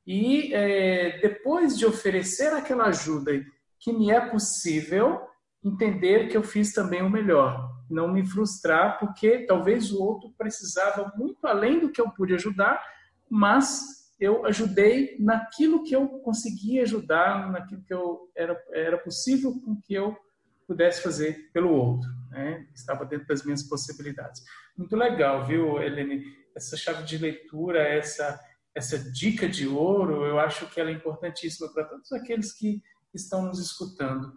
E 0.06 0.54
é, 0.54 1.20
depois 1.20 1.78
de 1.78 1.86
oferecer 1.86 2.54
aquela 2.54 2.86
ajuda 2.86 3.32
que 3.80 3.92
me 3.92 4.12
é 4.12 4.20
possível, 4.20 5.22
entender 5.64 6.28
que 6.28 6.38
eu 6.38 6.44
fiz 6.44 6.74
também 6.74 7.02
o 7.02 7.10
melhor. 7.10 7.75
Não 7.90 8.08
me 8.12 8.26
frustrar, 8.26 9.00
porque 9.00 9.46
talvez 9.46 9.92
o 9.92 10.02
outro 10.02 10.34
precisava 10.38 11.14
muito 11.16 11.46
além 11.46 11.80
do 11.80 11.92
que 11.92 12.02
eu 12.02 12.10
pude 12.10 12.34
ajudar, 12.34 12.84
mas 13.30 14.14
eu 14.20 14.46
ajudei 14.46 15.18
naquilo 15.20 15.84
que 15.84 15.96
eu 15.96 16.08
conseguia 16.20 16.84
ajudar, 16.84 17.52
naquilo 17.52 17.84
que 17.84 17.94
eu 17.94 18.30
era, 18.36 18.58
era 18.72 18.98
possível 18.98 19.54
com 19.60 19.80
que 19.82 19.94
eu 19.94 20.18
pudesse 20.66 21.02
fazer 21.02 21.52
pelo 21.52 21.70
outro. 21.70 22.10
Né? 22.32 22.68
Estava 22.74 23.06
dentro 23.06 23.28
das 23.28 23.44
minhas 23.44 23.64
possibilidades. 23.64 24.42
Muito 24.78 24.96
legal, 24.96 25.46
viu, 25.46 25.82
Helene? 25.82 26.46
essa 26.56 26.78
chave 26.78 27.04
de 27.04 27.18
leitura, 27.18 27.82
essa, 27.84 28.40
essa 28.74 28.98
dica 28.98 29.48
de 29.48 29.68
ouro, 29.68 30.26
eu 30.26 30.40
acho 30.40 30.68
que 30.68 30.80
ela 30.80 30.90
é 30.90 30.94
importantíssima 30.94 31.72
para 31.74 31.84
todos 31.84 32.12
aqueles 32.14 32.54
que 32.54 32.82
estão 33.14 33.44
nos 33.44 33.60
escutando. 33.60 34.34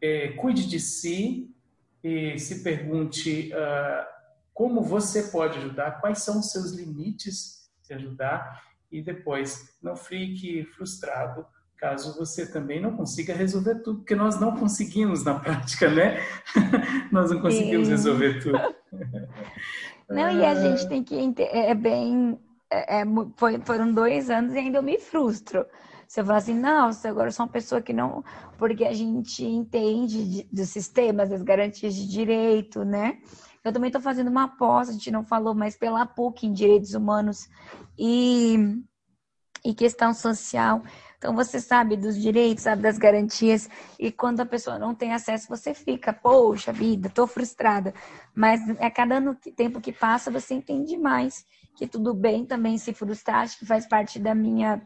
É, 0.00 0.28
cuide 0.32 0.66
de 0.66 0.80
si 0.80 1.54
e 2.02 2.38
se 2.38 2.62
pergunte 2.62 3.52
uh, 3.52 4.06
como 4.54 4.82
você 4.82 5.24
pode 5.24 5.58
ajudar, 5.58 6.00
quais 6.00 6.22
são 6.22 6.40
os 6.40 6.50
seus 6.50 6.72
limites 6.72 7.70
de 7.86 7.94
ajudar 7.94 8.62
e 8.90 9.02
depois 9.02 9.76
não 9.82 9.96
fique 9.96 10.64
frustrado 10.64 11.46
caso 11.78 12.18
você 12.18 12.44
também 12.50 12.80
não 12.80 12.96
consiga 12.96 13.32
resolver 13.32 13.76
tudo, 13.76 14.00
porque 14.00 14.16
nós 14.16 14.40
não 14.40 14.56
conseguimos 14.56 15.24
na 15.24 15.38
prática, 15.38 15.88
né? 15.88 16.18
nós 17.12 17.30
não 17.30 17.40
conseguimos 17.40 17.86
Sim. 17.86 17.92
resolver 17.92 18.42
tudo. 18.42 18.58
Não, 20.10 20.30
e 20.30 20.42
a 20.42 20.54
gente 20.54 20.88
tem 20.88 21.04
que 21.04 21.14
é, 21.42 21.68
é 21.68 21.74
bem 21.74 22.40
é, 22.70 23.02
é, 23.02 23.04
foram 23.62 23.92
dois 23.92 24.30
anos 24.30 24.54
e 24.54 24.58
ainda 24.58 24.78
eu 24.78 24.82
me 24.82 24.98
frustro. 24.98 25.66
Você 26.08 26.24
fala 26.24 26.38
assim, 26.38 26.58
nossa, 26.58 27.10
agora 27.10 27.28
eu 27.28 27.32
sou 27.32 27.44
uma 27.44 27.52
pessoa 27.52 27.82
que 27.82 27.92
não. 27.92 28.24
Porque 28.56 28.82
a 28.86 28.94
gente 28.94 29.44
entende 29.44 30.24
de, 30.24 30.42
dos 30.50 30.70
sistemas, 30.70 31.28
das 31.28 31.42
garantias 31.42 31.94
de 31.94 32.08
direito, 32.08 32.82
né? 32.82 33.18
Eu 33.62 33.74
também 33.74 33.88
estou 33.88 34.00
fazendo 34.00 34.28
uma 34.28 34.48
pós, 34.48 34.88
a 34.88 34.92
gente 34.92 35.10
não 35.10 35.22
falou, 35.22 35.54
mas 35.54 35.76
pela 35.76 36.06
PUC 36.06 36.46
em 36.46 36.52
Direitos 36.54 36.94
Humanos 36.94 37.46
e, 37.98 38.80
e 39.62 39.74
Questão 39.74 40.14
Social. 40.14 40.82
Então 41.18 41.34
você 41.34 41.60
sabe 41.60 41.94
dos 41.94 42.16
direitos, 42.16 42.64
sabe 42.64 42.80
das 42.80 42.96
garantias, 42.96 43.68
e 43.98 44.10
quando 44.10 44.40
a 44.40 44.46
pessoa 44.46 44.78
não 44.78 44.94
tem 44.94 45.12
acesso, 45.12 45.48
você 45.48 45.74
fica, 45.74 46.10
poxa 46.10 46.72
vida, 46.72 47.10
tô 47.10 47.26
frustrada. 47.26 47.92
Mas 48.34 48.60
a 48.80 48.90
cada 48.90 49.16
ano, 49.16 49.36
tempo 49.54 49.80
que 49.80 49.92
passa, 49.92 50.30
você 50.30 50.54
entende 50.54 50.96
mais 50.96 51.44
que 51.76 51.86
tudo 51.86 52.14
bem 52.14 52.46
também 52.46 52.78
se 52.78 52.94
frustrar, 52.94 53.40
acho 53.40 53.58
que 53.58 53.66
faz 53.66 53.86
parte 53.86 54.18
da 54.18 54.34
minha 54.34 54.80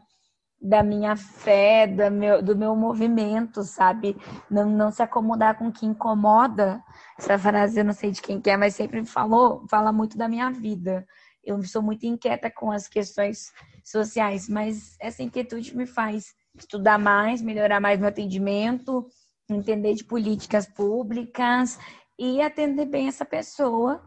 da 0.63 0.81
minha 0.81 1.17
fé, 1.17 1.85
do 1.85 2.09
meu, 2.09 2.41
do 2.41 2.55
meu 2.55 2.73
movimento, 2.73 3.63
sabe? 3.63 4.15
Não, 4.49 4.65
não 4.65 4.89
se 4.91 5.03
acomodar 5.03 5.57
com 5.57 5.67
o 5.67 5.73
que 5.73 5.85
incomoda. 5.85 6.81
Essa 7.19 7.37
frase 7.37 7.79
eu 7.79 7.83
não 7.83 7.91
sei 7.91 8.11
de 8.11 8.21
quem 8.21 8.39
que 8.39 8.49
é, 8.49 8.55
mas 8.55 8.73
sempre 8.73 9.03
falou, 9.05 9.65
fala 9.69 9.91
muito 9.91 10.17
da 10.17 10.29
minha 10.29 10.49
vida. 10.49 11.05
Eu 11.43 11.61
sou 11.63 11.81
muito 11.81 12.05
inquieta 12.05 12.49
com 12.49 12.71
as 12.71 12.87
questões 12.87 13.51
sociais, 13.83 14.47
mas 14.47 14.95
essa 15.01 15.21
inquietude 15.21 15.75
me 15.75 15.85
faz 15.85 16.33
estudar 16.57 16.97
mais, 16.97 17.41
melhorar 17.41 17.81
mais 17.81 17.99
meu 17.99 18.07
atendimento, 18.07 19.05
entender 19.49 19.95
de 19.95 20.05
políticas 20.05 20.65
públicas 20.65 21.77
e 22.17 22.41
atender 22.41 22.85
bem 22.85 23.09
essa 23.09 23.25
pessoa 23.25 24.01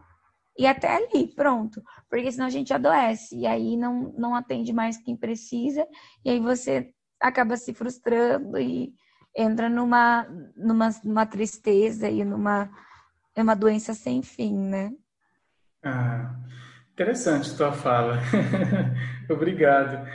e 0.57 0.65
até 0.65 0.95
ali, 0.95 1.33
pronto. 1.35 1.81
Porque 2.09 2.31
senão 2.31 2.47
a 2.47 2.51
gente 2.51 2.73
adoece 2.73 3.37
e 3.37 3.45
aí 3.45 3.77
não, 3.77 4.13
não 4.17 4.35
atende 4.35 4.73
mais 4.73 4.97
quem 4.97 5.15
precisa 5.15 5.85
e 6.25 6.29
aí 6.29 6.39
você 6.39 6.91
acaba 7.19 7.57
se 7.57 7.73
frustrando 7.73 8.57
e 8.57 8.93
entra 9.35 9.69
numa, 9.69 10.27
numa, 10.55 10.89
numa 11.03 11.25
tristeza 11.25 12.09
e 12.09 12.23
numa 12.23 12.69
uma 13.41 13.55
doença 13.55 13.93
sem 13.93 14.23
fim, 14.23 14.57
né? 14.57 14.91
Ah, 15.83 16.35
interessante 16.91 17.55
tua 17.55 17.71
fala. 17.71 18.19
Obrigado. 19.29 20.07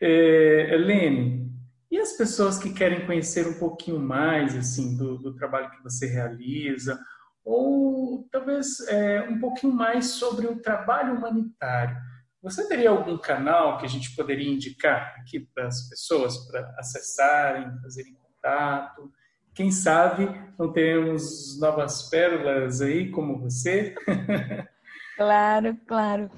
É, 0.00 0.74
Helene, 0.74 1.52
e 1.90 1.98
as 1.98 2.12
pessoas 2.12 2.58
que 2.58 2.72
querem 2.72 3.04
conhecer 3.04 3.46
um 3.46 3.58
pouquinho 3.58 3.98
mais 3.98 4.56
assim 4.56 4.96
do, 4.96 5.18
do 5.18 5.34
trabalho 5.34 5.70
que 5.70 5.82
você 5.82 6.06
realiza 6.06 6.98
ou 7.44 8.28
talvez 8.30 8.80
é, 8.88 9.22
um 9.22 9.38
pouquinho 9.38 9.72
mais 9.72 10.06
sobre 10.12 10.46
o 10.46 10.60
trabalho 10.60 11.14
humanitário. 11.14 11.96
Você 12.42 12.66
teria 12.66 12.90
algum 12.90 13.18
canal 13.18 13.78
que 13.78 13.84
a 13.84 13.88
gente 13.88 14.14
poderia 14.16 14.50
indicar 14.50 15.14
aqui 15.20 15.40
para 15.40 15.66
as 15.66 15.88
pessoas 15.88 16.38
para 16.46 16.74
acessarem, 16.78 17.70
fazerem 17.82 18.14
contato? 18.14 19.12
Quem 19.54 19.70
sabe 19.70 20.28
não 20.58 20.72
teremos 20.72 21.58
novas 21.60 22.08
pérolas 22.08 22.80
aí 22.80 23.10
como 23.10 23.38
você? 23.38 23.94
claro, 25.16 25.76
claro. 25.86 26.30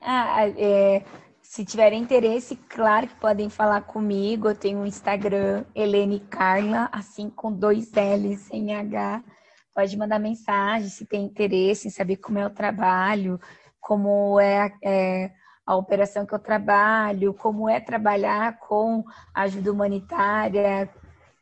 Ah, 0.00 0.48
é, 0.48 1.04
se 1.42 1.64
tiverem 1.64 2.00
interesse, 2.00 2.54
claro 2.54 3.08
que 3.08 3.14
podem 3.16 3.50
falar 3.50 3.80
comigo. 3.80 4.48
Eu 4.48 4.54
tenho 4.54 4.78
um 4.78 4.86
Instagram, 4.86 5.64
Helene 5.74 6.20
Carla, 6.20 6.88
assim 6.92 7.28
com 7.28 7.52
dois 7.52 7.90
L's 7.92 8.42
sem 8.42 8.74
H 8.74 9.24
pode 9.74 9.96
mandar 9.96 10.18
mensagem 10.18 10.88
se 10.88 11.06
tem 11.06 11.24
interesse 11.24 11.88
em 11.88 11.90
saber 11.90 12.16
como 12.16 12.38
é 12.38 12.46
o 12.46 12.50
trabalho, 12.50 13.40
como 13.80 14.38
é 14.40 14.62
a, 14.62 14.72
é 14.82 15.32
a 15.66 15.76
operação 15.76 16.26
que 16.26 16.34
eu 16.34 16.38
trabalho, 16.38 17.34
como 17.34 17.68
é 17.68 17.80
trabalhar 17.80 18.58
com 18.58 19.04
ajuda 19.34 19.72
humanitária, 19.72 20.88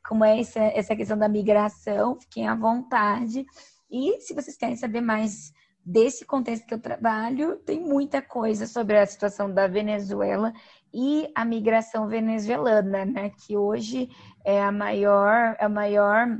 como 0.07 0.25
é 0.25 0.41
essa, 0.41 0.61
essa 0.61 0.97
questão 0.97 1.19
da 1.19 1.29
migração, 1.29 2.19
fiquem 2.21 2.49
à 2.49 2.55
vontade. 2.55 3.45
E 3.91 4.21
se 4.21 4.35
vocês 4.35 4.57
querem 4.57 4.77
saber 4.77 5.01
mais 5.01 5.53
desse 5.85 6.25
contexto 6.27 6.67
que 6.67 6.75
eu 6.75 6.81
trabalho, 6.81 7.57
tem 7.57 7.81
muita 7.81 8.21
coisa 8.21 8.67
sobre 8.67 8.99
a 8.99 9.07
situação 9.07 9.53
da 9.53 9.67
Venezuela 9.67 10.53
e 10.93 11.31
a 11.35 11.45
migração 11.45 12.07
venezuelana, 12.07 13.05
né? 13.05 13.31
Que 13.31 13.57
hoje 13.57 14.11
é 14.45 14.63
a 14.63 14.71
maior, 14.71 15.57
é 15.59 15.65
a 15.65 15.69
maior 15.69 16.39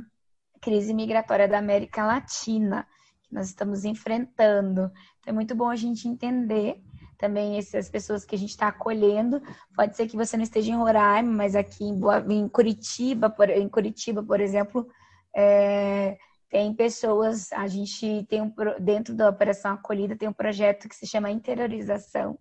crise 0.59 0.93
migratória 0.93 1.47
da 1.47 1.57
América 1.57 2.05
Latina 2.05 2.87
que 3.29 3.33
nós 3.33 3.47
estamos 3.47 3.85
enfrentando. 3.85 4.91
Então 5.19 5.31
é 5.31 5.31
muito 5.31 5.55
bom 5.55 5.69
a 5.69 5.75
gente 5.75 6.07
entender 6.07 6.81
também 7.17 7.57
essas 7.57 7.89
pessoas 7.89 8.25
que 8.25 8.35
a 8.35 8.37
gente 8.37 8.49
está 8.49 8.67
acolhendo. 8.69 9.41
Pode 9.75 9.95
ser 9.95 10.07
que 10.07 10.17
você 10.17 10.35
não 10.35 10.43
esteja 10.43 10.71
em 10.71 10.75
Roraima, 10.75 11.31
mas 11.31 11.55
aqui 11.55 11.83
em, 11.83 11.99
Boa, 11.99 12.25
em 12.27 12.47
Curitiba, 12.47 13.29
por, 13.29 13.49
em 13.49 13.69
Curitiba, 13.69 14.23
por 14.23 14.39
exemplo, 14.39 14.87
é, 15.35 16.17
tem 16.49 16.73
pessoas. 16.73 17.51
A 17.53 17.67
gente 17.67 18.25
tem 18.27 18.41
um 18.41 18.51
dentro 18.79 19.13
da 19.13 19.29
operação 19.29 19.73
acolhida 19.73 20.15
tem 20.15 20.29
um 20.29 20.33
projeto 20.33 20.89
que 20.89 20.95
se 20.95 21.05
chama 21.05 21.29
interiorização, 21.29 22.39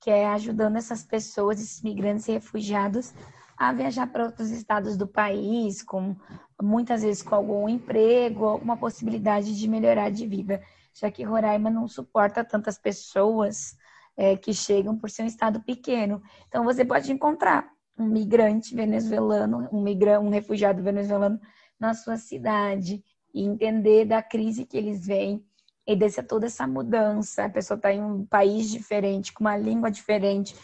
que 0.00 0.10
é 0.10 0.26
ajudando 0.28 0.76
essas 0.76 1.02
pessoas, 1.02 1.60
esses 1.60 1.82
migrantes 1.82 2.28
e 2.28 2.32
refugiados, 2.32 3.12
a 3.56 3.72
viajar 3.72 4.06
para 4.06 4.24
outros 4.24 4.50
estados 4.50 4.96
do 4.96 5.06
país, 5.06 5.82
com 5.82 6.16
muitas 6.62 7.02
vezes 7.02 7.22
com 7.22 7.34
algum 7.34 7.68
emprego, 7.68 8.44
alguma 8.44 8.76
possibilidade 8.76 9.58
de 9.58 9.68
melhorar 9.68 10.10
de 10.10 10.26
vida, 10.26 10.62
já 10.92 11.10
que 11.10 11.24
Roraima 11.24 11.70
não 11.70 11.88
suporta 11.88 12.44
tantas 12.44 12.78
pessoas 12.78 13.76
é, 14.16 14.36
que 14.36 14.54
chegam 14.54 14.96
por 14.96 15.10
ser 15.10 15.22
um 15.22 15.26
estado 15.26 15.60
pequeno. 15.60 16.22
Então 16.48 16.64
você 16.64 16.84
pode 16.84 17.12
encontrar 17.12 17.68
um 17.98 18.06
migrante 18.06 18.74
venezuelano, 18.74 19.68
um 19.72 19.82
migrante, 19.82 20.24
um 20.24 20.30
refugiado 20.30 20.82
venezuelano 20.82 21.40
na 21.78 21.94
sua 21.94 22.16
cidade 22.16 23.02
e 23.32 23.42
entender 23.42 24.04
da 24.04 24.22
crise 24.22 24.64
que 24.64 24.76
eles 24.76 25.06
vêm 25.06 25.44
e 25.86 25.94
dessa 25.94 26.22
toda 26.22 26.46
essa 26.46 26.66
mudança. 26.66 27.44
A 27.44 27.50
pessoa 27.50 27.76
está 27.76 27.92
em 27.92 28.02
um 28.02 28.24
país 28.24 28.70
diferente, 28.70 29.32
com 29.32 29.44
uma 29.44 29.56
língua 29.56 29.90
diferente, 29.90 30.54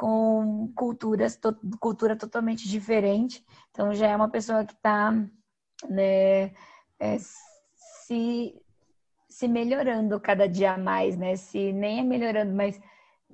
com 0.00 0.72
culturas, 0.74 1.36
to, 1.36 1.54
cultura 1.78 2.16
totalmente 2.16 2.66
diferente. 2.66 3.44
Então 3.70 3.92
já 3.92 4.06
é 4.06 4.16
uma 4.16 4.30
pessoa 4.30 4.64
que 4.64 4.72
está 4.72 5.12
né, 5.90 6.52
é, 6.98 7.18
se, 7.18 8.54
se 9.28 9.46
melhorando 9.46 10.18
cada 10.18 10.48
dia 10.48 10.78
mais, 10.78 11.18
né? 11.18 11.36
Se 11.36 11.70
nem 11.74 12.00
é 12.00 12.02
melhorando, 12.02 12.54
mas 12.54 12.80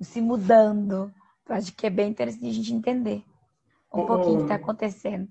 se 0.01 0.19
mudando. 0.19 1.09
Eu 1.47 1.55
acho 1.55 1.73
que 1.73 1.87
é 1.87 1.89
bem 1.89 2.09
interessante 2.09 2.47
a 2.47 2.51
gente 2.51 2.73
entender 2.73 3.23
um 3.93 4.05
pouquinho 4.05 4.33
o 4.33 4.37
que 4.39 4.43
está 4.43 4.55
acontecendo. 4.55 5.29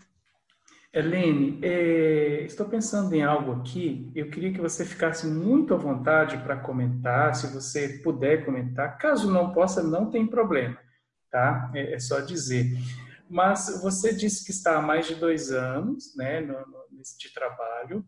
Helene, 0.91 1.61
é, 1.63 2.45
estou 2.47 2.67
pensando 2.67 3.13
em 3.15 3.23
algo 3.23 3.61
aqui. 3.61 4.11
Eu 4.15 4.31
queria 4.31 4.55
que 4.55 4.61
você 4.63 4.87
ficasse 4.87 5.27
muito 5.27 5.75
à 5.75 5.77
vontade 5.77 6.39
para 6.39 6.57
comentar, 6.57 7.35
se 7.35 7.53
você 7.53 8.01
puder 8.03 8.47
comentar. 8.47 8.97
Caso 8.97 9.31
não 9.31 9.53
possa, 9.53 9.83
não 9.83 10.11
tem 10.11 10.27
problema 10.27 10.86
tá? 11.31 11.71
É, 11.75 11.95
é 11.95 11.99
só 11.99 12.21
dizer. 12.21 12.67
Mas 13.29 13.81
você 13.83 14.15
disse 14.15 14.45
que 14.45 14.51
está 14.51 14.77
há 14.77 14.83
mais 14.83 15.07
de 15.07 15.15
dois 15.17 15.51
anos, 15.51 16.15
né, 16.17 16.41
no, 16.41 16.55
no, 16.55 16.87
nesse 16.93 17.33
trabalho, 17.35 18.05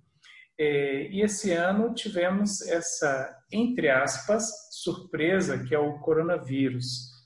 é, 0.58 1.08
e 1.10 1.22
esse 1.22 1.52
ano 1.52 1.94
tivemos 1.94 2.62
essa, 2.62 3.36
entre 3.52 3.88
aspas, 3.88 4.50
surpresa 4.72 5.64
que 5.64 5.74
é 5.74 5.78
o 5.78 5.98
coronavírus. 6.00 7.16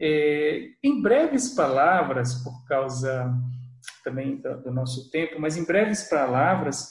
É, 0.00 0.68
em 0.82 1.00
breves 1.00 1.54
palavras, 1.54 2.34
por 2.42 2.66
causa 2.66 3.32
também 4.04 4.36
do, 4.40 4.62
do 4.62 4.70
nosso 4.70 5.10
tempo, 5.10 5.40
mas 5.40 5.56
em 5.56 5.64
breves 5.64 6.04
palavras, 6.04 6.90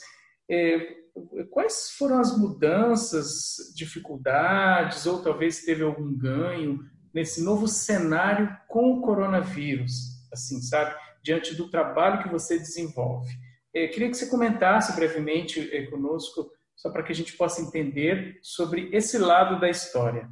é, 0.50 1.02
quais 1.50 1.90
foram 1.96 2.18
as 2.18 2.36
mudanças, 2.36 3.72
dificuldades, 3.76 5.06
ou 5.06 5.22
talvez 5.22 5.62
teve 5.62 5.82
algum 5.82 6.16
ganho 6.16 6.80
nesse 7.12 7.42
novo 7.42 7.68
cenário 7.68 8.56
com 8.68 8.94
o 8.94 9.00
coronavírus, 9.00 10.28
assim, 10.32 10.60
sabe? 10.60 10.94
Diante 11.22 11.54
do 11.54 11.68
trabalho 11.68 12.22
que 12.22 12.28
você 12.28 12.58
desenvolve. 12.58 13.32
Eu 13.72 13.90
queria 13.90 14.10
que 14.10 14.16
você 14.16 14.26
comentasse 14.26 14.94
brevemente 14.94 15.70
eh, 15.74 15.86
conosco, 15.86 16.50
só 16.76 16.90
para 16.90 17.02
que 17.02 17.12
a 17.12 17.14
gente 17.14 17.36
possa 17.36 17.62
entender 17.62 18.38
sobre 18.42 18.90
esse 18.92 19.16
lado 19.18 19.60
da 19.60 19.70
história. 19.70 20.28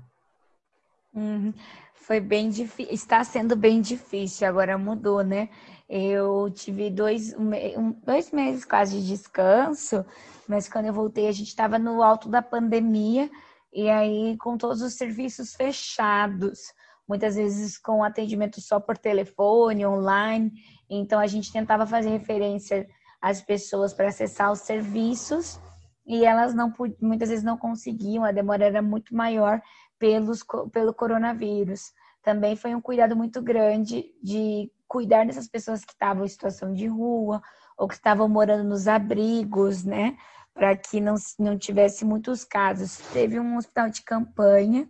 Uhum. 1.14 1.54
Foi 1.94 2.20
bem 2.20 2.50
difícil, 2.50 2.92
está 2.92 3.22
sendo 3.22 3.54
bem 3.54 3.80
difícil, 3.80 4.46
agora 4.46 4.76
mudou, 4.76 5.22
né? 5.22 5.48
Eu 5.88 6.50
tive 6.52 6.90
dois, 6.90 7.34
um, 7.34 7.92
dois 8.04 8.30
meses 8.30 8.64
quase 8.64 9.00
de 9.00 9.06
descanso, 9.06 10.04
mas 10.48 10.68
quando 10.68 10.86
eu 10.86 10.92
voltei, 10.92 11.28
a 11.28 11.32
gente 11.32 11.48
estava 11.48 11.78
no 11.78 12.02
alto 12.02 12.28
da 12.28 12.42
pandemia, 12.42 13.30
e 13.72 13.88
aí 13.88 14.36
com 14.38 14.56
todos 14.56 14.82
os 14.82 14.94
serviços 14.94 15.54
fechados, 15.54 16.72
muitas 17.08 17.36
vezes 17.36 17.78
com 17.78 18.04
atendimento 18.04 18.60
só 18.60 18.78
por 18.78 18.96
telefone, 18.96 19.86
online. 19.86 20.52
Então 20.88 21.18
a 21.18 21.26
gente 21.26 21.52
tentava 21.52 21.86
fazer 21.86 22.10
referência 22.10 22.88
às 23.20 23.40
pessoas 23.40 23.92
para 23.92 24.08
acessar 24.08 24.50
os 24.50 24.60
serviços 24.60 25.60
e 26.06 26.24
elas 26.24 26.54
não 26.54 26.72
muitas 27.00 27.28
vezes 27.28 27.44
não 27.44 27.56
conseguiam, 27.56 28.24
a 28.24 28.32
demora 28.32 28.64
era 28.64 28.82
muito 28.82 29.14
maior 29.14 29.60
pelos, 29.98 30.44
pelo 30.72 30.94
coronavírus. 30.94 31.92
Também 32.22 32.56
foi 32.56 32.74
um 32.74 32.80
cuidado 32.80 33.16
muito 33.16 33.40
grande 33.40 34.12
de 34.22 34.70
cuidar 34.88 35.24
dessas 35.24 35.46
pessoas 35.46 35.84
que 35.84 35.92
estavam 35.92 36.24
em 36.24 36.28
situação 36.28 36.72
de 36.72 36.86
rua 36.86 37.40
ou 37.78 37.86
que 37.86 37.94
estavam 37.94 38.28
morando 38.28 38.64
nos 38.64 38.88
abrigos, 38.88 39.84
né? 39.84 40.16
Para 40.60 40.76
que 40.76 41.00
não, 41.00 41.14
não 41.38 41.56
tivesse 41.56 42.04
muitos 42.04 42.44
casos. 42.44 42.98
Teve 43.14 43.40
um 43.40 43.56
hospital 43.56 43.88
de 43.88 44.02
campanha, 44.02 44.86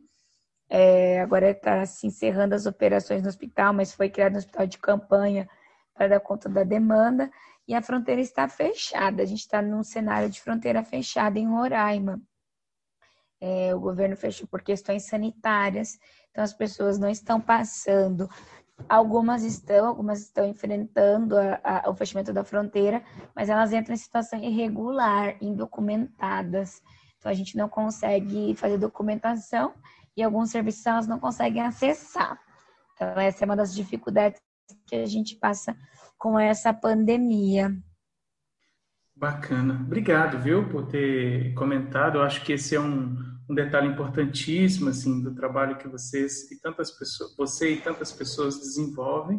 é, 0.68 1.20
agora 1.20 1.52
está 1.52 1.86
se 1.86 2.08
encerrando 2.08 2.56
as 2.56 2.66
operações 2.66 3.22
no 3.22 3.28
hospital, 3.28 3.72
mas 3.72 3.94
foi 3.94 4.10
criado 4.10 4.34
um 4.34 4.38
hospital 4.38 4.66
de 4.66 4.78
campanha 4.78 5.48
para 5.94 6.08
dar 6.08 6.18
conta 6.18 6.48
da 6.48 6.64
demanda, 6.64 7.30
e 7.68 7.74
a 7.74 7.80
fronteira 7.80 8.20
está 8.20 8.48
fechada. 8.48 9.22
A 9.22 9.24
gente 9.24 9.42
está 9.42 9.62
num 9.62 9.84
cenário 9.84 10.28
de 10.28 10.40
fronteira 10.40 10.82
fechada 10.82 11.38
em 11.38 11.46
Roraima. 11.46 12.20
É, 13.40 13.72
o 13.72 13.78
governo 13.78 14.16
fechou 14.16 14.48
por 14.48 14.62
questões 14.62 15.04
sanitárias, 15.04 16.00
então 16.32 16.42
as 16.42 16.52
pessoas 16.52 16.98
não 16.98 17.08
estão 17.08 17.40
passando 17.40 18.28
Algumas 18.88 19.42
estão, 19.42 19.86
algumas 19.86 20.20
estão 20.20 20.46
enfrentando 20.46 21.36
a, 21.36 21.60
a, 21.62 21.90
o 21.90 21.94
fechamento 21.94 22.32
da 22.32 22.44
fronteira, 22.44 23.02
mas 23.34 23.48
elas 23.48 23.72
entram 23.72 23.94
em 23.94 23.98
situação 23.98 24.42
irregular, 24.42 25.36
indocumentadas. 25.40 26.82
Então 27.18 27.30
a 27.30 27.34
gente 27.34 27.56
não 27.56 27.68
consegue 27.68 28.54
fazer 28.54 28.78
documentação 28.78 29.74
e 30.16 30.22
alguns 30.22 30.50
serviços 30.50 30.86
elas 30.86 31.06
não 31.06 31.18
conseguem 31.18 31.62
acessar. 31.62 32.38
Então 32.94 33.08
essa 33.20 33.44
é 33.44 33.46
uma 33.46 33.56
das 33.56 33.74
dificuldades 33.74 34.40
que 34.86 34.96
a 34.96 35.06
gente 35.06 35.36
passa 35.36 35.76
com 36.18 36.38
essa 36.38 36.72
pandemia. 36.72 37.74
Bacana. 39.20 39.78
Obrigado, 39.84 40.42
viu, 40.42 40.66
por 40.66 40.86
ter 40.86 41.52
comentado. 41.52 42.16
Eu 42.16 42.22
acho 42.22 42.42
que 42.42 42.54
esse 42.54 42.74
é 42.74 42.80
um, 42.80 43.22
um 43.46 43.54
detalhe 43.54 43.86
importantíssimo, 43.86 44.88
assim, 44.88 45.22
do 45.22 45.34
trabalho 45.34 45.76
que 45.76 45.86
vocês 45.86 46.50
e 46.50 46.58
tantas 46.58 46.90
pessoas, 46.90 47.36
você 47.36 47.74
e 47.74 47.80
tantas 47.82 48.10
pessoas 48.10 48.58
desenvolvem 48.58 49.38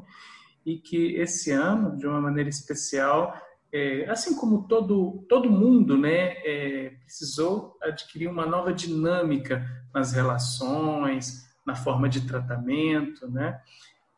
e 0.63 0.77
que 0.77 1.15
esse 1.15 1.49
ano, 1.49 1.97
de 1.97 2.05
uma 2.05 2.21
maneira 2.21 2.47
especial, 2.47 3.35
é, 3.73 4.07
assim 4.07 4.35
como 4.35 4.67
todo, 4.67 5.25
todo 5.27 5.49
mundo, 5.49 5.97
né, 5.97 6.33
é, 6.45 6.93
precisou 7.03 7.75
adquirir 7.81 8.27
uma 8.27 8.45
nova 8.45 8.71
dinâmica 8.71 9.65
nas 9.91 10.13
relações, 10.13 11.49
na 11.65 11.73
forma 11.73 12.07
de 12.07 12.27
tratamento, 12.27 13.27
né? 13.31 13.59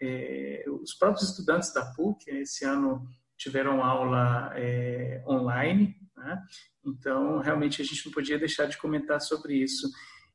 É, 0.01 0.65
os 0.67 0.93
próprios 0.93 1.29
estudantes 1.29 1.73
da 1.73 1.85
PUC, 1.85 2.29
esse 2.31 2.65
ano, 2.65 3.07
tiveram 3.37 3.83
aula 3.83 4.51
é, 4.55 5.23
online, 5.27 5.95
né? 6.15 6.41
então 6.85 7.39
realmente 7.39 7.81
a 7.81 7.85
gente 7.85 8.05
não 8.05 8.13
podia 8.13 8.37
deixar 8.37 8.65
de 8.65 8.77
comentar 8.77 9.19
sobre 9.21 9.55
isso. 9.55 9.89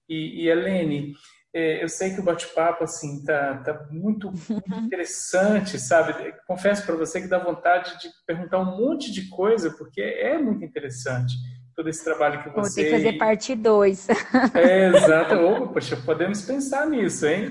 E, 0.08 0.44
e 0.44 0.48
Helene, 0.48 1.14
é, 1.52 1.82
eu 1.82 1.88
sei 1.88 2.14
que 2.14 2.20
o 2.20 2.24
bate-papo 2.24 2.84
assim 2.84 3.24
tá, 3.24 3.58
tá 3.58 3.86
muito, 3.90 4.30
muito 4.30 4.74
interessante, 4.84 5.78
sabe? 5.78 6.34
Confesso 6.46 6.84
para 6.84 6.96
você 6.96 7.20
que 7.20 7.28
dá 7.28 7.38
vontade 7.38 7.98
de 8.00 8.08
perguntar 8.26 8.58
um 8.58 8.76
monte 8.76 9.10
de 9.10 9.28
coisa, 9.28 9.70
porque 9.70 10.00
é 10.00 10.38
muito 10.38 10.64
interessante 10.64 11.34
todo 11.74 11.88
esse 11.88 12.02
trabalho 12.02 12.42
que 12.42 12.50
você... 12.50 12.60
Vou 12.60 12.70
ter 12.74 12.84
que 12.84 12.90
fazer 12.90 13.18
parte 13.18 13.54
2. 13.54 14.08
É, 14.54 14.88
exato. 14.88 15.34
Oh, 15.36 15.68
poxa, 15.68 15.96
podemos 15.96 16.42
pensar 16.42 16.86
nisso, 16.88 17.24
hein? 17.24 17.48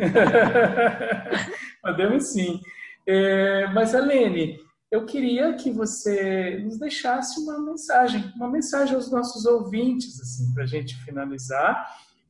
podemos 1.82 2.34
sim. 2.34 2.60
É, 3.08 3.68
mas, 3.68 3.94
Helene, 3.94 4.60
eu 4.90 5.06
queria 5.06 5.54
que 5.56 5.70
você 5.70 6.60
nos 6.64 6.80
deixasse 6.80 7.40
uma 7.40 7.60
mensagem, 7.60 8.32
uma 8.36 8.50
mensagem 8.50 8.96
aos 8.96 9.12
nossos 9.12 9.46
ouvintes, 9.46 10.20
assim, 10.22 10.54
para 10.54 10.64
a 10.64 10.68
gente 10.68 10.96
finalizar, 11.04 11.86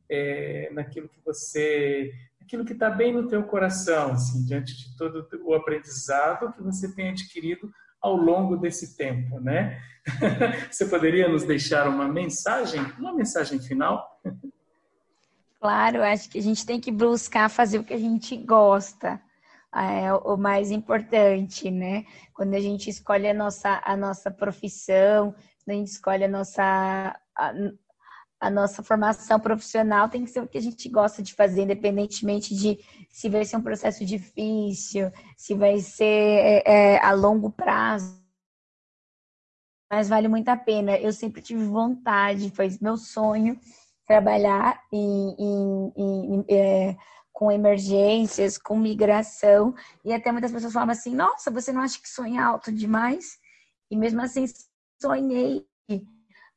é, 0.10 0.70
naquilo 0.74 1.08
que 1.08 1.20
você, 1.24 2.12
aquilo 2.42 2.66
que 2.66 2.74
está 2.74 2.90
bem 2.90 3.14
no 3.14 3.28
teu 3.28 3.44
coração, 3.44 4.14
assim, 4.14 4.44
diante 4.44 4.76
de 4.76 4.98
todo 4.98 5.28
o 5.44 5.54
aprendizado 5.54 6.52
que 6.54 6.64
você 6.64 6.94
tem 6.94 7.10
adquirido 7.10 7.72
ao 8.02 8.16
longo 8.16 8.58
desse 8.58 8.96
tempo, 8.96 9.40
né? 9.40 9.82
Você 10.72 10.86
poderia 10.86 11.28
nos 11.28 11.44
deixar 11.44 11.90
uma 11.90 12.08
mensagem, 12.08 12.80
uma 12.98 13.14
mensagem 13.14 13.60
final? 13.60 14.22
Claro, 15.60 16.04
acho 16.04 16.30
que 16.30 16.38
a 16.38 16.42
gente 16.42 16.66
tem 16.66 16.80
que 16.80 16.92
buscar 16.92 17.50
fazer 17.50 17.80
o 17.80 17.84
que 17.84 17.94
a 17.94 17.98
gente 17.98 18.38
gosta 18.38 19.20
é 19.86 20.14
o 20.14 20.38
mais 20.38 20.72
importante, 20.72 21.70
né? 21.70 22.06
Quando 22.34 22.54
a 22.54 22.60
gente 22.60 22.90
escolhe 22.90 23.28
a 23.28 23.34
nossa, 23.34 23.82
a 23.84 23.96
nossa 23.96 24.32
profissão, 24.32 25.34
quando 25.64 25.76
a 25.76 25.80
gente 25.80 25.88
escolhe 25.88 26.24
a 26.24 26.28
nossa, 26.28 26.64
a, 27.36 27.54
a, 28.40 28.50
nossa 28.50 28.82
formação 28.82 29.40
profissional, 29.40 30.10
tem 30.10 30.24
que 30.24 30.32
ser 30.32 30.42
o 30.42 30.48
que 30.48 30.58
a 30.58 30.62
gente 30.62 30.90
gosta 30.90 31.22
de 31.22 31.34
fazer, 31.34 31.64
independentemente 31.64 32.56
de 32.56 32.80
se 33.10 33.30
vai 33.30 33.46
ser 33.46 33.58
um 33.58 33.62
processo 33.62 34.06
difícil, 34.06 35.12
se 35.36 35.54
vai 35.54 35.80
ser 35.80 36.06
é, 36.06 36.64
é, 36.66 37.06
a 37.06 37.12
longo 37.14 37.52
prazo. 37.52 38.20
Mas 39.92 40.10
vale 40.10 40.28
muito 40.28 40.50
a 40.50 40.58
pena. 40.58 40.98
Eu 40.98 41.14
sempre 41.14 41.42
tive 41.42 41.64
vontade, 41.64 42.52
foi 42.52 42.70
meu 42.82 42.98
sonho 42.98 43.60
trabalhar 44.08 44.82
em, 44.92 45.36
em, 45.38 45.94
em, 45.98 46.46
é, 46.50 46.96
com 47.38 47.52
emergências, 47.52 48.58
com 48.58 48.76
migração, 48.76 49.76
e 50.04 50.12
até 50.12 50.32
muitas 50.32 50.52
pessoas 50.52 50.74
falam 50.74 50.90
assim: 50.90 51.14
nossa, 51.14 51.52
você 51.52 51.72
não 51.72 51.82
acha 51.82 52.02
que 52.02 52.10
sonha 52.10 52.44
alto 52.44 52.72
demais? 52.72 53.38
E 53.92 53.96
mesmo 53.96 54.20
assim, 54.24 54.44
sonhei. 55.00 55.64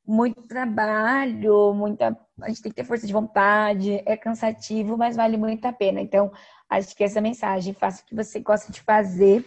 Muito 0.06 0.40
trabalho, 0.48 1.74
muita. 1.74 2.18
A 2.40 2.48
gente 2.48 2.62
tem 2.62 2.72
que 2.72 2.76
ter 2.76 2.84
força 2.84 3.06
de 3.06 3.12
vontade, 3.12 4.02
é 4.06 4.16
cansativo, 4.16 4.96
mas 4.96 5.16
vale 5.16 5.36
muito 5.36 5.66
a 5.66 5.72
pena. 5.72 6.00
Então, 6.00 6.32
acho 6.70 6.96
que 6.96 7.04
essa 7.04 7.20
mensagem, 7.20 7.74
faça 7.74 8.02
o 8.02 8.06
que 8.06 8.14
você 8.14 8.40
gosta 8.40 8.72
de 8.72 8.80
fazer, 8.80 9.44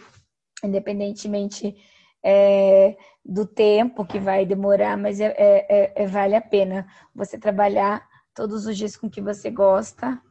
independentemente 0.62 1.76
é, 2.22 2.96
do 3.24 3.44
tempo 3.44 4.06
que 4.06 4.20
vai 4.20 4.46
demorar, 4.46 4.96
mas 4.96 5.18
é, 5.18 5.34
é, 5.36 5.66
é, 5.68 6.04
é 6.04 6.06
vale 6.06 6.36
a 6.36 6.40
pena 6.40 6.86
você 7.12 7.36
trabalhar 7.36 8.06
todos 8.32 8.66
os 8.66 8.76
dias 8.78 8.96
com 8.96 9.08
o 9.08 9.10
que 9.10 9.20
você 9.20 9.50
gosta 9.50 10.22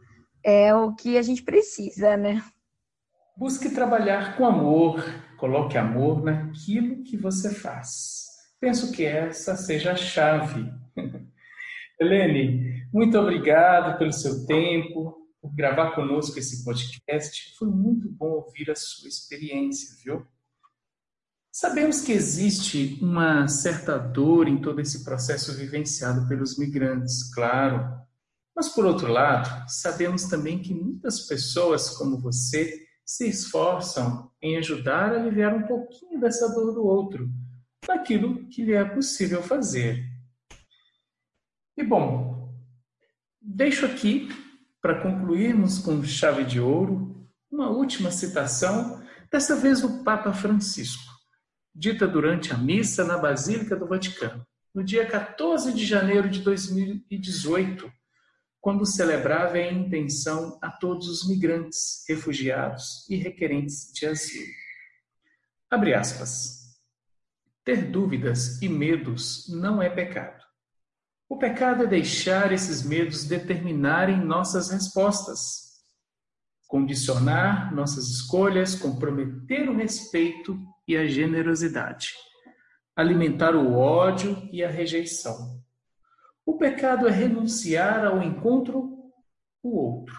é 0.44 0.74
o 0.76 0.94
que 0.94 1.18
a 1.18 1.22
gente 1.22 1.44
precisa, 1.44 2.18
né? 2.18 2.44
Busque 3.36 3.70
trabalhar 3.70 4.38
com 4.38 4.46
amor, 4.46 5.04
coloque 5.38 5.78
amor 5.78 6.24
naquilo 6.24 7.04
que 7.04 7.18
você 7.18 7.54
faz. 7.54 8.28
Penso 8.60 8.92
que 8.92 9.06
essa 9.06 9.56
seja 9.56 9.94
a 9.94 9.96
chave. 9.96 10.72
Helene, 12.00 12.88
muito 12.94 13.18
obrigado 13.18 13.98
pelo 13.98 14.14
seu 14.14 14.46
tempo, 14.46 15.16
por 15.42 15.54
gravar 15.54 15.92
conosco 15.92 16.40
esse 16.40 16.64
podcast. 16.64 17.56
Foi 17.58 17.68
muito 17.68 18.10
bom 18.10 18.32
ouvir 18.32 18.72
a 18.72 18.76
sua 18.76 19.10
experiência, 19.10 19.96
viu? 20.04 20.26
Sabemos 21.52 22.02
que 22.02 22.12
existe 22.12 22.98
uma 23.02 23.48
certa 23.48 23.98
dor 23.98 24.48
em 24.48 24.60
todo 24.60 24.82
esse 24.82 25.04
processo 25.04 25.56
vivenciado 25.56 26.28
pelos 26.28 26.58
migrantes, 26.58 27.32
claro. 27.34 28.02
Mas, 28.56 28.70
por 28.70 28.86
outro 28.86 29.12
lado, 29.12 29.66
sabemos 29.68 30.26
também 30.26 30.62
que 30.62 30.74
muitas 30.74 31.22
pessoas 31.22 31.90
como 31.90 32.20
você 32.20 32.86
se 33.06 33.28
esforçam 33.28 34.32
em 34.42 34.58
ajudar 34.58 35.12
a 35.12 35.16
aliviar 35.20 35.54
um 35.54 35.68
pouquinho 35.68 36.20
dessa 36.20 36.48
dor 36.50 36.74
do 36.74 36.86
outro, 36.86 37.30
naquilo 37.88 38.48
que 38.48 38.64
lhe 38.64 38.74
é 38.74 38.86
possível 38.86 39.42
fazer. 39.42 40.04
E 41.76 41.84
bom, 41.84 42.54
deixo 43.42 43.86
aqui, 43.86 44.30
para 44.80 45.02
concluirmos 45.02 45.80
com 45.80 46.04
chave 46.04 46.46
de 46.46 46.60
ouro, 46.60 47.28
uma 47.52 47.70
última 47.70 48.12
citação, 48.12 49.04
dessa 49.32 49.56
vez 49.56 49.82
do 49.82 50.04
Papa 50.04 50.32
Francisco, 50.32 51.12
dita 51.74 52.08
durante 52.08 52.54
a 52.54 52.58
missa 52.58 53.04
na 53.04 53.18
Basílica 53.18 53.76
do 53.76 53.88
Vaticano, 53.88 54.46
no 54.74 54.84
dia 54.84 55.06
14 55.06 55.74
de 55.74 55.86
janeiro 55.86 56.30
de 56.30 56.42
2018 56.42 57.92
quando 58.64 58.86
celebrava 58.86 59.60
em 59.60 59.86
intenção 59.86 60.58
a 60.62 60.72
todos 60.72 61.10
os 61.10 61.28
migrantes, 61.28 62.06
refugiados 62.08 63.06
e 63.10 63.18
requerentes 63.18 63.92
de 63.92 64.06
asilo. 64.06 64.54
Abre 65.70 65.94
aspas. 65.94 66.62
Ter 67.66 67.92
dúvidas 67.92 68.62
e 68.62 68.70
medos 68.70 69.50
não 69.50 69.82
é 69.82 69.90
pecado. 69.90 70.42
O 71.28 71.38
pecado 71.38 71.84
é 71.84 71.88
deixar 71.88 72.54
esses 72.54 72.84
medos 72.84 73.26
determinarem 73.26 74.24
nossas 74.24 74.70
respostas, 74.70 75.84
condicionar 76.66 77.76
nossas 77.76 78.08
escolhas, 78.08 78.76
comprometer 78.76 79.68
o 79.70 79.76
respeito 79.76 80.58
e 80.88 80.96
a 80.96 81.06
generosidade, 81.06 82.14
alimentar 82.96 83.58
o 83.58 83.74
ódio 83.74 84.48
e 84.54 84.64
a 84.64 84.70
rejeição, 84.70 85.62
o 86.46 86.58
pecado 86.58 87.08
é 87.08 87.12
renunciar 87.12 88.06
ao 88.06 88.22
encontro 88.22 89.12
o 89.62 89.78
outro, 89.78 90.16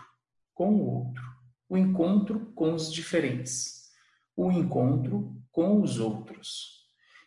com 0.55 0.75
o 0.75 0.87
outro, 0.87 1.23
o 1.69 1.77
encontro 1.77 2.53
com 2.55 2.75
os 2.75 2.93
diferentes, 2.93 3.91
o 4.37 4.51
encontro 4.51 5.37
com 5.51 5.81
os 5.83 5.99
outros, 5.99 6.85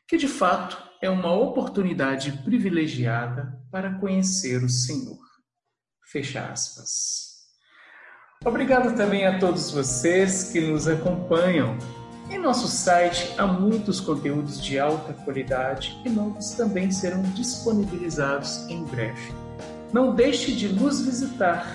que 0.07 0.17
de 0.17 0.27
fato 0.27 0.81
é 1.01 1.09
uma 1.09 1.31
oportunidade 1.33 2.31
privilegiada 2.43 3.61
para 3.71 3.99
conhecer 3.99 4.63
o 4.63 4.69
Senhor. 4.69 5.19
Fecha 6.11 6.49
aspas. 6.49 7.27
Obrigado 8.45 8.95
também 8.95 9.25
a 9.27 9.39
todos 9.39 9.71
vocês 9.71 10.51
que 10.51 10.61
nos 10.61 10.87
acompanham 10.87 11.77
em 12.29 12.37
nosso 12.37 12.67
site 12.67 13.33
há 13.37 13.47
muitos 13.47 13.99
conteúdos 13.99 14.61
de 14.61 14.77
alta 14.79 15.13
qualidade 15.13 15.99
e 16.03 16.09
novos 16.09 16.51
também 16.51 16.91
serão 16.91 17.21
disponibilizados 17.33 18.67
em 18.69 18.83
breve. 18.83 19.33
Não 19.93 20.13
deixe 20.13 20.53
de 20.53 20.67
nos 20.67 21.01
visitar. 21.01 21.65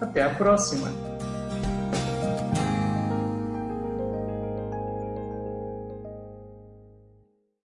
Até 0.00 0.22
a 0.22 0.30
próxima! 0.30 1.09